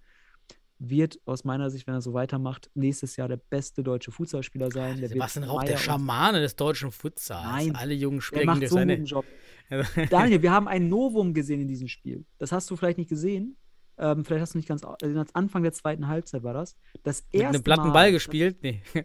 [0.79, 4.99] Wird aus meiner Sicht, wenn er so weitermacht, nächstes Jahr der beste deutsche Futsalspieler sein.
[4.99, 7.43] Der Sebastian Rauch, der Schamane des deutschen Futsals.
[7.43, 8.97] Nein, Alle jungen Der Spieler macht durch so einen seine.
[8.99, 9.25] guten Job.
[10.11, 12.25] Daniel, wir haben ein Novum gesehen in diesem Spiel.
[12.38, 13.57] Das hast du vielleicht nicht gesehen.
[13.97, 14.83] Ähm, vielleicht hast du nicht ganz.
[14.83, 16.77] Also Anfang der zweiten Halbzeit war das.
[17.03, 18.57] Das Mit erste einem platten Mal, Ball gespielt?
[18.61, 18.83] Nee.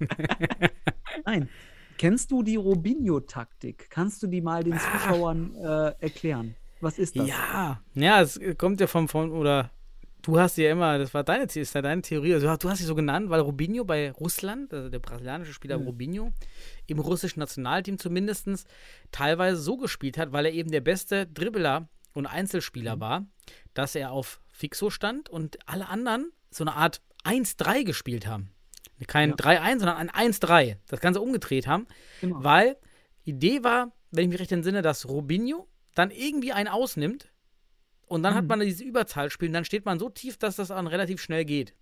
[1.26, 1.48] Nein.
[1.98, 3.90] Kennst du die Robinho-Taktik?
[3.90, 6.54] Kannst du die mal den Zuschauern äh, erklären?
[6.80, 7.28] Was ist das?
[7.28, 9.70] Ja, ja, es kommt ja vom, vom oder
[10.22, 12.84] du hast ja immer, das war deine, ist ja deine Theorie, also du hast sie
[12.84, 15.86] so genannt, weil Robinho bei Russland, also der brasilianische Spieler Mhm.
[15.86, 16.32] Robinho,
[16.86, 18.46] im russischen Nationalteam zumindest
[19.10, 23.00] teilweise so gespielt hat, weil er eben der beste Dribbler und Einzelspieler Mhm.
[23.00, 23.26] war,
[23.74, 28.50] dass er auf Fixo stand und alle anderen so eine Art 1-3 gespielt haben.
[29.06, 29.36] Kein Ja.
[29.36, 30.76] 3-1, sondern ein 1-3.
[30.88, 31.86] Das Ganze umgedreht haben.
[32.20, 32.42] Genau.
[32.42, 32.76] Weil
[33.24, 37.30] Idee war, wenn ich mich recht entsinne, dass Robinho dann irgendwie einen ausnimmt
[38.06, 38.48] und dann hat Mhm.
[38.48, 41.74] man dieses Überzahlspiel und dann steht man so tief, dass das dann relativ schnell geht.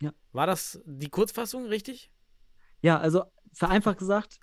[0.00, 0.12] Ja.
[0.32, 2.10] War das die Kurzfassung richtig?
[2.82, 4.38] Ja, also vereinfacht gesagt,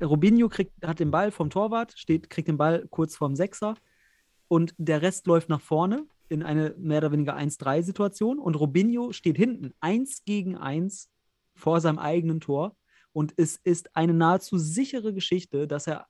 [0.00, 3.74] Robinho kriegt, hat den Ball vom Torwart, steht, kriegt den Ball kurz vorm Sechser
[4.48, 9.36] und der Rest läuft nach vorne in eine mehr oder weniger 1-3-Situation und Robinho steht
[9.36, 11.10] hinten 1 gegen 1
[11.54, 12.76] vor seinem eigenen Tor
[13.12, 16.06] und es ist eine nahezu sichere Geschichte, dass er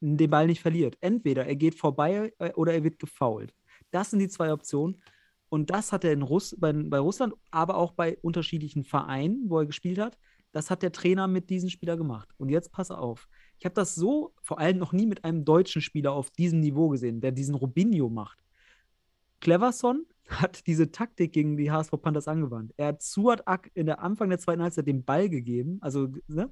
[0.00, 0.96] den Ball nicht verliert.
[1.00, 3.52] Entweder er geht vorbei äh, oder er wird gefoult.
[3.90, 5.02] Das sind die zwei Optionen.
[5.48, 9.60] Und das hat er in Russ bei, bei Russland, aber auch bei unterschiedlichen Vereinen, wo
[9.60, 10.18] er gespielt hat.
[10.52, 12.28] Das hat der Trainer mit diesem Spieler gemacht.
[12.36, 13.28] Und jetzt pass auf.
[13.58, 16.88] Ich habe das so vor allem noch nie mit einem deutschen Spieler auf diesem Niveau
[16.88, 18.43] gesehen, der diesen Robinho macht.
[19.44, 22.72] Cleverson hat diese Taktik gegen die HSV Panthers angewandt.
[22.78, 26.50] Er hat Suat Ak in der Anfang der zweiten Halbzeit den Ball gegeben, also ne?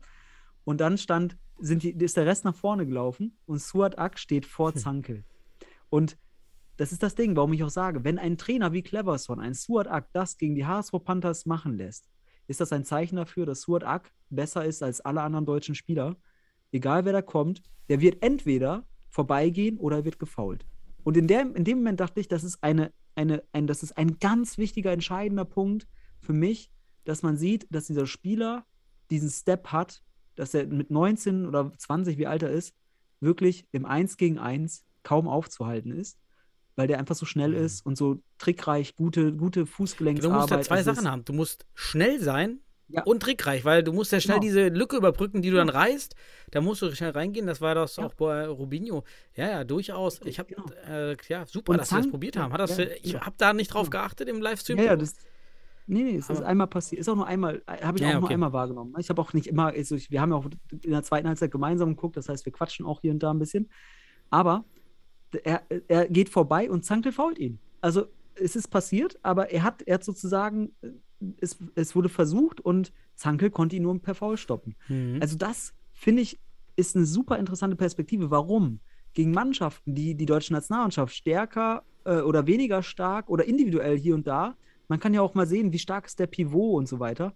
[0.65, 4.45] und dann stand, sind die, ist der Rest nach vorne gelaufen und Suat Ak steht
[4.45, 5.25] vor Zankel.
[5.89, 6.19] Und
[6.77, 9.89] das ist das Ding, warum ich auch sage, wenn ein Trainer wie Cleverson, ein Suat
[9.89, 12.11] Ak, das gegen die HSV Panthers machen lässt,
[12.47, 16.17] ist das ein Zeichen dafür, dass Suat Ak besser ist als alle anderen deutschen Spieler.
[16.73, 20.67] Egal wer da kommt, der wird entweder vorbeigehen oder er wird gefoult.
[21.05, 23.97] Und in, der, in dem Moment dachte ich, das ist eine, eine, ein, das ist
[23.97, 25.87] ein ganz wichtiger, entscheidender Punkt
[26.21, 26.71] für mich,
[27.05, 28.65] dass man sieht, dass dieser Spieler
[29.11, 30.03] diesen Step hat,
[30.37, 32.75] dass er mit 19 oder 20, wie alt er ist,
[33.21, 36.19] wirklich im 1 gegen 1 kaum aufzuhalten ist,
[36.77, 40.51] weil der einfach so schnell ist und so trickreich, gute, gute Du musst Fußgelenksarbeit.
[40.51, 41.25] ja zwei Es ist- Sachen haben.
[41.25, 42.61] Du musst schnell sein
[42.93, 43.03] Ja.
[43.05, 44.43] und trickreich, weil du musst ja schnell Genau.
[44.47, 46.15] diese Lücke überbrücken, die du dann reißt.
[46.51, 47.47] Da musst du schnell reingehen.
[47.47, 48.05] Das war das Ja.
[48.07, 49.05] auch bei Rubinho.
[49.35, 50.21] Ja, ja, durchaus.
[50.25, 50.67] Ich habe, Genau.
[50.89, 52.53] äh, ja, super, Und dass wir das probiert haben.
[52.57, 53.21] Das, ja, ich ja.
[53.23, 54.79] habe da nicht drauf geachtet im Livestream.
[54.79, 55.17] Ja, ja, das.
[55.87, 57.01] Nee, nee, es ist einmal passiert.
[57.01, 58.35] Ist auch nur einmal, äh, habe ich Ja, auch nur okay.
[58.35, 58.95] einmal wahrgenommen.
[58.99, 61.51] Ich habe auch nicht immer, also ich, wir haben ja auch in der zweiten Halbzeit
[61.51, 63.69] gemeinsam geguckt, das heißt, wir quatschen auch hier und da ein bisschen.
[64.31, 64.65] Aber
[65.45, 67.59] er, er geht vorbei und Zankel fault ihn.
[67.81, 70.89] Also es ist passiert, aber er hat, er hat sozusagen, äh,
[71.41, 74.75] es, es wurde versucht und Zankel konnte ihn nur per Foul stoppen.
[74.89, 75.19] Mhm.
[75.21, 76.39] Also das, finde ich,
[76.77, 78.31] ist eine super interessante Perspektive.
[78.31, 78.81] Warum?
[79.15, 84.27] Gegen Mannschaften, die die deutsche Nationalmannschaft stärker äh, oder weniger stark oder individuell hier und
[84.27, 84.57] da,
[84.89, 87.35] man kann ja auch mal sehen, wie stark ist der Pivot und so weiter.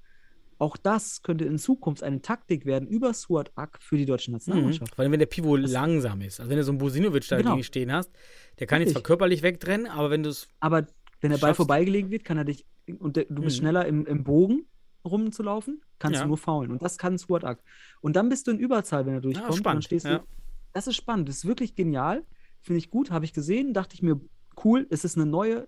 [0.58, 4.36] Auch das könnte in Zukunft eine Taktik werden über Suat Ak für die deutsche Mhm.
[4.36, 4.94] Nationalmannschaft.
[4.94, 6.40] Vor allem, wenn der Pivot langsam ist.
[6.40, 7.60] Also wenn du so einen Bosinovic da Genau.
[7.62, 8.10] stehen hast,
[8.58, 9.06] der kann jetzt zwar Richtig.
[9.06, 10.86] körperlich wegtrennen, aber wenn du es Aber
[11.20, 12.66] wenn der Ball Schaffst- vorbeigelegt wird, kann er dich
[12.98, 13.60] und der, du bist Mhm.
[13.62, 14.66] schneller im, im Bogen
[15.04, 16.22] rumzulaufen, kannst Ja.
[16.22, 16.70] du nur faulen.
[16.72, 17.62] Und das kann Suat Ak.
[18.00, 19.46] Und dann bist du in Überzahl, wenn er durchkommt.
[19.48, 20.18] und dann spannend, stehst ja.
[20.18, 20.24] du.
[20.72, 21.28] Das ist spannend.
[21.28, 22.24] Das ist wirklich genial.
[22.60, 23.10] Finde ich gut.
[23.10, 23.72] Habe ich gesehen.
[23.72, 24.20] Dachte ich mir,
[24.64, 24.86] cool.
[24.90, 25.66] Es ist ein neue,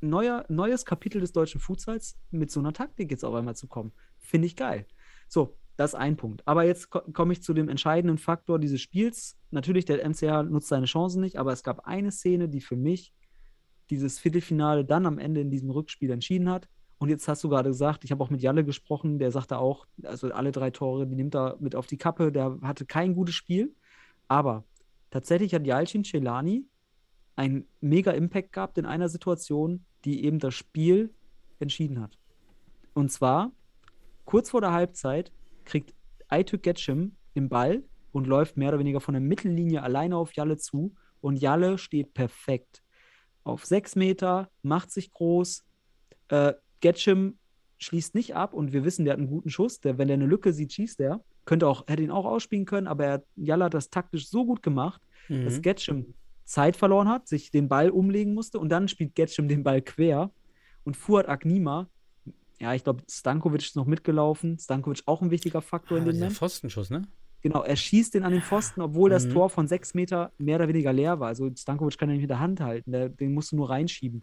[0.00, 3.92] neuer, neues Kapitel des deutschen Futsals, mit so einer Taktik jetzt auf einmal zu kommen.
[4.18, 4.86] Finde ich geil.
[5.28, 6.42] So, das ist ein Punkt.
[6.46, 9.36] Aber jetzt ko komme ich zu dem entscheidenden Faktor dieses Spiels.
[9.50, 13.12] Natürlich, der MCH nutzt seine Chancen nicht, aber es gab eine Szene, die für mich
[13.90, 16.68] dieses Viertelfinale dann am Ende in diesem Rückspiel entschieden hat.
[16.98, 19.86] Und jetzt hast du gerade gesagt, ich habe auch mit Jalle gesprochen, der sagte auch,
[20.02, 23.34] also alle drei Tore, die nimmt er mit auf die Kappe, der hatte kein gutes
[23.34, 23.74] Spiel.
[24.28, 24.64] Aber
[25.10, 26.66] tatsächlich hat Jalcin Celani
[27.36, 31.14] einen mega Impact gehabt in einer Situation, die eben das Spiel
[31.58, 32.18] entschieden hat.
[32.92, 33.52] Und zwar,
[34.24, 35.32] kurz vor der Halbzeit
[35.64, 35.94] kriegt
[36.28, 40.58] Aytuk Getschim den Ball und läuft mehr oder weniger von der Mittellinie alleine auf Jalle
[40.58, 40.94] zu.
[41.20, 42.82] Und Jalle steht perfekt
[43.44, 45.64] auf sechs Meter, macht sich groß.
[46.28, 47.38] Äh, Getschim
[47.78, 49.80] schließt nicht ab und wir wissen, der hat einen guten Schuss.
[49.80, 51.20] Der, wenn der eine Lücke sieht, schießt er.
[51.46, 54.62] könnte auch, hätte ihn auch ausspielen können, aber er, Jalla hat das taktisch so gut
[54.62, 55.62] gemacht, dass Mhm.
[55.62, 56.14] Getschem
[56.44, 60.30] Zeit verloren hat, sich den Ball umlegen musste und dann spielt Getschem den Ball quer
[60.84, 61.88] und Fuad Agnima,
[62.60, 64.58] ja, ich glaube, Stankovic ist noch mitgelaufen.
[64.58, 66.36] Stankovic auch ein wichtiger Faktor in Ah, dem dieser Moment.
[66.36, 67.02] Pfostenschuss, ne?
[67.42, 69.30] Genau, er schießt den an den Pfosten, obwohl das Mhm.
[69.32, 71.28] Tor von sechs Meter mehr oder weniger leer war.
[71.28, 74.22] Also Stankovic kann er nicht mit der Hand halten, der, den musst du nur reinschieben.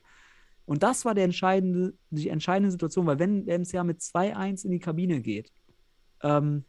[0.65, 4.79] Und das war entscheidende, die entscheidende Situation, weil wenn der MCA mit 2-1 in die
[4.79, 5.51] Kabine geht,
[6.21, 6.65] ähm,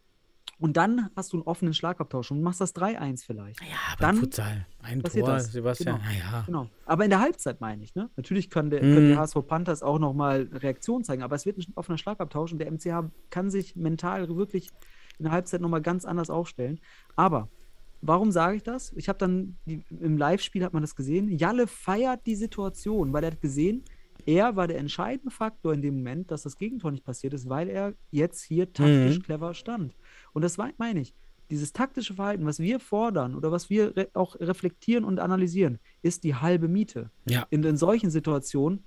[0.61, 3.61] und dann hast du einen offenen Schlagabtausch und machst das 3-1 vielleicht.
[3.61, 3.67] Ja,
[3.99, 4.67] beim Dann Futsal.
[4.83, 5.53] Ein Tor, das.
[5.53, 5.97] Sebastian.
[6.01, 6.09] Genau.
[6.09, 6.43] Naja.
[6.47, 6.69] Genau.
[6.85, 8.11] Aber in der Halbzeit meine ich, ne?
[8.17, 8.95] Natürlich können, der, Mhm.
[8.95, 12.59] können die HSV Panthers auch nochmal Reaktion zeigen, aber es wird ein offener Schlagabtausch und
[12.59, 14.71] der MCH kann sich mental wirklich
[15.19, 16.79] in der Halbzeit nochmal ganz anders aufstellen.
[17.17, 17.49] Aber
[18.03, 18.93] warum sage ich das?
[18.97, 23.25] Ich habe dann, die, im Live-Spiel hat man das gesehen, Jalle feiert die Situation, weil
[23.25, 23.83] er hat gesehen,
[24.27, 27.69] er war der entscheidende Faktor in dem Moment, dass das Gegentor nicht passiert ist, weil
[27.69, 29.23] er jetzt hier taktisch Mhm.
[29.23, 29.95] clever stand.
[30.33, 31.15] Und das war- meine ich.
[31.51, 36.25] Dieses taktische Verhalten, was wir fordern oder was wir re auch reflektieren und analysieren, ist
[36.25, 37.11] die halbe Miete.
[37.27, 37.47] Ja.
[37.49, 38.83] In, in solchen Situationen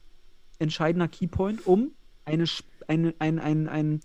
[0.60, 1.92] entscheidender Keypoint, um
[2.24, 2.46] eine,
[2.88, 4.00] eine, ein, ein, ein,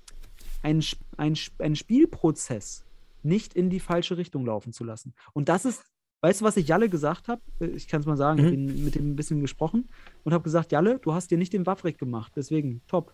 [0.67, 2.85] ein, Sp- ein, Sp- einen Spielprozess
[3.23, 5.15] nicht in die falsche Richtung laufen zu lassen.
[5.33, 5.83] Und das ist,
[6.23, 7.41] weißt du, was ich Jalle gesagt habe?
[7.75, 8.67] Ich kann es mal sagen, ich Mhm.
[8.67, 9.89] bin mit dem ein bisschen gesprochen
[10.25, 13.13] und habe gesagt, Jalle, du hast dir nicht den Wafrek gemacht, deswegen top.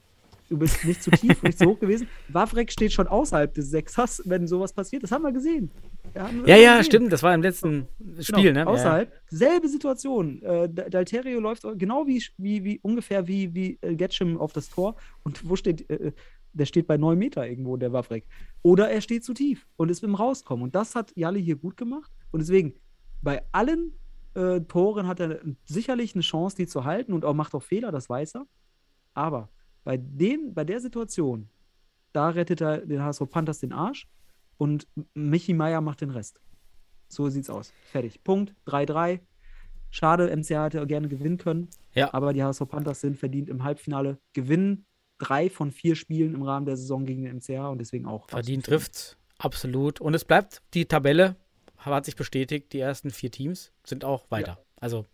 [0.48, 2.08] Du bist nicht zu tief, nicht zu hoch gewesen.
[2.28, 5.02] Wawrek steht schon außerhalb des Sechsers, wenn sowas passiert.
[5.02, 5.70] Das haben wir gesehen.
[6.14, 6.84] Ja, wir Ja, ja, gesehen.
[6.90, 7.12] stimmt.
[7.12, 7.86] Das war im letzten
[8.20, 8.66] Spiel, Genau, ne?
[8.66, 9.10] Außerhalb.
[9.30, 10.42] Selbe Situation.
[10.42, 14.96] Äh, Dalterio läuft genau wie, wie, wie ungefähr wie, wie äh, Getschem auf das Tor.
[15.22, 16.12] Und wo steht, äh,
[16.52, 18.26] der steht bei 9 Meter irgendwo, der Wawrek.
[18.62, 20.64] Oder er steht zu tief und ist im Rauskommen.
[20.64, 22.12] Und das hat Jalle hier gut gemacht.
[22.30, 22.74] Und deswegen,
[23.22, 23.92] bei allen
[24.34, 27.92] äh, Toren hat er sicherlich eine Chance, die zu halten und auch macht auch Fehler,
[27.92, 28.46] das weiß er.
[29.14, 29.50] Aber
[29.84, 31.48] bei, dem, bei der Situation,
[32.12, 34.06] da rettet er den HSV Panthers den Arsch
[34.58, 36.40] und Michi Meier macht den Rest.
[37.08, 37.72] So sieht's aus.
[37.90, 38.22] Fertig.
[38.24, 38.54] Punkt.
[38.66, 39.20] 3-3.
[39.90, 41.68] Schade, MCA hätte gerne gewinnen können.
[41.94, 42.14] Ja.
[42.14, 44.18] Aber die HSV Panthers sind verdient im Halbfinale.
[44.32, 44.86] Gewinnen
[45.22, 48.28] drei von vier Spielen im Rahmen der Saison gegen den MCA und deswegen auch.
[48.28, 49.16] Verdient trifft.
[49.38, 50.00] Absolut.
[50.00, 51.36] Und es bleibt, die Tabelle
[51.78, 54.58] hat sich bestätigt, die ersten vier Teams sind auch weiter.
[54.76, 55.06] Also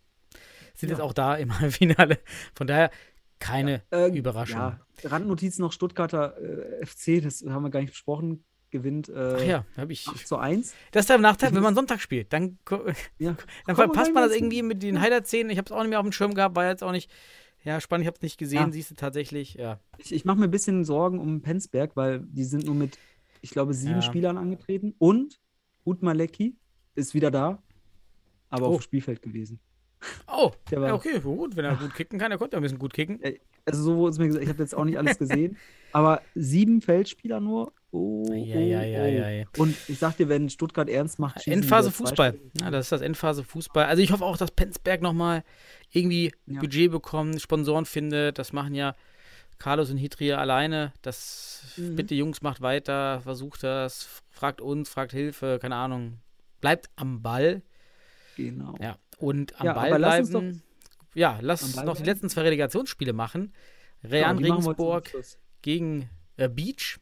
[0.74, 1.04] sind jetzt Ja.
[1.04, 2.18] auch da im Halbfinale.
[2.54, 2.90] Von daher
[3.38, 4.58] keine Äh, Überraschung.
[4.58, 9.42] Ja, Randnotiz noch: Stuttgarter äh, FC, das haben wir gar nicht besprochen, gewinnt äh, Ach
[9.44, 10.08] ja, habe ich.
[10.08, 10.74] 8 zu 1.
[10.90, 12.32] Das ist der Nachteil, wenn man Sonntag spielt.
[12.32, 12.58] Dann,
[13.18, 13.36] Ja.
[13.66, 15.50] dann verpasst man das irgendwie mit den Highlight-Szenen.
[15.50, 17.10] Ich habe es auch nicht mehr auf dem Schirm gehabt, war jetzt auch nicht.
[17.64, 18.70] Ja, spannend, ich habe es nicht gesehen, Ja.
[18.72, 19.54] siehst du tatsächlich.
[19.54, 19.80] Ja.
[19.98, 22.98] Ich, ich mache mir ein bisschen Sorgen um Penzberg, weil die sind nur mit,
[23.42, 24.02] ich glaube, sieben Ja.
[24.02, 24.94] Spielern angetreten.
[24.98, 25.40] Und
[25.84, 26.56] Utmalecki
[26.94, 27.62] ist wieder da,
[28.50, 28.74] aber Oh.
[28.74, 29.58] auf dem Spielfeld gewesen.
[30.28, 31.56] Oh, Der war- ja, okay, gut.
[31.56, 33.20] Wenn er gut kicken kann, er konnte ein bisschen gut kicken.
[33.64, 35.56] Also so wurde es mir gesagt, ich habe jetzt auch nicht alles gesehen,
[35.92, 37.72] aber sieben Feldspieler nur.
[37.90, 39.46] Oh, oh, Eieieiei.
[39.56, 39.62] oh.
[39.62, 42.38] Und ich sag dir, wenn Stuttgart ernst macht, die Endphase Fußball.
[42.60, 43.86] Ja, das ist das Endphase Fußball.
[43.86, 45.42] Also ich hoffe auch, dass Penzberg nochmal
[45.90, 46.60] irgendwie Ja.
[46.60, 48.38] Budget bekommt, Sponsoren findet.
[48.38, 48.94] Das machen ja
[49.58, 50.92] Carlos und Hitria alleine.
[51.02, 51.96] Das Mhm.
[51.96, 56.18] bitte Jungs, macht weiter, versucht das, fragt uns, fragt Hilfe, keine Ahnung.
[56.60, 57.62] Bleibt am Ball.
[58.36, 58.74] Genau.
[58.80, 58.98] Ja.
[59.18, 60.62] Und am Ja, Ball aber lass bleiben.
[61.14, 62.04] ja, lass uns noch die bleiben.
[62.04, 63.52] letzten zwei Relegationsspiele machen.
[64.04, 65.10] Real die zum Regensburg
[65.62, 66.98] gegen äh, Beach.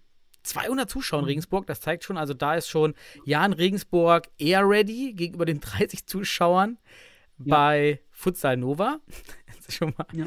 [0.47, 1.29] 200 Zuschauer in Mhm.
[1.29, 2.95] Regensburg, das zeigt schon, also da ist schon
[3.25, 6.79] Jan Regensburg eher ready gegenüber den 30 Zuschauern
[7.39, 9.01] bei Futsal Nova.
[9.57, 10.27] Das ist schon mal Ja.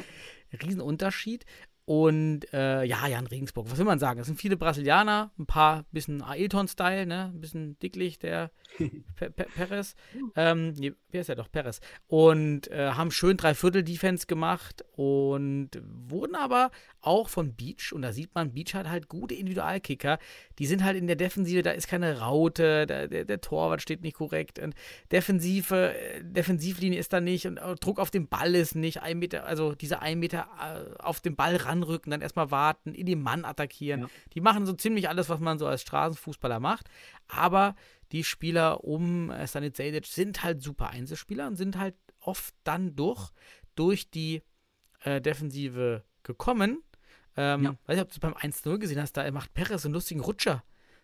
[0.51, 1.45] ein Riesenunterschied.
[1.85, 4.19] Und äh, ja, Jan Regensburg, was will man sagen?
[4.19, 7.31] Es sind viele Brasilianer, ein paar bisschen Ailton-Style, ne?
[7.33, 8.51] Ein bisschen dicklich, der
[9.15, 9.95] Pe Pe Perez.
[10.35, 11.49] Ähm, nee, wer ist ja doch?
[11.51, 11.79] Perez.
[12.05, 15.69] Und äh, haben schön Dreiviertel-Defense gemacht und
[16.09, 20.19] wurden aber auch von Beach, und da sieht man, Beach hat halt gute Individualkicker.
[20.57, 24.01] Die sind halt in der Defensive, da ist keine Raute, da, der, der Torwart steht
[24.01, 24.59] nicht korrekt.
[24.59, 24.75] Und
[25.09, 29.01] Defensive, äh, Defensivlinie ist da nicht und äh, Druck auf den Ball ist nicht.
[29.01, 33.05] Ein Meter, also diese ein Meter äh, auf den Ball ranrücken, dann erstmal warten, in
[33.05, 34.01] den Mann attackieren.
[34.01, 34.09] Ja.
[34.33, 36.89] Die machen so ziemlich alles, was man so als Straßenfußballer macht.
[37.29, 37.77] Aber
[38.11, 43.29] die Spieler um Stanit Sejdic sind halt super Einzelspieler und sind halt oft dann durch,
[43.75, 44.41] durch die
[45.03, 46.81] äh, Defensive gekommen.
[47.37, 47.69] Ähm, Ja.
[47.85, 50.63] Weiß nicht, ob du es beim 1-0 gesehen hast, da macht Perez einen lustigen Rutscher.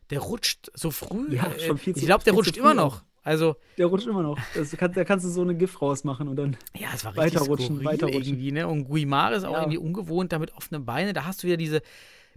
[0.09, 1.35] Der rutscht so früh.
[1.35, 3.03] Ja, äh, viel ich zu- glaube, der zu rutscht immer noch.
[3.23, 4.37] Also, Der rutscht immer noch.
[4.53, 6.57] Das kann, da kannst du so eine GIF rausmachen und dann.
[6.75, 8.21] ja, es war Weiterrutschen, weiterrutschen.
[8.23, 8.67] irgendwie, ne?
[8.67, 9.59] Und Guimar ist auch Ja.
[9.61, 11.15] irgendwie ungewohnt, da mit offenen Beinen.
[11.15, 11.81] Da hast du wieder diese,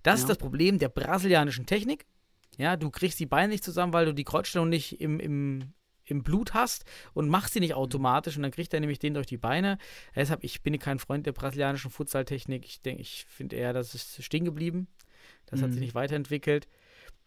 [0.03, 0.29] das ist Ja.
[0.29, 2.07] das Problem der brasilianischen Technik.
[2.57, 5.73] Ja, du kriegst die Beine nicht zusammen, weil du die Kreuzstellung nicht im, im,
[6.11, 9.27] im Blut hast und machst sie nicht automatisch und dann kriegt er nämlich den durch
[9.27, 9.79] die Beine.
[10.17, 12.65] Deshalb, ich bin kein Freund der brasilianischen Futsaltechnik.
[12.65, 14.89] Ich denke, ich finde eher, das ist stehen geblieben.
[15.47, 15.85] Das hat sich Mhm.
[15.85, 16.69] nicht weiterentwickelt.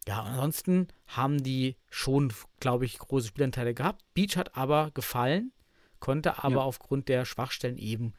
[0.08, 4.04] ja, ansonsten haben die schon, glaube ich, große Spielanteile gehabt.
[4.16, 5.52] Beach hat aber gefallen,
[6.00, 6.62] konnte aber Ja.
[6.62, 8.14] aufgrund der Schwachstellen eben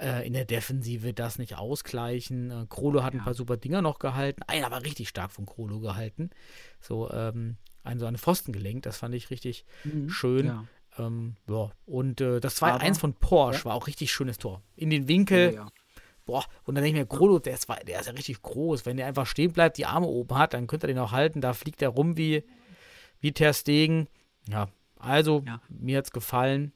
[0.00, 2.50] äh, in der Defensive das nicht ausgleichen.
[2.50, 3.24] Äh, Krolo hat ein Ja.
[3.24, 4.42] paar super Dinger noch gehalten.
[4.46, 6.30] Einer war richtig stark von Krolo gehalten.
[6.80, 8.86] So, ähm, ein, so eine Pfosten gelenkt.
[8.86, 9.64] Das fand ich richtig
[10.08, 10.46] schön.
[10.46, 10.64] Ja.
[10.98, 11.70] Ähm, ja.
[11.86, 13.64] Und äh, das 2-1 Aber- von Porsche Ja.
[13.66, 14.62] war auch richtig schönes Tor.
[14.76, 15.54] In den Winkel.
[15.54, 15.68] Ja.
[16.26, 18.86] Boah, und dann denke ich mir, Krolo, der ist, der ist ja richtig groß.
[18.86, 21.40] Wenn der einfach stehen bleibt, die Arme oben hat, dann könnte er den auch halten.
[21.40, 22.44] Da fliegt er rum wie,
[23.20, 24.06] wie Ter Stegen.
[24.48, 26.72] Ja, also, mir hat es gefallen.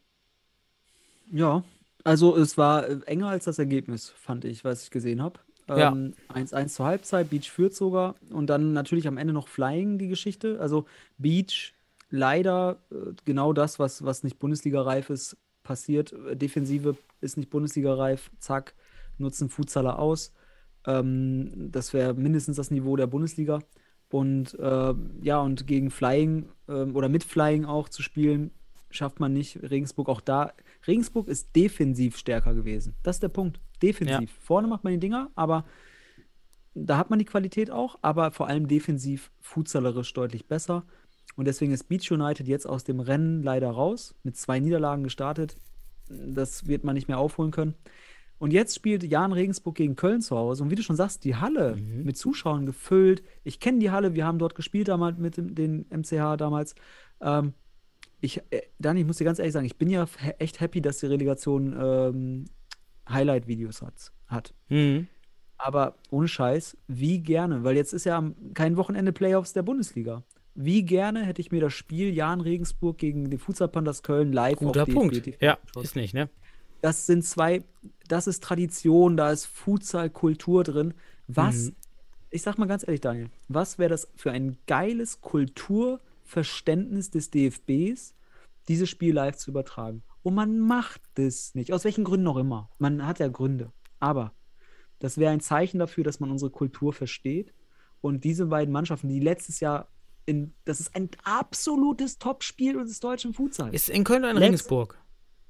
[1.30, 1.62] Ja,
[2.04, 5.40] also es war äh, enger als das Ergebnis, fand ich, was ich gesehen habe.
[5.68, 5.92] Ja.
[5.92, 10.08] Ähm, 1-1 zur Halbzeit, Beach führt sogar und dann natürlich am Ende noch Flying die
[10.08, 10.60] Geschichte.
[10.60, 10.84] Also
[11.18, 11.72] Beach
[12.10, 16.12] leider äh, genau das, was, was nicht Bundesliga-reif ist, passiert.
[16.12, 18.74] Äh, Defensive ist nicht Bundesliga-reif, zack,
[19.18, 20.32] nutzen Futsaler aus.
[20.86, 23.60] Ähm, das wäre mindestens das Niveau der Bundesliga.
[24.10, 28.52] Und äh, ja, und gegen Flying ähm, oder mit Flying auch zu spielen,
[28.90, 29.58] schafft man nicht.
[29.62, 30.52] Regensburg auch da.
[30.86, 32.94] Regensburg ist defensiv stärker gewesen.
[33.02, 33.60] Das ist der Punkt.
[33.82, 34.30] Defensiv.
[34.40, 35.64] Vorne macht man die Dinger, aber
[36.74, 40.84] da hat man die Qualität auch, aber vor allem defensiv fußballerisch deutlich besser.
[41.36, 45.56] Und deswegen ist Beach United jetzt aus dem Rennen leider raus, mit zwei Niederlagen gestartet.
[46.08, 47.74] Das wird man nicht mehr aufholen können.
[48.38, 50.64] Und jetzt spielt Jan Regensburg gegen Köln zu Hause.
[50.64, 53.22] Und wie du schon sagst, die Halle mit Zuschauern gefüllt.
[53.44, 56.74] Ich kenne die Halle, wir haben dort gespielt damals mit dem, den MCH damals.
[57.20, 57.54] Ähm,
[58.20, 60.06] ich, äh, Dani, ich muss dir ganz ehrlich sagen, ich bin ja
[60.38, 62.44] echt happy, dass die Relegation ähm,
[63.08, 64.54] Highlight-Videos hat, hat.
[64.68, 65.06] Mhm.
[65.56, 68.22] Aber ohne Scheiß, wie gerne, weil jetzt ist ja
[68.54, 70.22] kein Wochenende Playoffs der Bundesliga.
[70.56, 74.56] Wie gerne hätte ich mir das Spiel Jan Regensburg gegen die Futsal Panthers Köln live
[74.58, 75.14] Guter auf Punkt.
[75.26, 75.84] DFB Ja, angeschaut.
[75.84, 76.28] ist nicht, ne?
[76.80, 77.62] Das sind zwei,
[78.08, 80.94] das ist Tradition, da ist Futsal-Kultur drin.
[81.28, 81.76] Was, Mhm.
[82.30, 88.14] ich sag mal ganz ehrlich, Daniel, was wäre das für ein geiles Kulturverständnis des DFBs,
[88.68, 90.02] dieses Spiel live zu übertragen?
[90.24, 91.72] Und man macht es nicht.
[91.72, 92.70] Aus welchen Gründen auch immer.
[92.78, 93.72] Man hat ja Gründe.
[94.00, 94.32] Aber
[94.98, 97.54] das wäre ein Zeichen dafür, dass man unsere Kultur versteht.
[98.00, 99.88] Und diese beiden Mannschaften, die letztes Jahr
[100.26, 103.74] in, das ist ein absolutes Topspiel des deutschen Futsals.
[103.74, 104.98] Ist in Köln oder in Letz- Regensburg?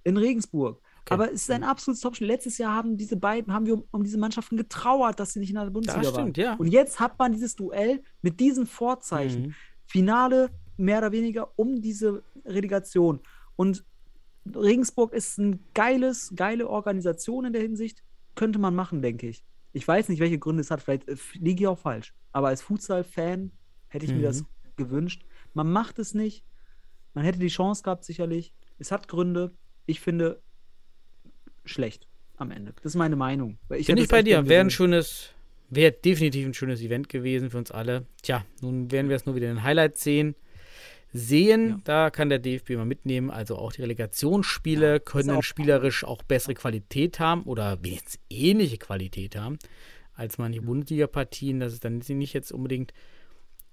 [0.02, 0.80] In Regensburg.
[1.02, 1.14] Okay.
[1.14, 2.26] Aber es ist ein absolutes Topspiel.
[2.26, 5.51] Letztes Jahr haben diese beiden, haben wir um, um diese Mannschaften getrauert, dass sie nicht
[5.51, 6.44] in der Bundesliga stimmt, waren.
[6.44, 6.55] ja.
[6.55, 9.42] Und jetzt hat man dieses Duell mit diesen Vorzeichen.
[9.42, 9.55] Mhm.
[9.86, 13.20] Finale mehr oder weniger um diese Relegation.
[13.55, 13.84] Und
[14.54, 18.02] Regensburg ist ein geiles, geile Organisation in der Hinsicht.
[18.34, 19.44] Könnte man machen, denke ich.
[19.72, 20.82] Ich weiß nicht, welche Gründe es hat.
[20.82, 22.14] Vielleicht äh, liege ich auch falsch.
[22.32, 23.52] Aber als Futsal-Fan
[23.88, 24.22] hätte ich mir Mhm.
[24.22, 24.44] das
[24.76, 25.24] gewünscht.
[25.52, 26.44] Man macht es nicht.
[27.14, 28.52] Man hätte die Chance gehabt, sicherlich.
[28.78, 29.52] Es hat Gründe.
[29.86, 30.42] Ich finde
[31.64, 32.72] schlecht am Ende.
[32.82, 33.58] Das ist meine Meinung.
[33.68, 34.46] Weil Bin ich bei dir.
[34.48, 35.30] Wäre ein schönes,
[35.70, 38.06] wäre definitiv ein schönes Event gewesen für uns alle.
[38.22, 40.34] Tja, nun werden wir es nur wieder in den Highlights sehen.
[41.16, 41.81] Sehen, Ja.
[41.85, 43.31] da kann der DFB mal mitnehmen.
[43.31, 49.36] Also auch die Relegationsspiele können auch- spielerisch auch bessere Qualität haben oder wenigstens ähnliche Qualität
[49.36, 49.59] haben
[50.15, 51.61] als manche Bundesliga-Partien.
[51.61, 52.93] Das ist dann nicht jetzt unbedingt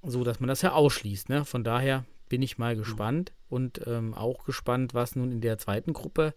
[0.04, 1.30] so, dass man das ja ausschließt.
[1.30, 1.44] Ne?
[1.44, 5.94] Von daher bin ich mal gespannt und ähm, auch gespannt, was nun in der zweiten
[5.94, 6.34] Gruppe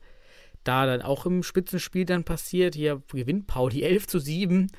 [0.64, 2.74] da dann auch im Spitzenspiel dann passiert.
[2.74, 4.72] Hier gewinnt Pauli 11 zu 7.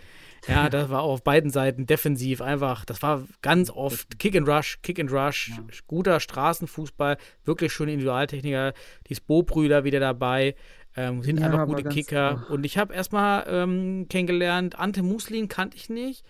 [0.48, 4.80] Ja, das war auf beiden Seiten defensiv einfach, das war ganz oft Kick and Rush,
[4.84, 5.52] Kick and Rush,
[5.88, 8.74] guter Straßenfußball, wirklich schöne Individualtechniker,
[9.08, 10.56] die Spo-Brüder wieder dabei,
[10.96, 12.46] ähm, sind Ja, einfach gute Kicker.
[12.50, 16.24] Und ich habe erstmal ähm, kennengelernt, Ante Muslin kannte ich nicht,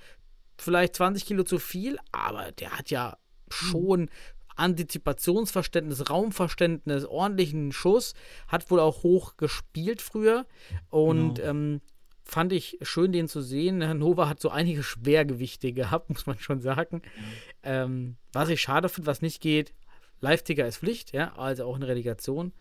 [0.58, 3.18] vielleicht 20 Kilo zu viel, aber der hat ja
[3.50, 4.10] schon
[4.56, 8.14] Antizipationsverständnis, Raumverständnis, ordentlichen Schuss,
[8.48, 10.46] hat wohl auch hoch gespielt früher.
[10.90, 11.50] Und Genau.
[11.50, 11.82] ähm,
[12.26, 13.78] fand ich schön, den zu sehen.
[13.98, 17.02] Nova hat so einige Schwergewichte gehabt, muss man schon sagen.
[17.64, 19.74] Ähm, was ich schade finde, was nicht geht,
[20.22, 22.52] Live-Ticker ist Pflicht, ja, also auch eine Relegation.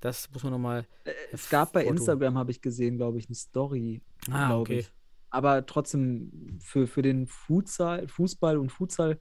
[0.00, 0.86] Das muss man nochmal.
[1.32, 1.84] Es gab bei.
[1.84, 4.00] Instagram, habe ich gesehen, glaube ich, eine Story.
[4.30, 4.80] Ah, okay.
[4.80, 4.90] ich.
[5.30, 9.18] Aber trotzdem, für, für den Futsal, Fußball und Futsal-Fan,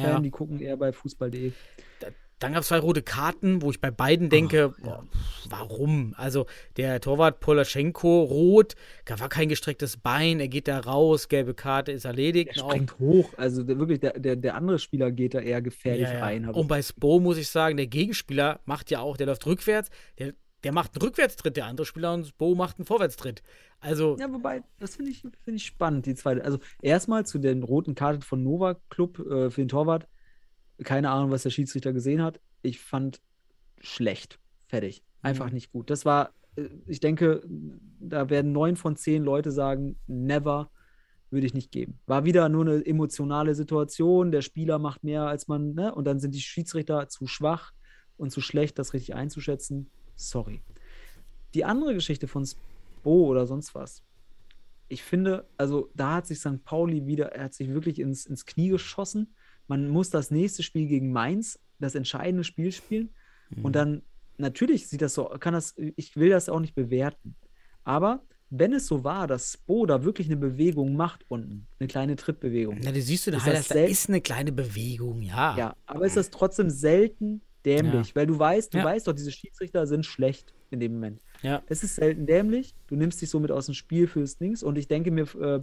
[0.00, 0.20] Ja.
[0.20, 1.52] die gucken eher bei fußball.de.
[2.42, 5.04] Dann gab es zwei rote Karten, wo ich bei beiden denke, boah,
[5.48, 6.14] warum?
[6.16, 6.46] Also
[6.76, 8.74] der Torwart Polaschenko rot,
[9.04, 12.60] da war kein gestrecktes Bein, er geht da raus, gelbe Karte ist erledigt.
[12.60, 13.30] Auch- springt hoch.
[13.36, 16.20] Also der, wirklich, der, der, der andere Spieler geht da eher gefährlich Ja, ja.
[16.20, 16.48] rein.
[16.48, 20.34] Und bei Spo muss ich sagen, der Gegenspieler macht ja auch, der läuft rückwärts, der,
[20.64, 23.42] der macht einen Rückwärtstritt, der andere Spieler und Spo macht einen Vorwärtstritt.
[23.80, 26.44] Also, Ja, wobei, das finde ich, find ich spannend, die zweite.
[26.44, 30.06] Also erstmal zu den roten Karten von Nova Club äh, für den Torwart.
[30.82, 32.40] Keine Ahnung, was der Schiedsrichter gesehen hat.
[32.62, 33.20] Ich fand
[33.80, 34.38] schlecht.
[34.68, 35.02] Fertig.
[35.22, 35.54] Einfach Mhm.
[35.54, 35.90] nicht gut.
[35.90, 37.42] Das war, äh, ich denke,
[38.00, 40.70] da werden neun von zehn Leute sagen, never.
[41.30, 41.98] würde ich nicht geben.
[42.04, 45.94] War wieder nur eine emotionale Situation, der Spieler macht mehr als man, ne?
[45.94, 47.72] Und dann sind die Schiedsrichter zu schwach
[48.18, 49.88] und zu schlecht, das richtig einzuschätzen.
[50.14, 50.60] Sorry.
[51.54, 54.02] Die andere Geschichte von Spo oder sonst was.
[54.88, 56.62] Ich finde, also da hat sich St.
[56.64, 59.34] Pauli wieder, er hat sich wirklich ins, ins Knie geschossen.
[59.72, 63.08] Man muss das nächste Spiel gegen Mainz, das entscheidende Spiel spielen.
[63.48, 63.64] Mhm.
[63.64, 64.02] Und dann,
[64.36, 67.36] natürlich sieht das so, kann das, ich will das auch nicht bewerten.
[67.82, 68.20] Aber
[68.50, 72.80] wenn es so war, dass Spo da wirklich eine Bewegung macht unten, eine kleine Trittbewegung.
[72.84, 75.56] Na, du siehst du, da ist, da ist eine kleine Bewegung, ja.
[75.56, 78.14] Ja, aber ist das trotzdem selten dämlich, ja.
[78.14, 78.84] weil du weißt, du ja.
[78.84, 81.22] weißt doch, diese Schiedsrichter sind schlecht in dem Moment.
[81.40, 81.62] Ja.
[81.66, 82.74] Es ist selten dämlich.
[82.88, 84.62] Du nimmst dich somit aus dem Spiel fürs Dings.
[84.62, 85.60] Und ich denke mir, äh,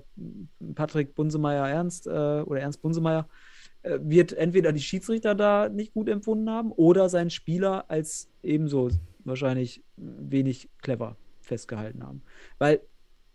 [0.73, 6.09] Patrick Bunsemeyer Ernst äh, oder Ernst Bunsemeyer äh, wird entweder die Schiedsrichter da nicht gut
[6.09, 8.89] empfunden haben oder sein Spieler als ebenso
[9.23, 12.21] wahrscheinlich wenig clever festgehalten haben.
[12.57, 12.81] Weil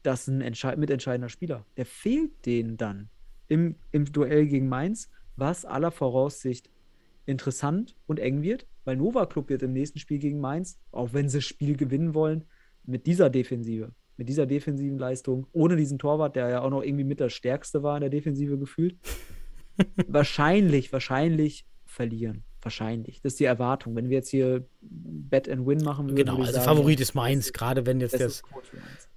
[0.03, 1.65] das ist ein entscheid mitentscheidender Spieler.
[1.77, 3.09] Der fehlt denen dann
[3.49, 6.71] im, im Duell gegen Mainz, was aller Voraussicht
[7.27, 11.29] interessant und eng wird, weil Nova Club wird im nächsten Spiel gegen Mainz, auch wenn
[11.29, 12.45] sie das Spiel gewinnen wollen,
[12.85, 17.05] mit dieser Defensive, mit dieser defensiven Leistung, ohne diesen Torwart, der ja auch noch irgendwie
[17.05, 18.97] mit der Stärkste war in der Defensive gefühlt,
[20.07, 22.45] wahrscheinlich, wahrscheinlich verlieren.
[22.63, 23.21] Wahrscheinlich.
[23.21, 23.95] Das ist die Erwartung.
[23.95, 26.17] Wenn wir jetzt hier Bet and Win machen würden.
[26.17, 28.43] Genau, also sagen, Favorit ist Mainz, gerade wenn jetzt das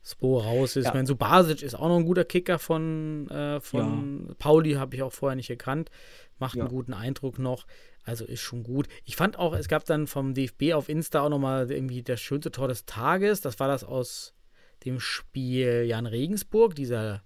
[0.03, 0.83] Spo raus ist.
[0.83, 0.89] Ja.
[0.89, 4.35] Ich meine, so Basic ist auch noch ein guter Kicker von, äh, von ja.
[4.37, 5.91] Pauli, habe ich auch vorher nicht gekannt.
[6.39, 6.63] Macht ja.
[6.63, 7.65] einen guten Eindruck noch.
[8.03, 8.87] Also ist schon gut.
[9.05, 12.51] Ich fand auch, es gab dann vom DFB auf Insta auch nochmal irgendwie das schönste
[12.51, 13.41] Tor des Tages.
[13.41, 14.33] Das war das aus
[14.85, 17.23] dem Spiel Jan Regensburg, dieser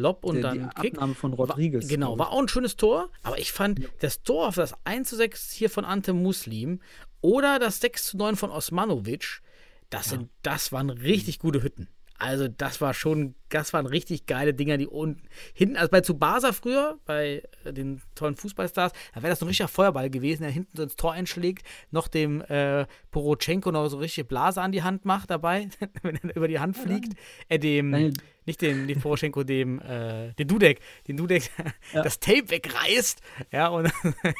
[0.00, 0.94] Lob und die, dann die Kick.
[0.94, 1.84] Abnahme von Rodriguez.
[1.84, 3.88] War, genau, war auch ein schönes Tor, aber ich fand ja.
[4.00, 6.80] das Tor auf das 1 zu 6 hier von Ante Muslim
[7.20, 9.42] oder das 6 zu 9 von Osmanovic,
[9.90, 10.18] das, ja.
[10.18, 11.88] sind, das waren richtig gute Hütten.
[12.18, 15.22] Also das war schon, das waren richtig geile Dinger, die unten,
[15.52, 19.68] hinten, also bei Tsubasa früher, bei äh, den tollen Fußballstars, da wäre das ein richtiger
[19.68, 24.24] Feuerball gewesen, der hinten so ins Tor einschlägt, noch dem äh, Porochenko noch so richtige
[24.24, 25.68] Blase an die Hand macht dabei,
[26.02, 27.14] wenn er über die Hand fliegt,
[27.48, 28.12] äh, dem,
[28.46, 31.50] nicht den, den Poroschenko, dem, äh, den Dudek, den Dudek
[31.92, 32.02] ja.
[32.02, 33.20] das Tape wegreißt.
[33.52, 33.92] Ja, und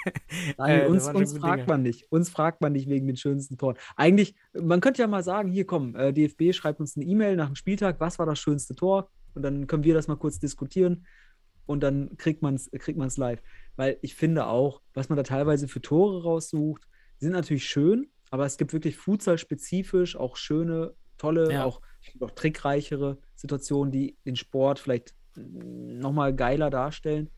[0.58, 1.68] Nein, äh, uns, uns fragt Dinge.
[1.68, 2.10] man nicht.
[2.10, 3.76] Uns fragt man nicht wegen den schönsten Toren.
[3.96, 7.46] Eigentlich, man könnte ja mal sagen, hier komm, äh, DFB schreibt uns eine E-Mail nach
[7.46, 8.99] dem Spieltag, was war das schönste Tor?
[9.34, 11.06] Und dann können wir das mal kurz diskutieren
[11.66, 13.40] und dann kriegt man es kriegt man's live.
[13.76, 16.86] Weil ich finde auch, was man da teilweise für Tore raussucht,
[17.18, 21.64] sind natürlich schön, aber es gibt wirklich Futsal-spezifisch auch schöne, tolle, ja.
[21.64, 21.80] auch,
[22.20, 27.30] auch trickreichere Situationen, die den Sport vielleicht nochmal geiler darstellen.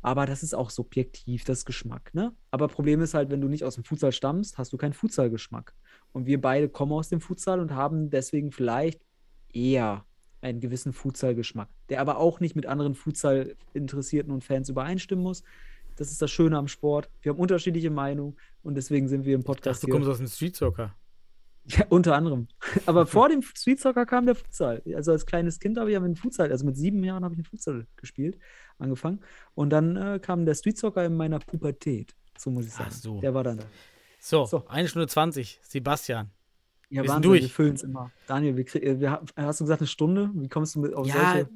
[0.00, 2.14] Aber das ist auch subjektiv, das Geschmack.
[2.14, 2.34] Ne?
[2.50, 5.74] Aber Problem ist halt, wenn du nicht aus dem Futsal stammst, hast du keinen Futsal-Geschmack.
[6.12, 9.00] Und wir beide kommen aus dem Futsal und haben deswegen vielleicht
[9.52, 10.04] eher
[10.42, 15.42] einen gewissen Futsal-Geschmack, der aber auch nicht mit anderen Futsal-Interessierten und Fans übereinstimmen muss.
[15.96, 17.08] Das ist das Schöne am Sport.
[17.20, 19.82] Wir haben unterschiedliche Meinungen und deswegen sind wir im Podcast.
[19.82, 20.94] Dachte, du kommst aus dem Street Soccer.
[21.64, 22.48] Ja, unter anderem.
[22.86, 24.82] Aber vor dem Street Soccer kam der Futsal.
[24.96, 27.34] Also als kleines Kind habe ich ja mit dem Futsal, also mit sieben Jahren habe
[27.34, 28.36] ich mit Futsal gespielt,
[28.78, 29.20] angefangen.
[29.54, 32.16] Und dann äh, kam der Street Soccer in meiner Pubertät.
[32.36, 32.90] So muss ich sagen.
[32.90, 33.20] Ach so.
[33.20, 33.64] Der war dann da.
[34.18, 34.66] So, so.
[34.66, 35.60] 1 Stunde 20.
[35.62, 36.32] Sebastian.
[36.92, 37.40] Ja, wir Wahnsinn, durch.
[37.40, 38.10] wir füllen es immer.
[38.26, 40.30] Daniel, wir, wir, hast du gesagt eine Stunde?
[40.34, 41.48] Wie kommst du mit auf ja, solche,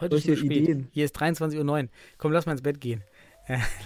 [0.00, 0.88] heute solche Ideen?
[0.92, 1.88] Hier ist 23.09 Uhr.
[2.16, 3.02] Komm, lass mal ins Bett gehen.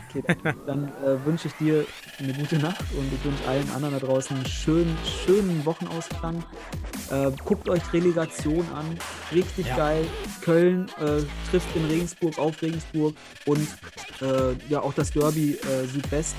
[0.09, 1.85] Okay, dann, dann äh, wünsche ich dir
[2.19, 6.45] eine gute Nacht und ich wünsche allen anderen da draußen einen schönen, schönen Wochenausklang.
[7.11, 8.85] Äh, guckt euch Relegation an,
[9.33, 9.77] richtig ja.
[9.77, 10.05] geil.
[10.41, 13.15] Köln äh, trifft in Regensburg auf Regensburg
[13.47, 13.69] und
[14.21, 16.35] äh, ja auch das Derby äh, Südwest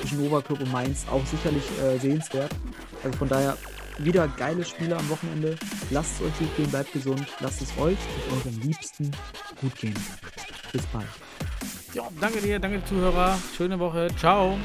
[0.00, 2.50] zwischen Nova Club und Mainz auch sicherlich äh, sehenswert.
[3.02, 3.56] Also von daher
[3.98, 5.56] wieder geile Spiele am Wochenende.
[5.90, 7.98] Lasst es euch gut gehen, bleibt gesund, lasst es euch
[8.30, 9.10] und euren Liebsten
[9.60, 9.94] gut gehen.
[10.72, 11.06] Bis bald.
[11.94, 13.38] Ja, danke dir, danke Zuhörer.
[13.56, 14.08] Schöne Woche.
[14.18, 14.58] Ciao.